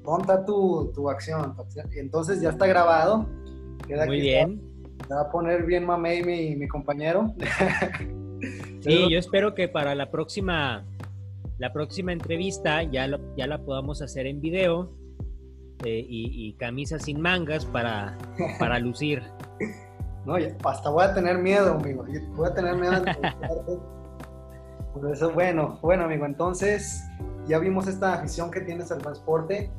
¿dónde 0.04 0.22
está 0.22 0.46
tu, 0.46 0.92
tu 0.94 1.10
acción? 1.10 1.56
Y 1.94 2.00
entonces 2.00 2.42
ya 2.42 2.50
está 2.50 2.66
grabado. 2.66 3.28
Muy 4.06 4.22
bien. 4.22 4.62
Se 5.08 5.14
va 5.14 5.22
a 5.22 5.32
poner 5.32 5.64
bien 5.66 5.86
mamey 5.86 6.24
mi, 6.24 6.56
mi 6.56 6.68
compañero. 6.68 7.34
sí, 8.82 9.12
yo 9.12 9.20
espero 9.20 9.54
que 9.54 9.68
para 9.68 9.96
la 9.96 10.10
próxima, 10.10 10.86
la 11.58 11.74
próxima 11.74 12.14
entrevista 12.14 12.84
ya, 12.84 13.10
ya 13.36 13.48
la 13.48 13.58
podamos 13.60 14.02
hacer 14.02 14.28
en 14.28 14.40
video 14.40 15.02
este, 15.82 16.06
y, 16.08 16.54
camisas 16.60 17.06
sin 17.06 17.20
mangas 17.20 17.66
para, 17.66 18.16
para 18.60 18.78
lucir. 18.78 19.24
No, 20.26 20.36
hasta 20.66 20.90
voy 20.90 21.04
a 21.04 21.14
tener 21.14 21.38
miedo, 21.38 21.74
amigo. 21.74 22.06
Voy 22.36 22.48
a 22.48 22.54
tener 22.54 22.76
miedo. 22.76 23.04
Por 24.94 25.12
eso, 25.12 25.32
bueno, 25.32 25.80
bueno, 25.82 26.04
amigo, 26.04 26.26
entonces 26.26 27.04
ya 27.48 27.60
vimos 27.60 27.88
esta 27.88 28.14
afición 28.14 28.52
que 28.52 28.62
tienes 28.62 28.92
al 28.92 29.00
transporte. 29.00 29.72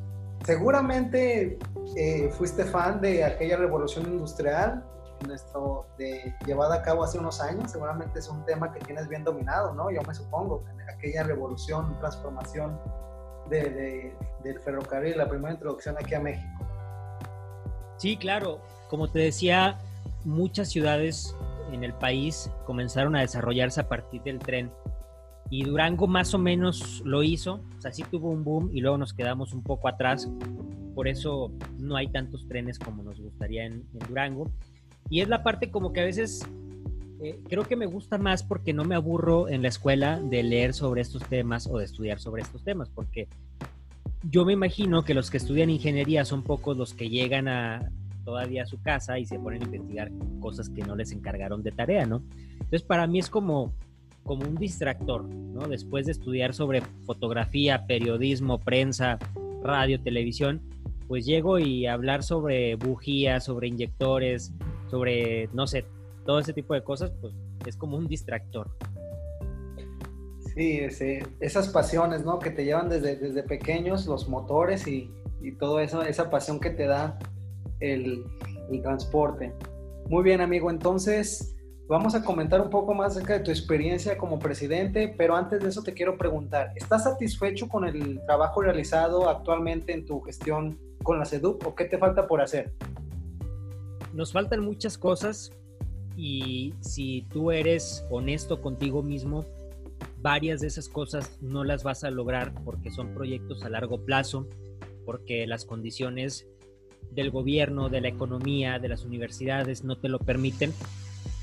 Seguramente 0.45 1.59
eh, 1.97 2.31
fuiste 2.33 2.65
fan 2.65 3.01
de 3.01 3.25
aquella 3.25 3.57
revolución 3.57 4.07
industrial 4.07 4.83
nuestro, 5.27 5.87
de, 5.99 6.35
llevada 6.47 6.77
a 6.77 6.83
cabo 6.83 7.05
hace 7.05 7.19
unos 7.19 7.41
años. 7.41 7.71
Seguramente 7.71 8.19
es 8.19 8.29
un 8.29 8.45
tema 8.45 8.73
que 8.73 8.81
tienes 8.81 9.09
bien 9.09 9.25
dominado, 9.25 9.75
¿no? 9.75 9.91
Yo 9.91 10.03
me 10.03 10.15
supongo, 10.15 10.65
aquella 10.93 11.23
revolución, 11.23 11.97
transformación 12.01 12.81
de, 13.49 14.15
del 14.43 14.61
ferrocarril, 14.61 15.19
la 15.19 15.29
primera 15.29 15.53
introducción 15.53 15.97
aquí 15.99 16.15
a 16.15 16.21
México. 16.21 16.65
Sí, 17.99 18.17
claro. 18.17 18.61
Como 18.89 19.09
te 19.09 19.21
decía, 19.21 19.79
muchas 20.25 20.71
ciudades 20.71 21.37
en 21.73 21.85
el 21.85 21.95
país 21.95 22.51
comenzaron 22.67 23.17
a 23.17 23.21
desarrollarse 23.21 23.81
a 23.81 23.89
partir 23.89 24.23
del 24.23 24.39
tren. 24.39 24.71
Y 25.51 25.65
Durango 25.65 26.07
más 26.07 26.33
o 26.35 26.39
menos 26.39 27.03
lo 27.05 27.23
hizo, 27.23 27.61
o 27.77 27.81
sea, 27.81 27.93
sí 27.93 28.05
tuvo 28.11 28.31
un 28.31 28.45
boom 28.45 28.71
y 28.73 28.81
luego 28.81 28.97
nos 28.97 29.13
quedamos 29.13 29.53
un 29.53 29.63
poco 29.63 29.89
atrás. 29.89 30.29
Por 30.95 31.09
eso 31.09 31.53
no 31.79 31.97
hay 31.97 32.09
tantos 32.09 32.47
trenes 32.49 32.79
como 32.79 33.03
nos 33.03 33.21
gustaría 33.21 33.67
en, 33.67 33.85
Durango. 34.09 34.51
Y 35.11 35.21
es 35.21 35.29
la 35.29 35.43
parte 35.43 35.71
como 35.71 35.93
que 35.93 36.01
a 36.01 36.05
veces 36.05 36.47
eh, 37.23 37.39
creo 37.49 37.65
que 37.65 37.77
me 37.77 37.87
gusta 37.87 38.17
más 38.19 38.43
porque 38.43 38.73
no 38.73 38.85
me 38.85 38.95
aburro 38.95 39.49
en 39.49 39.63
la 39.63 39.69
escuela 39.69 40.21
de 40.21 40.43
leer 40.43 40.73
sobre 40.73 41.03
estos 41.03 41.23
temas 41.25 41.67
o 41.67 41.79
de 41.79 41.85
estudiar 41.85 42.19
sobre 42.19 42.43
estos 42.43 42.65
temas, 42.65 42.89
porque 42.89 43.29
yo 44.23 44.45
me 44.45 44.53
imagino 44.53 45.05
que 45.05 45.15
los 45.15 45.31
que 45.31 45.37
estudian 45.37 45.71
ingeniería 45.71 46.25
son 46.25 46.43
pocos 46.43 46.77
los 46.77 46.95
que 46.95 47.11
llegan 47.11 47.49
a 47.49 47.91
todavía 48.25 48.63
a 48.63 48.67
su 48.67 48.81
casa 48.81 49.19
y 49.19 49.27
se 49.27 49.39
ponen 49.39 49.63
a 49.63 49.65
investigar 49.67 50.11
cosas 50.41 50.69
que 50.69 50.83
no 50.83 50.97
les 50.97 51.13
encargaron 51.13 51.63
de 51.63 51.73
tarea, 51.73 52.07
¿no? 52.07 52.23
Entonces 52.53 52.83
para 52.83 53.07
mí 53.07 53.19
es 53.19 53.31
como, 53.31 53.73
como 54.25 54.47
un 54.47 54.57
distractor, 54.57 55.25
¿no? 55.25 55.69
Después 55.69 56.07
de 56.07 56.13
estudiar 56.13 56.55
sobre 56.55 56.83
fotografía, 57.05 57.87
periodismo, 57.87 58.59
prensa, 58.59 59.19
radio, 59.63 60.01
televisión, 60.01 60.61
pues 61.09 61.27
llego 61.27 61.59
y 61.59 61.87
hablar 61.87 62.23
sobre 62.23 62.77
bujías, 62.77 63.45
sobre 63.45 63.69
inyectores, 63.69 64.53
sobre, 64.91 65.49
no 65.53 65.67
sé, 65.67 65.85
todo 66.25 66.39
ese 66.39 66.53
tipo 66.53 66.75
de 66.75 66.83
cosas, 66.83 67.13
pues 67.21 67.35
es 67.67 67.77
como 67.77 67.97
un 67.97 68.07
distractor. 68.07 68.71
Sí, 70.55 70.81
esas 71.41 71.69
pasiones, 71.71 72.25
¿no? 72.25 72.39
Que 72.39 72.51
te 72.51 72.65
llevan 72.65 72.89
desde, 72.89 73.17
desde 73.17 73.43
pequeños, 73.43 74.07
los 74.07 74.29
motores 74.29 74.87
y, 74.87 75.11
y, 75.41 75.53
todo 75.53 75.81
eso, 75.81 76.03
esa 76.03 76.29
pasión 76.31 76.61
que 76.61 76.71
te 76.71 76.87
da 76.87 77.19
el, 77.83 78.25
transporte. 78.83 79.53
Muy 80.09 80.23
bien, 80.25 80.41
amigo, 80.41 80.71
entonces 80.71 81.55
vamos 81.89 82.15
a 82.15 82.25
comentar 82.25 82.61
un 82.63 82.71
poco 82.71 82.95
más 82.95 83.13
acerca 83.13 83.35
de 83.35 83.41
tu 83.41 83.51
experiencia 83.51 84.17
como 84.17 84.39
presidente, 84.39 85.15
pero 85.19 85.37
antes 85.37 85.61
de 85.61 85.69
eso 85.69 85.83
te 85.83 85.93
quiero 85.93 86.17
preguntar, 86.17 86.73
¿estás 86.75 87.05
satisfecho 87.05 87.69
con 87.69 87.85
el 87.85 88.19
trabajo 88.25 88.63
realizado 88.63 89.29
actualmente 89.29 89.93
en 89.93 90.07
tu 90.07 90.23
gestión 90.23 90.79
con 91.03 91.19
la 91.19 91.27
SEDUC 91.27 91.67
o 91.67 91.75
qué 91.75 91.85
te 91.85 91.99
falta 91.99 92.27
por 92.27 92.41
hacer? 92.41 92.73
Nos 94.15 94.33
faltan 94.33 94.61
muchas 94.61 94.97
cosas, 94.97 95.53
y 96.17 96.75
si 96.81 97.27
tú 97.31 97.51
eres 97.51 98.05
honesto 98.11 98.61
contigo 98.61 99.03
mismo, 99.03 99.45
varias 100.21 100.61
de 100.61 100.69
esas 100.69 100.89
cosas 100.89 101.39
no 101.41 101.65
las 101.65 101.83
vas 101.83 102.05
a 102.05 102.11
lograr 102.11 102.53
porque 102.65 102.91
son 102.91 103.15
proyectos 103.15 103.65
a 103.65 103.71
largo 103.71 104.05
plazo, 104.05 104.47
porque 105.05 105.47
las 105.47 105.65
condiciones 105.65 106.47
del 107.15 107.31
gobierno, 107.31 107.89
de 107.89 108.01
la 108.01 108.09
economía, 108.09 108.79
de 108.79 108.89
las 108.89 109.05
universidades 109.05 109.85
no 109.85 109.97
te 109.97 110.09
lo 110.09 110.19
permiten, 110.19 110.73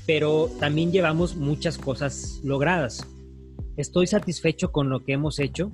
pero 0.06 0.48
también 0.58 0.92
llevamos 0.92 1.36
muchas 1.36 1.78
cosas 1.78 2.40
logradas. 2.42 3.06
Estoy 3.76 4.06
satisfecho 4.06 4.72
con 4.72 4.90
lo 4.90 5.04
que 5.04 5.12
hemos 5.12 5.38
hecho, 5.38 5.72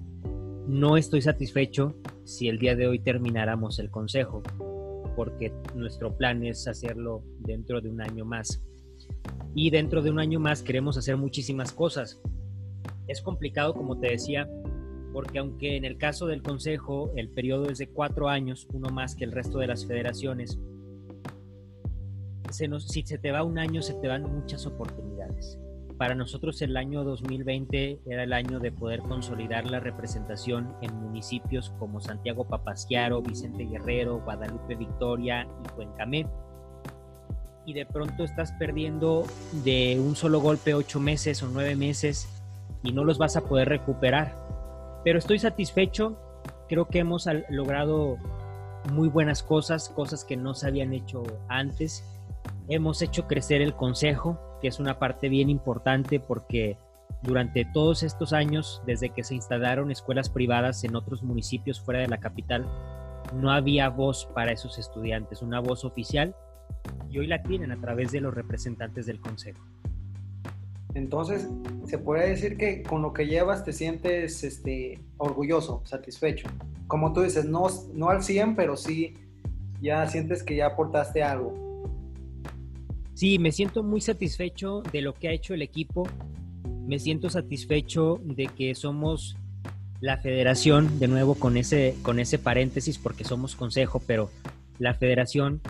no 0.68 0.96
estoy 0.96 1.22
satisfecho 1.22 1.94
si 2.24 2.48
el 2.48 2.58
día 2.58 2.76
de 2.76 2.86
hoy 2.86 2.98
termináramos 2.98 3.78
el 3.78 3.90
consejo, 3.90 4.42
porque 5.14 5.52
nuestro 5.74 6.16
plan 6.16 6.44
es 6.44 6.66
hacerlo 6.68 7.22
dentro 7.38 7.80
de 7.80 7.88
un 7.88 8.00
año 8.00 8.24
más. 8.24 8.60
Y 9.54 9.70
dentro 9.70 10.02
de 10.02 10.10
un 10.10 10.18
año 10.18 10.40
más 10.40 10.62
queremos 10.62 10.98
hacer 10.98 11.16
muchísimas 11.16 11.72
cosas. 11.72 12.20
Es 13.06 13.22
complicado, 13.22 13.74
como 13.74 13.98
te 13.98 14.10
decía, 14.10 14.48
porque 15.12 15.38
aunque 15.38 15.76
en 15.76 15.84
el 15.84 15.98
caso 15.98 16.26
del 16.26 16.42
Consejo 16.42 17.12
el 17.16 17.28
periodo 17.28 17.70
es 17.70 17.78
de 17.78 17.88
cuatro 17.88 18.28
años, 18.28 18.66
uno 18.72 18.90
más 18.90 19.14
que 19.14 19.24
el 19.24 19.32
resto 19.32 19.58
de 19.58 19.66
las 19.66 19.86
federaciones, 19.86 20.58
si 22.50 23.02
se 23.02 23.18
te 23.18 23.32
va 23.32 23.42
un 23.42 23.58
año, 23.58 23.82
se 23.82 23.94
te 23.94 24.08
van 24.08 24.22
muchas 24.22 24.66
oportunidades. 24.66 25.58
Para 25.98 26.14
nosotros 26.14 26.60
el 26.60 26.76
año 26.76 27.04
2020 27.04 28.00
era 28.06 28.22
el 28.22 28.32
año 28.34 28.60
de 28.60 28.70
poder 28.70 29.00
consolidar 29.00 29.64
la 29.66 29.80
representación 29.80 30.74
en 30.82 30.94
municipios 30.94 31.70
como 31.78 32.00
Santiago 32.00 32.46
Papasquiaro, 32.46 33.22
Vicente 33.22 33.64
Guerrero, 33.64 34.20
Guadalupe 34.20 34.74
Victoria 34.74 35.48
y 35.64 35.68
Cuencamé. 35.70 36.26
Y 37.64 37.72
de 37.72 37.86
pronto 37.86 38.24
estás 38.24 38.52
perdiendo 38.52 39.24
de 39.64 39.98
un 39.98 40.14
solo 40.16 40.40
golpe 40.40 40.74
ocho 40.74 41.00
meses 41.00 41.42
o 41.42 41.48
nueve 41.48 41.76
meses 41.76 42.28
y 42.82 42.92
no 42.92 43.02
los 43.02 43.16
vas 43.16 43.36
a 43.36 43.40
poder 43.42 43.68
recuperar. 43.68 44.34
Pero 45.06 45.20
estoy 45.20 45.38
satisfecho, 45.38 46.18
creo 46.68 46.88
que 46.88 46.98
hemos 46.98 47.28
logrado 47.48 48.16
muy 48.92 49.08
buenas 49.08 49.44
cosas, 49.44 49.88
cosas 49.88 50.24
que 50.24 50.36
no 50.36 50.52
se 50.52 50.66
habían 50.66 50.92
hecho 50.92 51.22
antes. 51.46 52.04
Hemos 52.66 53.00
hecho 53.02 53.28
crecer 53.28 53.62
el 53.62 53.76
consejo, 53.76 54.36
que 54.60 54.66
es 54.66 54.80
una 54.80 54.98
parte 54.98 55.28
bien 55.28 55.48
importante 55.48 56.18
porque 56.18 56.76
durante 57.22 57.64
todos 57.64 58.02
estos 58.02 58.32
años, 58.32 58.82
desde 58.84 59.10
que 59.10 59.22
se 59.22 59.36
instalaron 59.36 59.92
escuelas 59.92 60.28
privadas 60.28 60.82
en 60.82 60.96
otros 60.96 61.22
municipios 61.22 61.80
fuera 61.80 62.00
de 62.00 62.08
la 62.08 62.18
capital, 62.18 62.66
no 63.32 63.52
había 63.52 63.88
voz 63.90 64.26
para 64.34 64.50
esos 64.50 64.76
estudiantes, 64.76 65.40
una 65.40 65.60
voz 65.60 65.84
oficial, 65.84 66.34
y 67.08 67.20
hoy 67.20 67.28
la 67.28 67.44
tienen 67.44 67.70
a 67.70 67.80
través 67.80 68.10
de 68.10 68.20
los 68.20 68.34
representantes 68.34 69.06
del 69.06 69.20
consejo. 69.20 69.64
Entonces, 70.96 71.46
se 71.84 71.98
puede 71.98 72.30
decir 72.30 72.56
que 72.56 72.82
con 72.82 73.02
lo 73.02 73.12
que 73.12 73.26
llevas 73.26 73.64
te 73.64 73.74
sientes 73.74 74.42
este, 74.42 74.98
orgulloso, 75.18 75.82
satisfecho. 75.84 76.48
Como 76.86 77.12
tú 77.12 77.20
dices, 77.20 77.44
no, 77.44 77.66
no 77.92 78.08
al 78.08 78.22
100, 78.22 78.56
pero 78.56 78.78
sí 78.78 79.12
ya 79.82 80.08
sientes 80.08 80.42
que 80.42 80.56
ya 80.56 80.68
aportaste 80.68 81.22
algo. 81.22 81.52
Sí, 83.12 83.38
me 83.38 83.52
siento 83.52 83.82
muy 83.82 84.00
satisfecho 84.00 84.82
de 84.90 85.02
lo 85.02 85.12
que 85.12 85.28
ha 85.28 85.32
hecho 85.32 85.52
el 85.52 85.60
equipo. 85.60 86.08
Me 86.86 86.98
siento 86.98 87.28
satisfecho 87.28 88.18
de 88.24 88.46
que 88.46 88.74
somos 88.74 89.36
la 90.00 90.16
federación, 90.16 90.98
de 90.98 91.08
nuevo 91.08 91.34
con 91.34 91.58
ese, 91.58 91.94
con 92.00 92.18
ese 92.20 92.38
paréntesis, 92.38 92.96
porque 92.96 93.24
somos 93.24 93.54
consejo, 93.54 94.00
pero 94.06 94.30
la 94.78 94.94
federación 94.94 95.60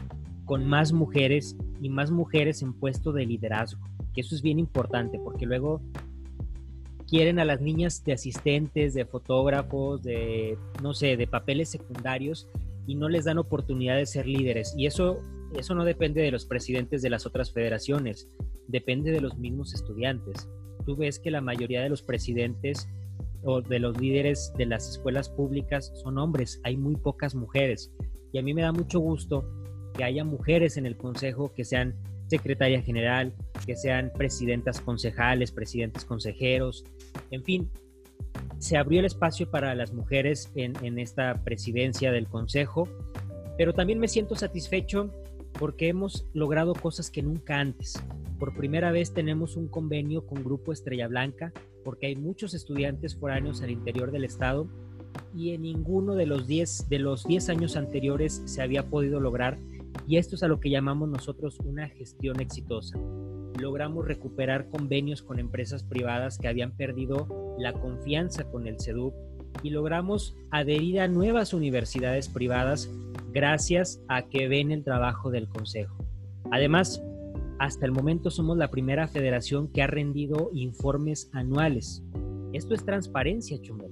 con 0.45 0.69
más 0.69 0.93
mujeres 0.93 1.57
y 1.81 1.89
más 1.89 2.13
mujeres 2.13 2.63
en 2.63 2.73
puesto 2.73 3.11
de 3.11 3.27
liderazgo 3.27 3.81
que 4.17 4.23
eso 4.23 4.35
es 4.35 4.43
bien 4.43 4.59
importante 4.59 5.21
porque 5.23 5.45
luego 5.45 5.83
quieren 7.07 7.39
a 7.39 7.45
las 7.45 7.61
niñas 7.61 8.03
de 8.03 8.15
asistentes, 8.15 8.95
de 8.95 9.05
fotógrafos, 9.05 10.03
de, 10.03 10.59
no 10.83 10.95
sé, 10.95 11.17
de 11.17 11.27
papeles 11.27 11.69
secundarios 11.69 12.49
y 12.87 12.95
no 12.95 13.09
les 13.09 13.27
dan 13.27 13.39
oportunidad 13.39 13.97
de 13.97 14.07
ser 14.07 14.27
líderes. 14.27 14.75
Y 14.77 14.87
eso, 14.87 15.19
eso 15.55 15.75
no 15.75 15.85
depende 15.85 16.23
de 16.23 16.33
los 16.33 16.47
presidentes 16.47 17.03
de 17.03 17.11
las 17.11 17.27
otras 17.27 17.53
federaciones, 17.53 18.29
depende 18.69 19.13
de 19.13 19.21
los 19.21 19.37
mismos 19.39 19.75
estudiantes. 19.75 20.49
Tú 20.87 20.97
ves 20.97 21.19
que 21.19 21.31
la 21.31 21.43
mayoría 21.43 21.83
de 21.83 21.91
los 21.91 22.03
presidentes 22.03 22.89
o 23.43 23.61
de 23.61 23.79
los 23.79 24.01
líderes 24.01 24.53
de 24.57 24.67
las 24.67 24.89
escuelas 24.89 25.29
públicas 25.29 25.93
son 26.03 26.19
hombres, 26.19 26.61
hay 26.65 26.77
muy 26.77 26.97
pocas 26.97 27.35
mujeres. 27.35 27.93
Y 28.33 28.39
a 28.39 28.43
mí 28.43 28.55
me 28.55 28.63
da 28.63 28.73
mucho 28.73 28.99
gusto 28.99 29.45
que 29.95 30.05
haya 30.05 30.25
mujeres 30.25 30.77
en 30.77 30.87
el 30.87 30.97
consejo 30.97 31.53
que 31.55 31.65
sean 31.65 31.95
secretaria 32.29 32.83
general, 32.83 33.33
que 33.67 33.77
sean 33.77 34.13
presidentas 34.17 34.81
concejales, 34.81 35.53
presidentes 35.53 36.05
consejeros, 36.05 36.85
en 37.31 37.45
fin, 37.45 37.71
se 38.59 38.77
abrió 38.77 39.01
el 39.01 39.07
espacio 39.07 39.51
para 39.51 39.75
las 39.75 39.93
mujeres 39.93 40.51
en, 40.55 40.99
esta 40.99 41.43
presidencia 41.45 42.13
del 42.13 42.27
consejo, 42.27 42.89
pero 43.59 43.73
también 43.75 43.99
me 43.99 44.09
siento 44.09 44.35
satisfecho 44.35 45.11
porque 45.59 45.89
hemos 45.89 46.27
logrado 46.35 46.75
cosas 46.75 47.11
que 47.11 47.23
nunca 47.23 47.59
antes. 47.59 48.03
Por 48.39 48.55
primera 48.55 48.93
vez 48.93 49.15
tenemos 49.15 49.57
un 49.57 49.69
convenio 49.69 50.27
con 50.27 50.45
Grupo 50.45 50.73
Estrella 50.73 51.09
Blanca, 51.09 51.53
porque 51.85 52.07
hay 52.07 52.17
muchos 52.17 52.55
estudiantes 52.55 53.17
foráneos 53.17 53.63
al 53.63 53.71
interior 53.71 54.11
del 54.11 54.25
estado 54.25 54.69
y 55.35 55.53
en 55.53 55.63
ninguno 55.63 56.15
de 56.15 56.27
los 56.27 56.47
10 56.47 56.89
de 56.89 56.99
los 56.99 57.25
10 57.25 57.49
años 57.49 57.77
anteriores 57.77 58.43
se 58.45 58.63
había 58.63 58.91
podido 58.91 59.21
lograr 59.21 59.59
y 60.09 60.19
esto 60.19 60.37
es 60.37 60.43
a 60.43 60.49
lo 60.49 60.61
que 60.61 60.71
llamamos 60.71 61.09
nosotros 61.09 61.59
una 61.61 61.89
gestión 61.89 62.41
exitosa. 62.41 62.99
Logramos 63.61 64.07
recuperar 64.07 64.69
convenios 64.69 65.23
con 65.23 65.39
empresas 65.39 65.83
privadas 65.83 66.39
que 66.39 66.49
habían 66.49 66.77
perdido 66.77 67.55
la 67.59 67.73
confianza 67.73 68.45
con 68.45 68.67
el 68.67 68.79
CEDUP 68.81 69.15
y 69.63 69.71
logramos 69.71 70.37
adherir 70.51 71.01
a 71.01 71.09
nuevas 71.09 71.55
universidades 71.55 72.29
privadas 72.29 72.91
gracias 73.33 74.01
a 74.09 74.23
que 74.23 74.49
ven 74.49 74.71
el 74.71 74.85
trabajo 74.85 75.31
del 75.31 75.49
Consejo. 75.49 75.97
Además, 76.51 77.03
hasta 77.59 77.87
el 77.87 77.93
momento 77.93 78.31
somos 78.31 78.59
la 78.59 78.71
primera 78.71 79.09
federación 79.09 79.69
que 79.69 79.83
ha 79.83 79.87
rendido 79.87 80.51
informes 80.53 81.31
anuales. 81.33 82.03
Esto 82.53 82.75
es 82.75 82.85
transparencia, 82.85 83.61
Chumel. 83.61 83.91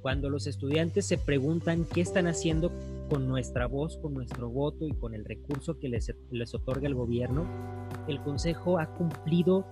Cuando 0.00 0.30
los 0.30 0.46
estudiantes 0.46 1.06
se 1.06 1.18
preguntan 1.18 1.84
qué 1.84 2.00
están 2.00 2.26
haciendo 2.26 2.72
con 3.08 3.28
nuestra 3.28 3.66
voz, 3.66 3.98
con 3.98 4.14
nuestro 4.14 4.48
voto 4.48 4.86
y 4.86 4.92
con 4.92 5.14
el 5.14 5.24
recurso 5.24 5.78
que 5.78 5.88
les, 5.88 6.54
otorga 6.54 6.86
el 6.86 6.94
gobierno, 6.94 7.46
el 8.08 8.20
Consejo 8.20 8.78
ha 8.78 8.86
cumplido 8.94 9.66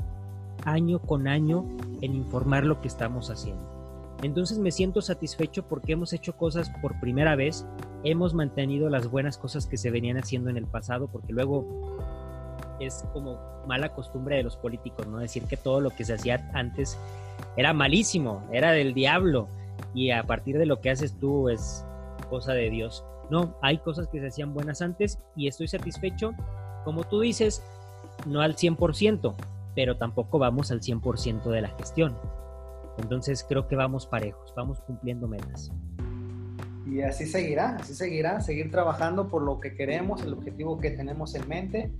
año 0.64 1.00
con 1.00 1.26
año 1.26 1.64
en 2.00 2.14
informar 2.14 2.64
lo 2.64 2.80
que 2.80 2.88
estamos 2.88 3.30
haciendo. 3.30 3.68
Entonces 4.22 4.58
me 4.58 4.70
siento 4.70 5.00
satisfecho 5.00 5.66
porque 5.66 5.92
hemos 5.92 6.12
hecho 6.12 6.36
cosas 6.36 6.70
por 6.82 7.00
primera 7.00 7.36
vez, 7.36 7.66
hemos 8.04 8.34
mantenido 8.34 8.90
las 8.90 9.10
buenas 9.10 9.38
cosas 9.38 9.66
que 9.66 9.78
se 9.78 9.90
venían 9.90 10.18
haciendo 10.18 10.50
en 10.50 10.58
el 10.58 10.66
pasado, 10.66 11.08
porque 11.08 11.32
luego 11.32 11.96
es 12.80 13.04
como 13.12 13.38
mala 13.66 13.94
costumbre 13.94 14.36
de 14.36 14.42
los 14.42 14.56
políticos, 14.56 15.06
¿no? 15.06 15.18
Decir 15.18 15.44
que 15.44 15.56
todo 15.56 15.80
lo 15.80 15.90
que 15.90 16.04
se 16.04 16.14
hacía 16.14 16.50
antes 16.52 16.98
era 17.56 17.72
malísimo, 17.72 18.46
era 18.52 18.72
del 18.72 18.92
diablo, 18.92 19.48
y 19.94 20.10
a 20.10 20.22
partir 20.24 20.58
de 20.58 20.66
lo 20.66 20.80
que 20.80 20.90
haces 20.90 21.18
tú 21.18 21.48
es 21.48 21.84
cosa 22.28 22.52
de 22.52 22.70
Dios. 22.70 23.04
No, 23.30 23.56
hay 23.62 23.78
cosas 23.78 24.08
que 24.08 24.20
se 24.20 24.26
hacían 24.26 24.52
buenas 24.52 24.82
antes 24.82 25.18
y 25.36 25.46
estoy 25.46 25.68
satisfecho. 25.68 26.32
Como 26.84 27.04
tú 27.04 27.20
dices, 27.20 27.62
no 28.26 28.40
al 28.40 28.56
100%, 28.56 29.34
pero 29.74 29.96
tampoco 29.96 30.38
vamos 30.38 30.70
al 30.70 30.80
100% 30.80 31.44
de 31.44 31.60
la 31.60 31.68
gestión. 31.68 32.16
Entonces 32.98 33.44
creo 33.48 33.68
que 33.68 33.76
vamos 33.76 34.06
parejos, 34.06 34.52
vamos 34.56 34.80
cumpliendo 34.80 35.28
metas. 35.28 35.70
Y 36.90 37.02
así 37.02 37.26
seguirá, 37.26 37.76
así 37.76 37.94
seguirá, 37.94 38.40
seguir 38.40 38.70
trabajando 38.70 39.28
por 39.28 39.42
lo 39.42 39.60
que 39.60 39.74
queremos, 39.74 40.22
el 40.22 40.32
objetivo 40.32 40.78
que 40.80 40.90
tenemos 40.90 41.34
en 41.34 41.48
mente. 41.48 41.90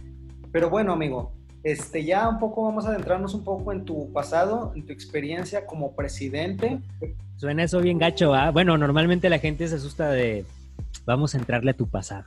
Pero 0.51 0.69
bueno, 0.69 0.93
amigo, 0.93 1.33
este, 1.63 2.05
ya 2.05 2.29
un 2.29 2.39
poco 2.39 2.65
vamos 2.65 2.87
a 2.87 2.89
adentrarnos 2.89 3.35
un 3.35 3.45
poco 3.45 3.71
en 3.73 3.85
tu 3.85 4.13
pasado, 4.13 4.73
en 4.75 4.85
tu 4.85 4.93
experiencia 4.93 5.65
como 5.65 5.95
presidente. 5.95 6.81
Suena 7.37 7.63
eso 7.63 7.81
bien 7.81 7.99
gacho, 7.99 8.35
¿ah? 8.35 8.51
Bueno, 8.51 8.77
normalmente 8.77 9.31
la 9.31 9.39
gente 9.39 9.69
se 9.69 9.77
asusta 9.77 10.11
de 10.11 10.45
vamos 11.11 11.35
a 11.35 11.39
entrarle 11.39 11.73
a 11.73 11.77
tu 11.77 11.89
pasado. 11.89 12.25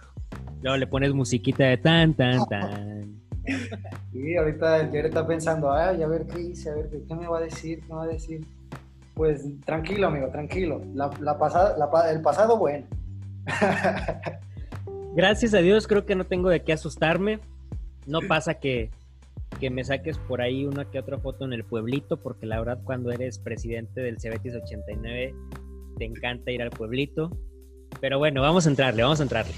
Luego 0.61 0.77
le 0.77 0.88
pones 0.88 1.13
musiquita 1.13 1.63
de 1.63 1.77
tan, 1.77 2.13
tan, 2.13 2.45
tan. 2.47 3.21
Sí, 4.11 4.36
ahorita 4.36 4.81
el 4.81 5.05
está 5.05 5.25
pensando, 5.25 5.71
ay, 5.71 6.03
a 6.03 6.07
ver 6.07 6.25
qué 6.27 6.41
hice, 6.41 6.69
a 6.69 6.75
ver 6.75 6.89
qué 6.89 7.15
me 7.15 7.27
va 7.27 7.38
a 7.38 7.41
decir, 7.41 7.79
qué 7.79 7.88
me 7.88 7.95
va 7.95 8.03
a 8.03 8.07
decir. 8.07 8.45
Pues 9.13 9.45
tranquilo, 9.65 10.07
amigo, 10.07 10.27
tranquilo. 10.29 10.81
La, 10.93 11.38
pasada, 11.38 12.11
el 12.11 12.21
pasado, 12.21 12.57
bueno. 12.57 12.86
Gracias 15.15 15.53
a 15.53 15.59
Dios, 15.59 15.88
creo 15.88 16.05
que 16.05 16.15
no 16.15 16.25
tengo 16.25 16.49
de 16.49 16.63
qué 16.63 16.73
asustarme. 16.73 17.39
No 18.05 18.19
pasa 18.27 18.55
que, 18.55 18.89
que 19.61 19.69
me 19.69 19.86
saques 19.86 20.17
por 20.17 20.41
ahí 20.41 20.65
una 20.65 20.91
que 20.91 20.99
otra 20.99 21.19
foto 21.19 21.45
en 21.45 21.53
el 21.53 21.63
pueblito, 21.63 22.17
porque 22.17 22.45
la 22.45 22.59
verdad, 22.59 22.79
cuando 22.84 23.11
eres 23.11 23.39
presidente 23.39 24.01
del 24.01 24.19
Cebetis 24.19 24.55
89, 24.55 25.34
te 25.97 26.05
encanta 26.05 26.51
ir 26.51 26.61
al 26.61 26.71
pueblito. 26.71 27.31
Pero 27.99 28.19
bueno, 28.19 28.41
vamos 28.41 28.65
a 28.65 28.69
entrarle, 28.69 29.03
vamos 29.03 29.19
a 29.19 29.23
entrarle. 29.23 29.53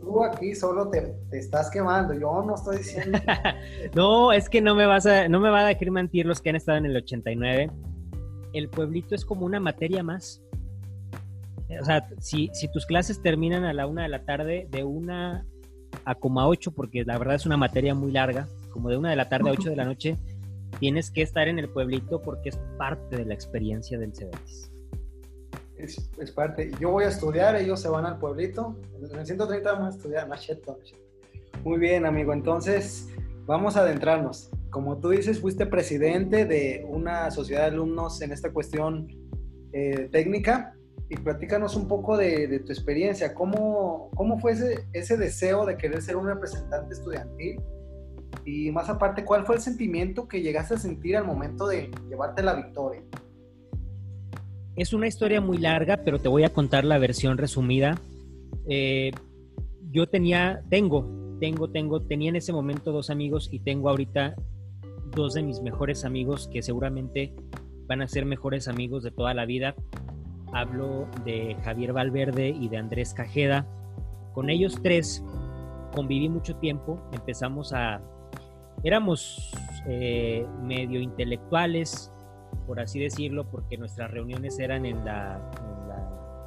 tú 0.00 0.22
aquí 0.24 0.54
solo 0.54 0.88
te, 0.88 1.14
estás 1.32 1.70
quemando, 1.70 2.14
yo 2.14 2.42
no 2.42 2.54
estoy 2.54 2.78
diciendo. 2.78 3.18
no, 3.94 4.32
es 4.32 4.48
que 4.48 4.60
no 4.60 4.74
me 4.74 4.86
vas 4.86 5.06
a, 5.06 5.28
no 5.28 5.40
me 5.40 5.50
va 5.50 5.60
a 5.60 5.66
dejar 5.66 5.90
mentir 5.90 6.26
los 6.26 6.40
que 6.40 6.50
han 6.50 6.56
estado 6.56 6.78
en 6.78 6.86
el 6.86 6.96
89. 6.96 7.70
El 8.52 8.68
pueblito 8.68 9.14
es 9.14 9.24
como 9.24 9.46
una 9.46 9.60
materia 9.60 10.02
más. 10.02 10.42
O 11.80 11.84
sea, 11.84 12.06
si, 12.20 12.50
si 12.52 12.68
tus 12.70 12.86
clases 12.86 13.22
terminan 13.22 13.64
a 13.64 13.72
la 13.72 13.86
una 13.86 14.02
de 14.02 14.08
la 14.08 14.24
tarde, 14.24 14.68
de 14.70 14.84
una 14.84 15.44
a 16.04 16.14
como 16.14 16.40
a 16.40 16.48
ocho, 16.48 16.72
porque 16.72 17.04
la 17.04 17.18
verdad 17.18 17.36
es 17.36 17.46
una 17.46 17.56
materia 17.56 17.94
muy 17.94 18.12
larga, 18.12 18.48
como 18.70 18.90
de 18.90 18.96
una 18.96 19.10
de 19.10 19.16
la 19.16 19.28
tarde 19.28 19.50
a 19.50 19.52
ocho 19.52 19.70
de 19.70 19.76
la 19.76 19.84
noche, 19.84 20.18
tienes 20.78 21.10
que 21.10 21.22
estar 21.22 21.48
en 21.48 21.58
el 21.58 21.68
pueblito 21.68 22.20
porque 22.20 22.50
es 22.50 22.58
parte 22.78 23.16
de 23.16 23.24
la 23.24 23.34
experiencia 23.34 23.98
del 23.98 24.12
CBS. 24.12 24.73
Es, 25.84 26.30
parte. 26.32 26.70
Yo 26.80 26.90
voy 26.90 27.04
a 27.04 27.08
estudiar, 27.08 27.56
ellos 27.56 27.80
se 27.80 27.88
van 27.88 28.06
al 28.06 28.18
pueblito. 28.18 28.76
En 28.96 29.18
el 29.18 29.26
130 29.26 29.72
vamos 29.72 29.94
a 29.94 29.96
estudiar, 29.96 30.28
macheto. 30.28 30.78
Muy 31.62 31.78
bien, 31.78 32.06
amigo. 32.06 32.32
Entonces, 32.32 33.08
vamos 33.46 33.76
a 33.76 33.80
adentrarnos. 33.80 34.50
Como 34.70 34.98
tú 34.98 35.10
dices, 35.10 35.40
fuiste 35.40 35.66
presidente 35.66 36.46
de 36.46 36.84
una 36.88 37.30
sociedad 37.30 37.62
de 37.62 37.68
alumnos 37.68 38.20
en 38.22 38.32
esta 38.32 38.52
cuestión 38.52 39.08
eh, 39.72 40.08
técnica 40.10 40.74
y 41.08 41.16
platícanos 41.16 41.76
un 41.76 41.86
poco 41.86 42.16
de, 42.16 42.60
tu 42.60 42.72
experiencia. 42.72 43.34
¿Cómo, 43.34 44.10
cómo 44.14 44.38
fue 44.38 44.52
ese, 44.92 45.16
deseo 45.16 45.66
de 45.66 45.76
querer 45.76 46.02
ser 46.02 46.16
un 46.16 46.26
representante 46.26 46.94
estudiantil? 46.94 47.60
Y 48.44 48.70
más 48.72 48.88
aparte, 48.88 49.24
¿cuál 49.24 49.46
fue 49.46 49.56
el 49.56 49.60
sentimiento 49.60 50.26
que 50.26 50.42
llegaste 50.42 50.74
a 50.74 50.78
sentir 50.78 51.16
al 51.16 51.24
momento 51.24 51.66
de 51.66 51.90
llevarte 52.08 52.42
la 52.42 52.54
victoria? 52.54 53.02
Es 54.76 54.92
una 54.92 55.06
historia 55.06 55.40
muy 55.40 55.58
larga, 55.58 55.98
pero 55.98 56.18
te 56.18 56.28
voy 56.28 56.42
a 56.42 56.52
contar 56.52 56.84
la 56.84 56.98
versión 56.98 57.38
resumida. 57.38 58.00
Eh, 58.68 59.12
yo 59.92 60.08
tenía, 60.08 60.64
tengo, 60.68 61.36
tengo, 61.38 61.70
tengo, 61.70 62.00
tenía 62.00 62.30
en 62.30 62.36
ese 62.36 62.52
momento 62.52 62.90
dos 62.90 63.08
amigos 63.08 63.48
y 63.52 63.60
tengo 63.60 63.88
ahorita 63.88 64.34
dos 65.14 65.34
de 65.34 65.44
mis 65.44 65.60
mejores 65.60 66.04
amigos 66.04 66.48
que 66.52 66.60
seguramente 66.60 67.32
van 67.86 68.02
a 68.02 68.08
ser 68.08 68.24
mejores 68.24 68.66
amigos 68.66 69.04
de 69.04 69.12
toda 69.12 69.32
la 69.32 69.46
vida. 69.46 69.76
Hablo 70.52 71.06
de 71.24 71.56
Javier 71.62 71.92
Valverde 71.92 72.48
y 72.48 72.68
de 72.68 72.76
Andrés 72.76 73.14
Cajeda. 73.14 73.68
Con 74.32 74.50
ellos 74.50 74.80
tres 74.82 75.22
conviví 75.94 76.28
mucho 76.28 76.56
tiempo, 76.56 77.00
empezamos 77.12 77.72
a... 77.72 78.02
Éramos 78.82 79.52
eh, 79.86 80.44
medio 80.62 81.00
intelectuales, 81.00 82.10
por 82.66 82.80
así 82.80 83.00
decirlo, 83.00 83.50
porque 83.50 83.76
nuestras 83.76 84.10
reuniones 84.10 84.58
eran 84.58 84.86
en 84.86 85.04
la, 85.04 85.40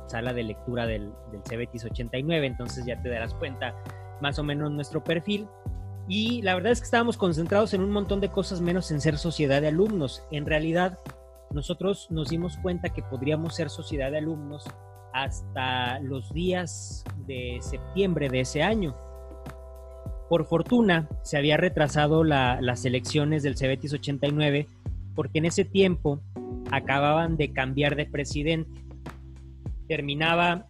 sala 0.08 0.32
de 0.32 0.44
lectura 0.44 0.86
del, 0.88 1.12
del 1.34 1.42
CBTIS 1.42 1.84
89, 1.86 2.48
entonces 2.48 2.86
ya 2.86 3.02
te 3.02 3.10
darás 3.10 3.34
cuenta 3.34 3.76
más 4.22 4.40
o 4.40 4.44
menos 4.44 4.72
nuestro 4.72 5.04
perfil. 5.04 5.48
Y 6.08 6.42
la 6.44 6.56
verdad 6.56 6.72
es 6.72 6.80
que 6.80 6.86
estábamos 6.86 7.18
concentrados 7.18 7.74
en 7.74 7.82
un 7.82 7.92
montón 7.92 8.22
de 8.22 8.30
cosas 8.30 8.62
menos 8.62 8.90
en 8.92 9.02
ser 9.02 9.18
sociedad 9.18 9.62
de 9.62 9.68
alumnos. 9.68 10.24
En 10.32 10.46
realidad, 10.46 10.98
nosotros 11.52 12.08
nos 12.10 12.30
dimos 12.30 12.58
cuenta 12.58 12.90
que 12.90 13.04
podríamos 13.04 13.56
ser 13.56 13.70
sociedad 13.70 14.12
de 14.12 14.20
alumnos 14.20 14.66
hasta 15.14 16.00
los 16.00 16.32
días 16.34 17.04
de 17.26 17.58
septiembre 17.62 18.30
de 18.30 18.42
ese 18.42 18.64
año. 18.64 18.96
Por 20.30 20.46
fortuna, 20.46 21.08
se 21.24 21.38
había 21.38 21.58
retrasado 21.58 22.24
las 22.24 22.86
elecciones 22.86 23.44
del 23.44 23.56
CBTIS 23.56 23.94
89 23.94 24.68
porque 25.18 25.40
en 25.40 25.46
ese 25.46 25.66
tiempo 25.66 26.22
acababan 26.72 27.38
de 27.38 27.52
cambiar 27.52 27.96
de 27.96 28.06
presidente. 28.06 28.70
Terminaba, 29.88 30.68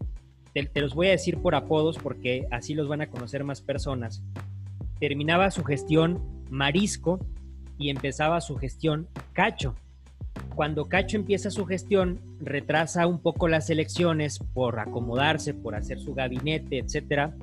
te, 0.54 0.70
los 0.80 0.96
voy 0.96 1.08
a 1.08 1.12
decir 1.12 1.38
por 1.40 1.54
apodos 1.54 1.98
porque 1.98 2.48
así 2.50 2.74
los 2.74 2.88
van 2.88 3.02
a 3.02 3.10
conocer 3.10 3.44
más 3.44 3.62
personas. 3.62 4.24
Terminaba 5.02 5.52
su 5.52 5.66
gestión 5.66 6.24
Marisco 6.50 7.20
y 7.78 7.90
empezaba 7.90 8.40
su 8.40 8.56
gestión 8.56 9.10
Cacho. 9.34 9.76
Cuando 10.56 10.86
Cacho 10.86 11.18
empieza 11.18 11.52
su 11.52 11.66
gestión, 11.66 12.22
retrasa 12.40 13.06
un 13.06 13.20
poco 13.20 13.50
las 13.50 13.70
elecciones 13.70 14.40
por 14.54 14.80
acomodarse, 14.80 15.54
por 15.54 15.76
hacer 15.76 16.00
su 16.00 16.14
gabinete, 16.14 16.80
etcétera. 16.80 17.36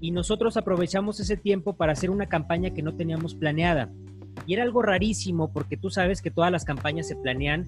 Y 0.00 0.12
nosotros 0.12 0.56
aprovechamos 0.56 1.20
ese 1.20 1.36
tiempo 1.36 1.74
para 1.74 1.92
hacer 1.92 2.08
una 2.08 2.26
campaña 2.26 2.70
que 2.70 2.82
no 2.82 2.94
teníamos 2.94 3.34
planeada. 3.34 3.90
Y 4.48 4.54
era 4.54 4.62
algo 4.62 4.80
rarísimo 4.80 5.52
porque 5.52 5.76
tú 5.76 5.90
sabes 5.90 6.22
que 6.22 6.30
todas 6.30 6.50
las 6.50 6.64
campañas 6.64 7.06
se 7.06 7.16
planean 7.16 7.66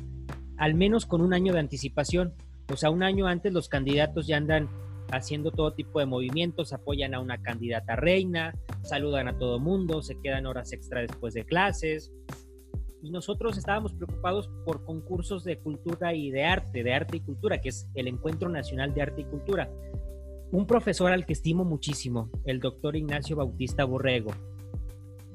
al 0.57 0.73
menos 0.73 1.05
con 1.05 1.21
un 1.21 1.35
año 1.35 1.53
de 1.53 1.61
anticipación. 1.61 2.33
O 2.73 2.77
sea, 2.79 2.89
un 2.89 3.03
año 3.03 3.27
antes 3.27 3.53
los 3.53 3.69
candidatos 3.69 4.27
ya 4.27 4.39
andan 4.39 4.67
haciendo 5.13 5.51
todo 5.51 5.75
tipo 5.75 6.01
de 6.01 6.07
movimientos, 6.07 6.73
apoyan 6.73 7.13
a 7.13 7.21
una 7.21 7.37
candidata 7.43 7.97
reina, 7.97 8.55
saludan 8.81 9.29
a 9.29 9.37
todo 9.37 9.61
mundo, 9.61 10.01
se 10.01 10.19
quedan 10.23 10.47
horas 10.47 10.73
extra 10.73 11.03
después 11.03 11.35
de 11.35 11.45
clases. 11.45 12.15
Y 13.03 13.11
nosotros 13.11 13.59
estábamos 13.59 13.93
preocupados 13.93 14.49
por 14.65 14.83
concursos 14.87 15.45
de 15.45 15.59
cultura 15.59 16.15
y 16.15 16.31
de 16.31 16.47
arte, 16.47 16.83
de 16.83 16.95
arte 16.95 17.19
y 17.19 17.21
cultura, 17.21 17.61
que 17.61 17.69
es 17.69 17.91
el 17.95 18.09
Encuentro 18.09 18.49
Nacional 18.49 18.95
de 18.95 19.03
Arte 19.03 19.21
y 19.21 19.25
Cultura. 19.25 19.71
Un 20.51 20.67
profesor 20.67 21.13
al 21.13 21.27
que 21.27 21.35
estimo 21.35 21.63
muchísimo, 21.63 22.31
el 22.47 22.59
doctor 22.59 22.97
Ignacio 22.97 23.37
Bautista 23.37 23.85
Borrego, 23.85 24.31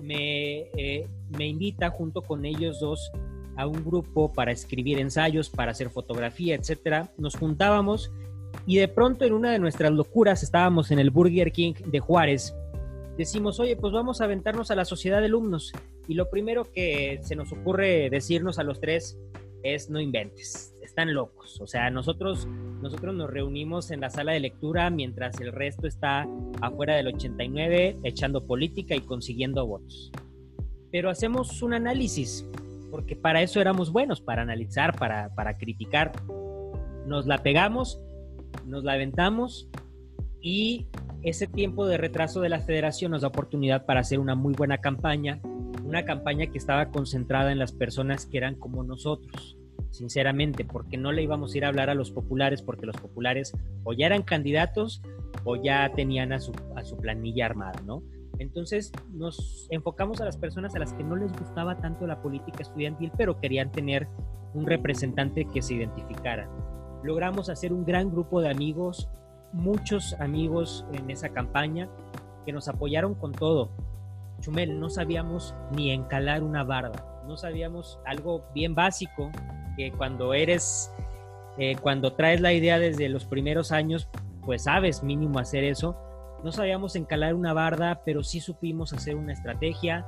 eh, 0.10 1.08
me, 1.30 1.48
invita 1.48 1.90
junto 1.90 2.22
con 2.22 2.46
ellos 2.46 2.80
dos 2.80 3.12
a 3.56 3.68
un 3.68 3.84
grupo 3.86 4.32
para 4.34 4.52
escribir 4.52 5.00
ensayos, 5.00 5.50
para 5.50 5.72
hacer 5.72 5.90
fotografía, 5.90 6.56
etcétera. 6.56 7.12
Nos 7.18 7.36
juntábamos 7.36 8.12
y 8.66 8.78
de 8.78 8.88
pronto 8.88 9.26
en 9.26 9.34
una 9.34 9.52
de 9.52 9.60
nuestras 9.60 9.92
locuras 9.92 10.44
estábamos 10.44 10.92
en 10.92 11.00
el 11.00 11.10
Burger 11.10 11.52
King 11.52 11.74
de 11.86 12.00
Juárez. 12.00 12.56
Decimos, 13.18 13.60
oye, 13.60 13.78
pues 13.78 13.94
vamos 13.94 14.20
a 14.20 14.26
aventarnos 14.26 14.72
a 14.72 14.76
la 14.76 14.86
sociedad 14.86 15.20
de 15.20 15.28
alumnos. 15.28 15.72
Y 16.08 16.16
lo 16.16 16.30
primero 16.30 16.72
que 16.72 17.20
se 17.24 17.36
nos 17.36 17.52
ocurre 17.52 18.10
decirnos 18.10 18.60
a 18.60 18.64
los 18.64 18.82
tres 18.82 19.18
es 19.64 19.90
no 19.90 20.00
inventes 20.00 20.76
están 20.96 21.14
locos. 21.14 21.60
O 21.60 21.68
sea, 21.68 21.90
nosotros, 21.90 22.48
nosotros 22.82 23.14
nos 23.14 23.30
reunimos 23.30 23.92
en 23.92 24.00
la 24.00 24.10
sala 24.10 24.32
de 24.32 24.40
lectura 24.40 24.90
mientras 24.90 25.42
el 25.42 25.52
resto 25.52 25.88
está 25.88 26.26
afuera 26.62 26.96
del 26.96 27.08
89 27.08 27.98
echando 28.04 28.48
política 28.48 28.96
y 28.96 29.02
consiguiendo 29.02 29.68
votos. 29.68 30.12
Pero 30.92 31.10
hacemos 31.10 31.62
un 31.62 31.74
análisis, 31.74 32.46
porque 32.92 33.16
para 33.16 33.42
eso 33.42 33.60
éramos 33.60 33.92
buenos, 33.92 34.22
para 34.22 34.42
analizar, 34.42 34.98
para, 34.98 35.34
para 35.36 35.58
criticar. 35.58 36.12
Nos 37.06 37.26
la 37.26 37.40
pegamos, 37.40 38.00
nos 38.66 38.84
la 38.84 38.94
aventamos 38.94 39.70
y 40.42 40.88
ese 41.24 41.48
tiempo 41.48 41.88
de 41.88 41.98
retraso 41.98 42.42
de 42.42 42.50
la 42.50 42.60
federación 42.60 43.12
nos 43.12 43.22
da 43.22 43.28
oportunidad 43.28 43.86
para 43.86 44.00
hacer 44.00 44.20
una 44.20 44.36
muy 44.36 44.54
buena 44.54 44.78
campaña, 44.78 45.40
una 45.84 46.06
campaña 46.06 46.48
que 46.48 46.58
estaba 46.58 46.90
concentrada 46.90 47.52
en 47.52 47.60
las 47.60 47.72
personas 47.72 48.26
que 48.26 48.38
eran 48.38 48.56
como 48.56 48.84
nosotros 48.84 49.58
sinceramente, 49.96 50.66
porque 50.66 50.98
no 50.98 51.12
le 51.12 51.24
íbamos 51.24 51.54
a 51.54 51.58
ir 51.58 51.66
a 51.66 51.70
hablar 51.70 51.90
a 51.90 51.96
los 51.96 52.12
populares, 52.12 52.62
porque 52.62 52.86
los 52.86 52.98
populares 52.98 53.54
o 53.84 53.94
ya 53.94 54.08
eran 54.08 54.24
candidatos 54.24 55.02
o 55.44 55.56
ya 55.56 55.92
tenían 55.96 56.34
a 56.34 56.40
su, 56.40 56.52
a 56.76 56.84
su 56.84 56.98
planilla 56.98 57.46
armada, 57.46 57.82
¿no? 57.86 58.04
Entonces 58.40 58.92
nos 59.12 59.68
enfocamos 59.70 60.22
a 60.22 60.26
las 60.26 60.38
personas 60.38 60.76
a 60.76 60.80
las 60.80 60.94
que 60.94 61.04
no 61.04 61.16
les 61.16 61.32
gustaba 61.32 61.78
tanto 61.80 62.06
la 62.08 62.22
política 62.22 62.62
estudiantil, 62.62 63.12
pero 63.18 63.40
querían 63.40 63.72
tener 63.72 64.08
un 64.54 64.66
representante 64.66 65.46
que 65.46 65.62
se 65.62 65.76
identificara. 65.76 66.50
Logramos 67.04 67.50
hacer 67.50 67.72
un 67.74 67.86
gran 67.86 68.10
grupo 68.12 68.42
de 68.42 68.50
amigos, 68.50 69.10
muchos 69.54 70.14
amigos 70.20 70.86
en 70.94 71.10
esa 71.12 71.30
campaña 71.30 71.90
que 72.46 72.54
nos 72.54 72.68
apoyaron 72.68 73.16
con 73.16 73.32
todo. 73.32 73.70
Chumel, 74.40 74.80
no 74.80 74.90
sabíamos 74.90 75.56
ni 75.76 75.92
encalar 75.92 76.44
una 76.44 76.64
barda, 76.64 77.24
no 77.28 77.38
sabíamos 77.38 78.00
algo 78.06 78.46
bien 78.54 78.76
básico 78.76 79.32
que 79.78 79.92
cuando 79.92 80.34
eres, 80.34 80.92
eh, 81.58 81.76
cuando 81.82 82.14
traes 82.14 82.42
la 82.42 82.54
idea 82.54 82.80
desde 82.80 83.10
los 83.10 83.26
primeros 83.26 83.72
años, 83.72 84.10
pues 84.46 84.64
sabes 84.64 85.04
mínimo 85.04 85.40
hacer 85.40 85.64
eso. 85.64 85.98
No 86.46 86.52
sabíamos 86.52 86.96
encalar 86.96 87.34
una 87.34 87.54
barda, 87.54 88.04
pero 88.06 88.24
sí 88.24 88.40
supimos 88.40 88.94
hacer 88.94 89.16
una 89.16 89.34
estrategia. 89.34 90.06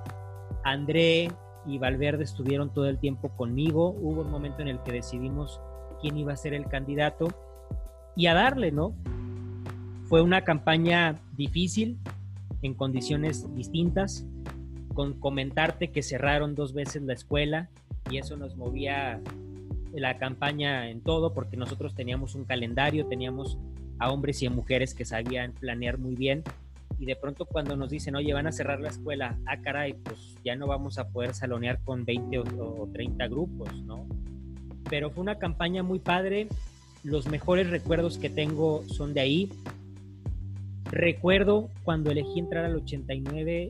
André 0.63 1.31
y 1.65 1.79
Valverde 1.79 2.25
estuvieron 2.25 2.71
todo 2.71 2.88
el 2.88 2.99
tiempo 2.99 3.29
conmigo. 3.29 3.89
Hubo 3.89 4.21
un 4.21 4.29
momento 4.29 4.61
en 4.61 4.67
el 4.67 4.79
que 4.83 4.91
decidimos 4.91 5.59
quién 5.99 6.15
iba 6.15 6.33
a 6.33 6.38
ser 6.38 6.53
el 6.53 6.67
candidato 6.67 7.29
y 8.15 8.27
a 8.27 8.35
darle, 8.35 8.71
¿no? 8.71 8.93
Fue 10.05 10.21
una 10.21 10.43
campaña 10.43 11.15
difícil, 11.35 11.97
en 12.61 12.75
condiciones 12.75 13.51
distintas, 13.55 14.23
con 14.93 15.13
comentarte 15.19 15.89
que 15.89 16.03
cerraron 16.03 16.53
dos 16.53 16.71
veces 16.71 17.01
la 17.01 17.13
escuela 17.13 17.71
y 18.11 18.19
eso 18.19 18.38
nos 18.38 18.55
movía 18.55 19.21
la 19.91 20.19
campaña 20.19 20.91
en 20.91 21.01
todo, 21.01 21.33
porque 21.33 21.57
nosotros 21.57 21.95
teníamos 21.95 22.35
un 22.35 22.45
calendario, 22.45 23.07
teníamos 23.07 23.57
a 23.99 24.11
hombres 24.11 24.41
y 24.41 24.47
a 24.47 24.49
mujeres 24.49 24.93
que 24.93 25.05
sabían 25.05 25.53
planear 25.53 25.97
muy 25.97 26.15
bien. 26.15 26.43
Y 26.99 27.05
de 27.05 27.15
pronto 27.15 27.45
cuando 27.45 27.75
nos 27.75 27.89
dicen, 27.89 28.15
oye, 28.15 28.33
van 28.33 28.47
a 28.47 28.51
cerrar 28.51 28.79
la 28.79 28.89
escuela, 28.89 29.37
ah, 29.45 29.57
caray, 29.57 29.93
pues 29.93 30.35
ya 30.43 30.55
no 30.55 30.67
vamos 30.67 30.97
a 30.97 31.09
poder 31.09 31.33
salonear 31.33 31.79
con 31.83 32.05
20 32.05 32.39
o, 32.39 32.89
30 32.91 33.27
grupos, 33.27 33.73
¿no? 33.83 34.07
Pero 34.89 35.11
fue 35.11 35.21
una 35.21 35.37
campaña 35.37 35.83
muy 35.83 35.99
padre. 35.99 36.47
Los 37.03 37.27
mejores 37.27 37.69
recuerdos 37.69 38.17
que 38.17 38.29
tengo 38.29 38.83
son 38.87 39.13
de 39.13 39.21
ahí. 39.21 39.51
Recuerdo 40.85 41.69
cuando 41.83 42.11
elegí 42.11 42.39
entrar 42.39 42.65
al 42.65 42.75
89 42.77 43.69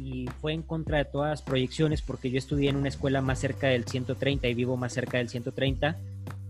y 0.00 0.26
fue 0.40 0.52
en 0.52 0.62
contra 0.62 0.98
de 0.98 1.04
todas 1.04 1.30
las 1.30 1.42
proyecciones 1.42 2.02
porque 2.02 2.30
yo 2.30 2.38
estudié 2.38 2.70
en 2.70 2.76
una 2.76 2.88
escuela 2.88 3.20
más 3.20 3.40
cerca 3.40 3.68
del 3.68 3.84
130 3.84 4.46
y 4.46 4.54
vivo 4.54 4.76
más 4.76 4.92
cerca 4.92 5.18
del 5.18 5.28
130, 5.28 5.96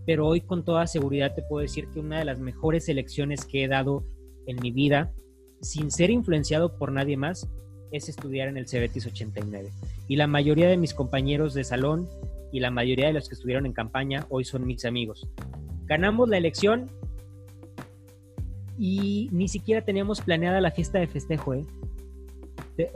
pero 0.09 0.25
hoy 0.25 0.41
con 0.41 0.65
toda 0.65 0.87
seguridad 0.87 1.35
te 1.35 1.43
puedo 1.43 1.61
decir 1.61 1.87
que 1.89 1.99
una 1.99 2.17
de 2.17 2.25
las 2.25 2.39
mejores 2.39 2.89
elecciones 2.89 3.45
que 3.45 3.63
he 3.63 3.67
dado 3.67 4.03
en 4.47 4.57
mi 4.59 4.71
vida, 4.71 5.13
sin 5.61 5.91
ser 5.91 6.09
influenciado 6.09 6.79
por 6.79 6.91
nadie 6.91 7.15
más, 7.15 7.47
es 7.91 8.09
estudiar 8.09 8.47
en 8.47 8.57
el 8.57 8.67
Cebetis 8.67 9.05
89. 9.05 9.69
Y 10.07 10.15
la 10.15 10.25
mayoría 10.25 10.67
de 10.67 10.77
mis 10.77 10.95
compañeros 10.95 11.53
de 11.53 11.63
salón 11.63 12.09
y 12.51 12.59
la 12.59 12.71
mayoría 12.71 13.05
de 13.05 13.13
los 13.13 13.29
que 13.29 13.35
estuvieron 13.35 13.67
en 13.67 13.73
campaña 13.73 14.25
hoy 14.29 14.45
son 14.45 14.65
mis 14.65 14.83
amigos. 14.83 15.29
Ganamos 15.85 16.27
la 16.27 16.37
elección 16.37 16.89
y 18.79 19.29
ni 19.31 19.47
siquiera 19.47 19.83
teníamos 19.83 20.21
planeada 20.21 20.59
la 20.59 20.71
fiesta 20.71 20.97
de 20.97 21.05
festejo, 21.05 21.53
¿eh? 21.53 21.65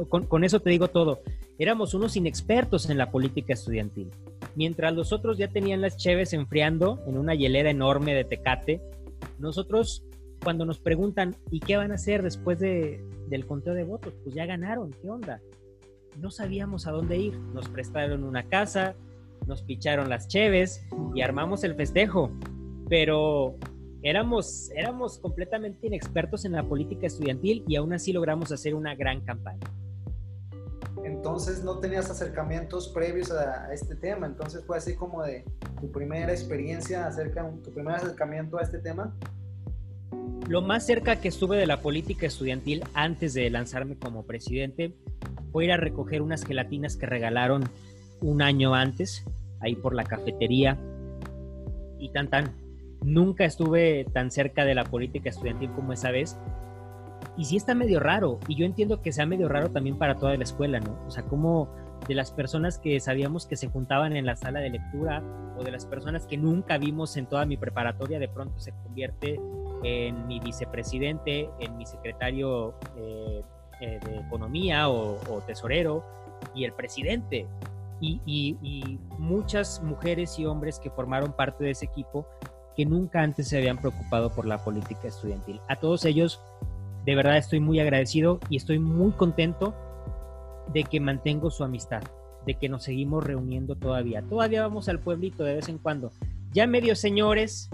con, 0.10 0.44
eso 0.44 0.62
te 0.62 0.72
digo 0.72 0.88
todo. 0.88 1.22
Éramos 1.60 1.94
unos 1.94 2.16
inexpertos 2.16 2.90
en 2.90 2.98
la 2.98 3.12
política 3.12 3.54
estudiantil. 3.54 4.10
Mientras 4.56 4.94
los 4.94 5.12
otros 5.12 5.38
ya 5.38 5.48
tenían 5.48 5.82
las 5.82 5.98
cheves 5.98 6.34
enfriando 6.34 7.02
en 7.08 7.18
una 7.18 7.34
hielera 7.34 7.70
enorme 7.70 8.14
de 8.14 8.24
tecate, 8.24 8.82
nosotros 9.40 10.06
cuando 10.44 10.66
nos 10.66 10.80
preguntan, 10.80 11.36
¿y 11.50 11.60
qué 11.60 11.78
van 11.78 11.92
a 11.92 11.96
hacer 11.96 12.22
después 12.22 12.60
de, 12.60 13.04
del 13.30 13.46
conteo 13.48 13.74
de 13.74 13.84
votos? 13.84 14.14
Pues 14.24 14.36
ya 14.36 14.46
ganaron, 14.46 14.92
¿qué 15.02 15.10
onda? 15.10 15.42
No 16.20 16.30
sabíamos 16.30 16.86
a 16.86 16.92
dónde 16.92 17.18
ir. 17.18 17.38
Nos 17.54 17.70
prestaron 17.70 18.24
una 18.24 18.44
casa, 18.44 18.96
nos 19.48 19.64
picharon 19.64 20.10
las 20.10 20.28
cheves 20.28 20.86
y 21.16 21.22
armamos 21.22 21.64
el 21.64 21.76
festejo. 21.76 22.30
Pero 22.90 23.56
éramos, 24.04 24.70
éramos 24.76 25.18
completamente 25.18 25.88
inexpertos 25.88 26.46
en 26.46 26.52
la 26.52 26.64
política 26.64 27.08
estudiantil 27.08 27.64
y 27.68 27.78
aún 27.78 27.94
así 27.94 28.14
logramos 28.14 28.52
hacer 28.52 28.76
una 28.76 28.96
gran 28.96 29.22
campaña. 29.22 29.66
Entonces 31.24 31.64
no 31.64 31.80
tenías 31.80 32.12
acercamientos 32.12 32.90
previos 32.90 33.32
a, 33.32 33.74
este 33.74 33.96
tema, 33.96 34.28
entonces 34.28 34.62
fue 34.66 34.76
así 34.76 34.94
como 34.94 35.24
de 35.24 35.46
tu 35.80 35.90
primera 35.90 36.34
experiencia 36.34 37.08
acerca, 37.08 37.50
tu 37.64 37.74
primer 37.74 37.96
acercamiento 37.96 38.58
a 38.58 38.62
este 38.62 38.80
tema. 38.80 39.16
Lo 40.50 40.62
más 40.62 40.86
cerca 40.86 41.22
que 41.22 41.30
estuve 41.30 41.56
de 41.56 41.66
la 41.66 41.80
política 41.80 42.26
estudiantil 42.26 42.84
antes 42.94 43.34
de 43.34 43.50
lanzarme 43.50 43.98
como 43.98 44.26
presidente 44.26 44.98
fue 45.54 45.64
ir 45.64 45.72
a 45.72 45.78
recoger 45.78 46.22
unas 46.22 46.44
gelatinas 46.44 46.98
que 46.98 47.06
regalaron 47.06 47.64
un 48.20 48.42
año 48.42 48.76
antes, 48.76 49.24
ahí 49.62 49.78
por 49.78 49.96
la 49.96 50.04
cafetería, 50.04 50.78
y 52.00 52.12
tan 52.12 52.30
tan, 52.30 52.54
Nunca 53.04 53.44
estuve 53.44 54.06
tan 54.14 54.32
cerca 54.32 54.64
de 54.64 54.76
la 54.76 54.86
política 54.86 55.30
estudiantil 55.30 55.72
como 55.72 55.92
esa 55.92 56.12
vez. 56.12 56.38
Y 57.36 57.46
sí 57.46 57.58
está 57.58 57.74
medio 57.74 58.00
raro, 58.00 58.40
y 58.48 58.56
yo 58.56 58.66
entiendo 58.66 59.02
que 59.02 59.12
sea 59.12 59.26
medio 59.26 59.50
raro 59.50 59.70
también 59.72 59.98
para 59.98 60.16
toda 60.16 60.38
la 60.38 60.44
escuela, 60.44 60.80
¿no? 60.80 60.98
O 61.08 61.12
sea, 61.12 61.24
como 61.24 61.70
de 62.08 62.14
las 62.16 62.32
personas 62.32 62.78
que 62.78 63.00
sabíamos 63.00 63.46
que 63.46 63.56
se 63.56 63.70
juntaban 63.70 64.16
en 64.16 64.26
la 64.26 64.36
sala 64.36 64.60
de 64.60 64.70
lectura 64.70 65.24
o 65.58 65.64
de 65.64 65.72
las 65.72 65.86
personas 65.86 66.26
que 66.28 66.38
nunca 66.38 66.78
vimos 66.78 67.18
en 67.18 67.26
toda 67.26 67.46
mi 67.46 67.58
preparatoria, 67.58 68.20
de 68.20 68.28
pronto 68.28 68.60
se 68.60 68.72
convierte 68.84 69.40
en 69.84 70.28
mi 70.28 70.40
vicepresidente, 70.40 71.50
en 71.60 71.78
mi 71.78 71.86
secretario 71.86 72.76
eh, 72.98 73.42
eh, 73.82 74.00
de 74.06 74.18
economía 74.20 74.90
o, 74.90 75.18
tesorero 75.48 76.04
y 76.54 76.66
el 76.66 76.74
presidente. 76.74 77.48
y, 78.00 78.20
y, 78.26 79.00
muchas 79.18 79.82
mujeres 79.82 80.38
y 80.38 80.46
hombres 80.46 80.78
que 80.78 80.90
formaron 80.90 81.32
parte 81.32 81.64
de 81.64 81.72
ese 81.72 81.86
equipo 81.86 82.28
que 82.76 82.86
nunca 82.86 83.22
antes 83.22 83.48
se 83.48 83.58
habían 83.58 83.78
preocupado 83.78 84.32
por 84.32 84.46
la 84.46 84.58
política 84.64 85.08
estudiantil. 85.08 85.62
A 85.70 85.78
todos 85.78 86.04
ellos, 86.06 86.42
de 87.06 87.16
verdad 87.16 87.38
estoy 87.38 87.60
muy 87.60 87.80
agradecido 87.80 88.40
y 88.50 88.58
estoy 88.58 88.80
muy 88.80 89.12
contento 89.12 89.76
de 90.74 90.84
que 90.84 91.00
mantengo 91.00 91.52
su 91.52 91.64
amistad, 91.64 92.02
de 92.46 92.56
que 92.56 92.70
nos 92.70 92.84
seguimos 92.84 93.24
reuniendo 93.24 93.76
todavía. 93.76 94.22
Todavía 94.22 94.62
vamos 94.62 94.88
al 94.90 95.00
pueblito 95.00 95.44
de 95.44 95.56
vez 95.56 95.70
en 95.70 95.78
cuando. 95.78 96.12
Ya 96.54 96.68
medio 96.68 96.96
señores, 96.96 97.70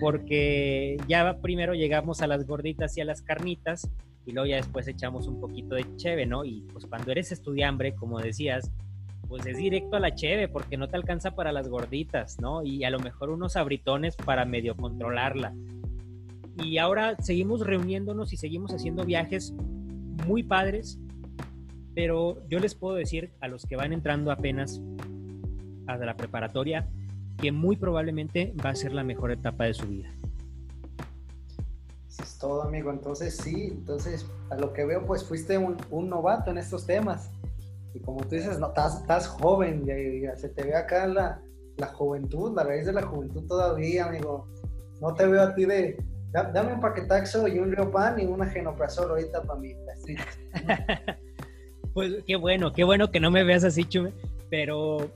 porque 0.00 0.96
ya 1.08 1.38
primero 1.42 1.74
llegamos 1.74 2.22
a 2.22 2.26
las 2.26 2.46
gorditas 2.46 2.96
y 2.96 3.00
a 3.00 3.04
las 3.04 3.22
carnitas 3.22 3.90
y 4.26 4.32
luego 4.32 4.46
ya 4.46 4.56
después 4.56 4.86
echamos 4.88 5.26
un 5.26 5.40
poquito 5.40 5.74
de 5.74 5.84
cheve, 5.96 6.26
¿no? 6.26 6.44
Y 6.44 6.62
pues 6.72 6.86
cuando 6.86 7.10
eres 7.10 7.32
estudiambre, 7.32 7.94
como 7.94 8.20
decías, 8.20 8.70
pues 9.28 9.46
es 9.46 9.56
directo 9.56 9.96
a 9.96 10.00
la 10.00 10.14
cheve 10.14 10.48
porque 10.48 10.76
no 10.76 10.88
te 10.88 10.96
alcanza 10.96 11.32
para 11.32 11.52
las 11.52 11.68
gorditas, 11.68 12.40
¿no? 12.40 12.62
Y 12.62 12.84
a 12.84 12.90
lo 12.90 12.98
mejor 12.98 13.30
unos 13.30 13.56
abritones 13.56 14.16
para 14.16 14.44
medio 14.44 14.76
controlarla. 14.76 15.54
Y 16.62 16.78
ahora 16.78 17.16
seguimos 17.20 17.66
reuniéndonos 17.66 18.32
y 18.32 18.36
seguimos 18.36 18.72
haciendo 18.72 19.04
viajes 19.04 19.52
muy 20.26 20.42
padres, 20.42 20.98
pero 21.94 22.36
yo 22.48 22.58
les 22.58 22.74
puedo 22.74 22.94
decir 22.94 23.32
a 23.40 23.48
los 23.48 23.64
que 23.64 23.76
van 23.76 23.92
entrando 23.92 24.30
apenas 24.30 24.80
a 25.86 25.96
la 25.96 26.16
preparatoria 26.16 26.88
que 27.38 27.52
muy 27.52 27.76
probablemente 27.76 28.54
va 28.64 28.70
a 28.70 28.74
ser 28.74 28.92
la 28.92 29.02
mejor 29.02 29.32
etapa 29.32 29.64
de 29.64 29.74
su 29.74 29.86
vida. 29.86 30.10
Eso 32.08 32.22
es 32.22 32.38
todo, 32.38 32.62
amigo. 32.62 32.90
Entonces, 32.90 33.36
sí, 33.36 33.68
entonces, 33.70 34.26
a 34.50 34.56
lo 34.56 34.72
que 34.72 34.84
veo, 34.84 35.06
pues 35.06 35.24
fuiste 35.24 35.56
un, 35.56 35.76
un 35.90 36.08
novato 36.08 36.50
en 36.50 36.58
estos 36.58 36.86
temas. 36.86 37.30
Y 37.94 38.00
como 38.00 38.20
tú 38.20 38.34
dices, 38.34 38.58
no, 38.58 38.68
estás, 38.68 39.00
estás 39.00 39.26
joven, 39.26 39.84
ya, 39.84 40.36
se 40.36 40.48
te 40.50 40.64
ve 40.64 40.76
acá 40.76 41.06
la, 41.06 41.40
la, 41.76 41.86
juventud, 41.88 42.54
la 42.54 42.64
raíz 42.64 42.86
de 42.86 42.92
la 42.92 43.02
juventud 43.02 43.46
todavía, 43.46 44.06
amigo. 44.06 44.46
No 45.00 45.14
te 45.14 45.26
veo 45.26 45.42
a 45.42 45.54
ti 45.54 45.64
de, 45.64 45.96
dame 46.32 46.74
un 46.74 46.80
paquetaxo 46.80 47.48
y 47.48 47.58
un 47.58 47.74
pan 47.90 48.20
y 48.20 48.24
una 48.24 48.46
genoprazol 48.46 49.10
ahorita 49.10 49.42
para 49.42 49.60
mí. 49.60 49.74
pues 51.94 52.22
qué 52.26 52.36
bueno, 52.36 52.72
qué 52.72 52.84
bueno 52.84 53.10
que 53.10 53.20
no 53.20 53.30
me 53.30 53.44
veas 53.44 53.64
así, 53.64 53.84
Chume, 53.84 54.12
pero 54.48 55.10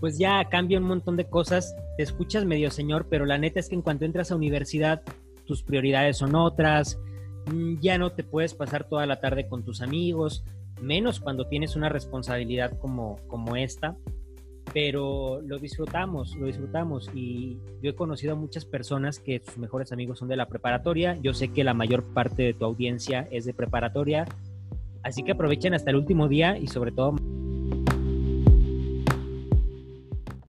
pues 0.00 0.18
ya 0.18 0.44
cambia 0.48 0.78
un 0.78 0.84
montón 0.84 1.16
de 1.16 1.24
cosas, 1.24 1.74
te 1.96 2.04
escuchas 2.04 2.44
medio 2.44 2.70
señor, 2.70 3.06
pero 3.08 3.26
la 3.26 3.38
neta 3.38 3.58
es 3.60 3.68
que 3.68 3.74
en 3.74 3.82
cuanto 3.82 4.04
entras 4.04 4.30
a 4.30 4.36
universidad, 4.36 5.02
tus 5.44 5.62
prioridades 5.62 6.18
son 6.18 6.36
otras, 6.36 6.98
mm, 7.46 7.80
ya 7.80 7.98
no 7.98 8.10
te 8.10 8.22
puedes 8.22 8.54
pasar 8.54 8.84
toda 8.84 9.06
la 9.06 9.20
tarde 9.20 9.48
con 9.48 9.64
tus 9.64 9.80
amigos, 9.82 10.44
menos 10.80 11.18
cuando 11.18 11.48
tienes 11.48 11.74
una 11.74 11.88
responsabilidad 11.88 12.78
como, 12.78 13.16
como 13.26 13.56
esta, 13.56 13.96
pero 14.72 15.40
lo 15.42 15.58
disfrutamos, 15.58 16.34
lo 16.36 16.46
disfrutamos. 16.46 17.10
Y 17.14 17.58
yo 17.82 17.90
he 17.90 17.94
conocido 17.94 18.32
a 18.32 18.36
muchas 18.36 18.64
personas 18.64 19.18
que 19.18 19.40
sus 19.44 19.58
mejores 19.58 19.92
amigos 19.92 20.18
son 20.18 20.28
de 20.28 20.36
la 20.36 20.48
preparatoria, 20.48 21.16
yo 21.22 21.34
sé 21.34 21.48
que 21.48 21.64
la 21.64 21.74
mayor 21.74 22.04
parte 22.14 22.42
de 22.42 22.54
tu 22.54 22.64
audiencia 22.64 23.28
es 23.30 23.44
de 23.44 23.54
preparatoria, 23.54 24.26
así 25.02 25.22
que 25.22 25.32
aprovechen 25.32 25.74
hasta 25.74 25.90
el 25.90 25.96
último 25.96 26.28
día 26.28 26.58
y 26.58 26.66
sobre 26.68 26.92
todo 26.92 27.16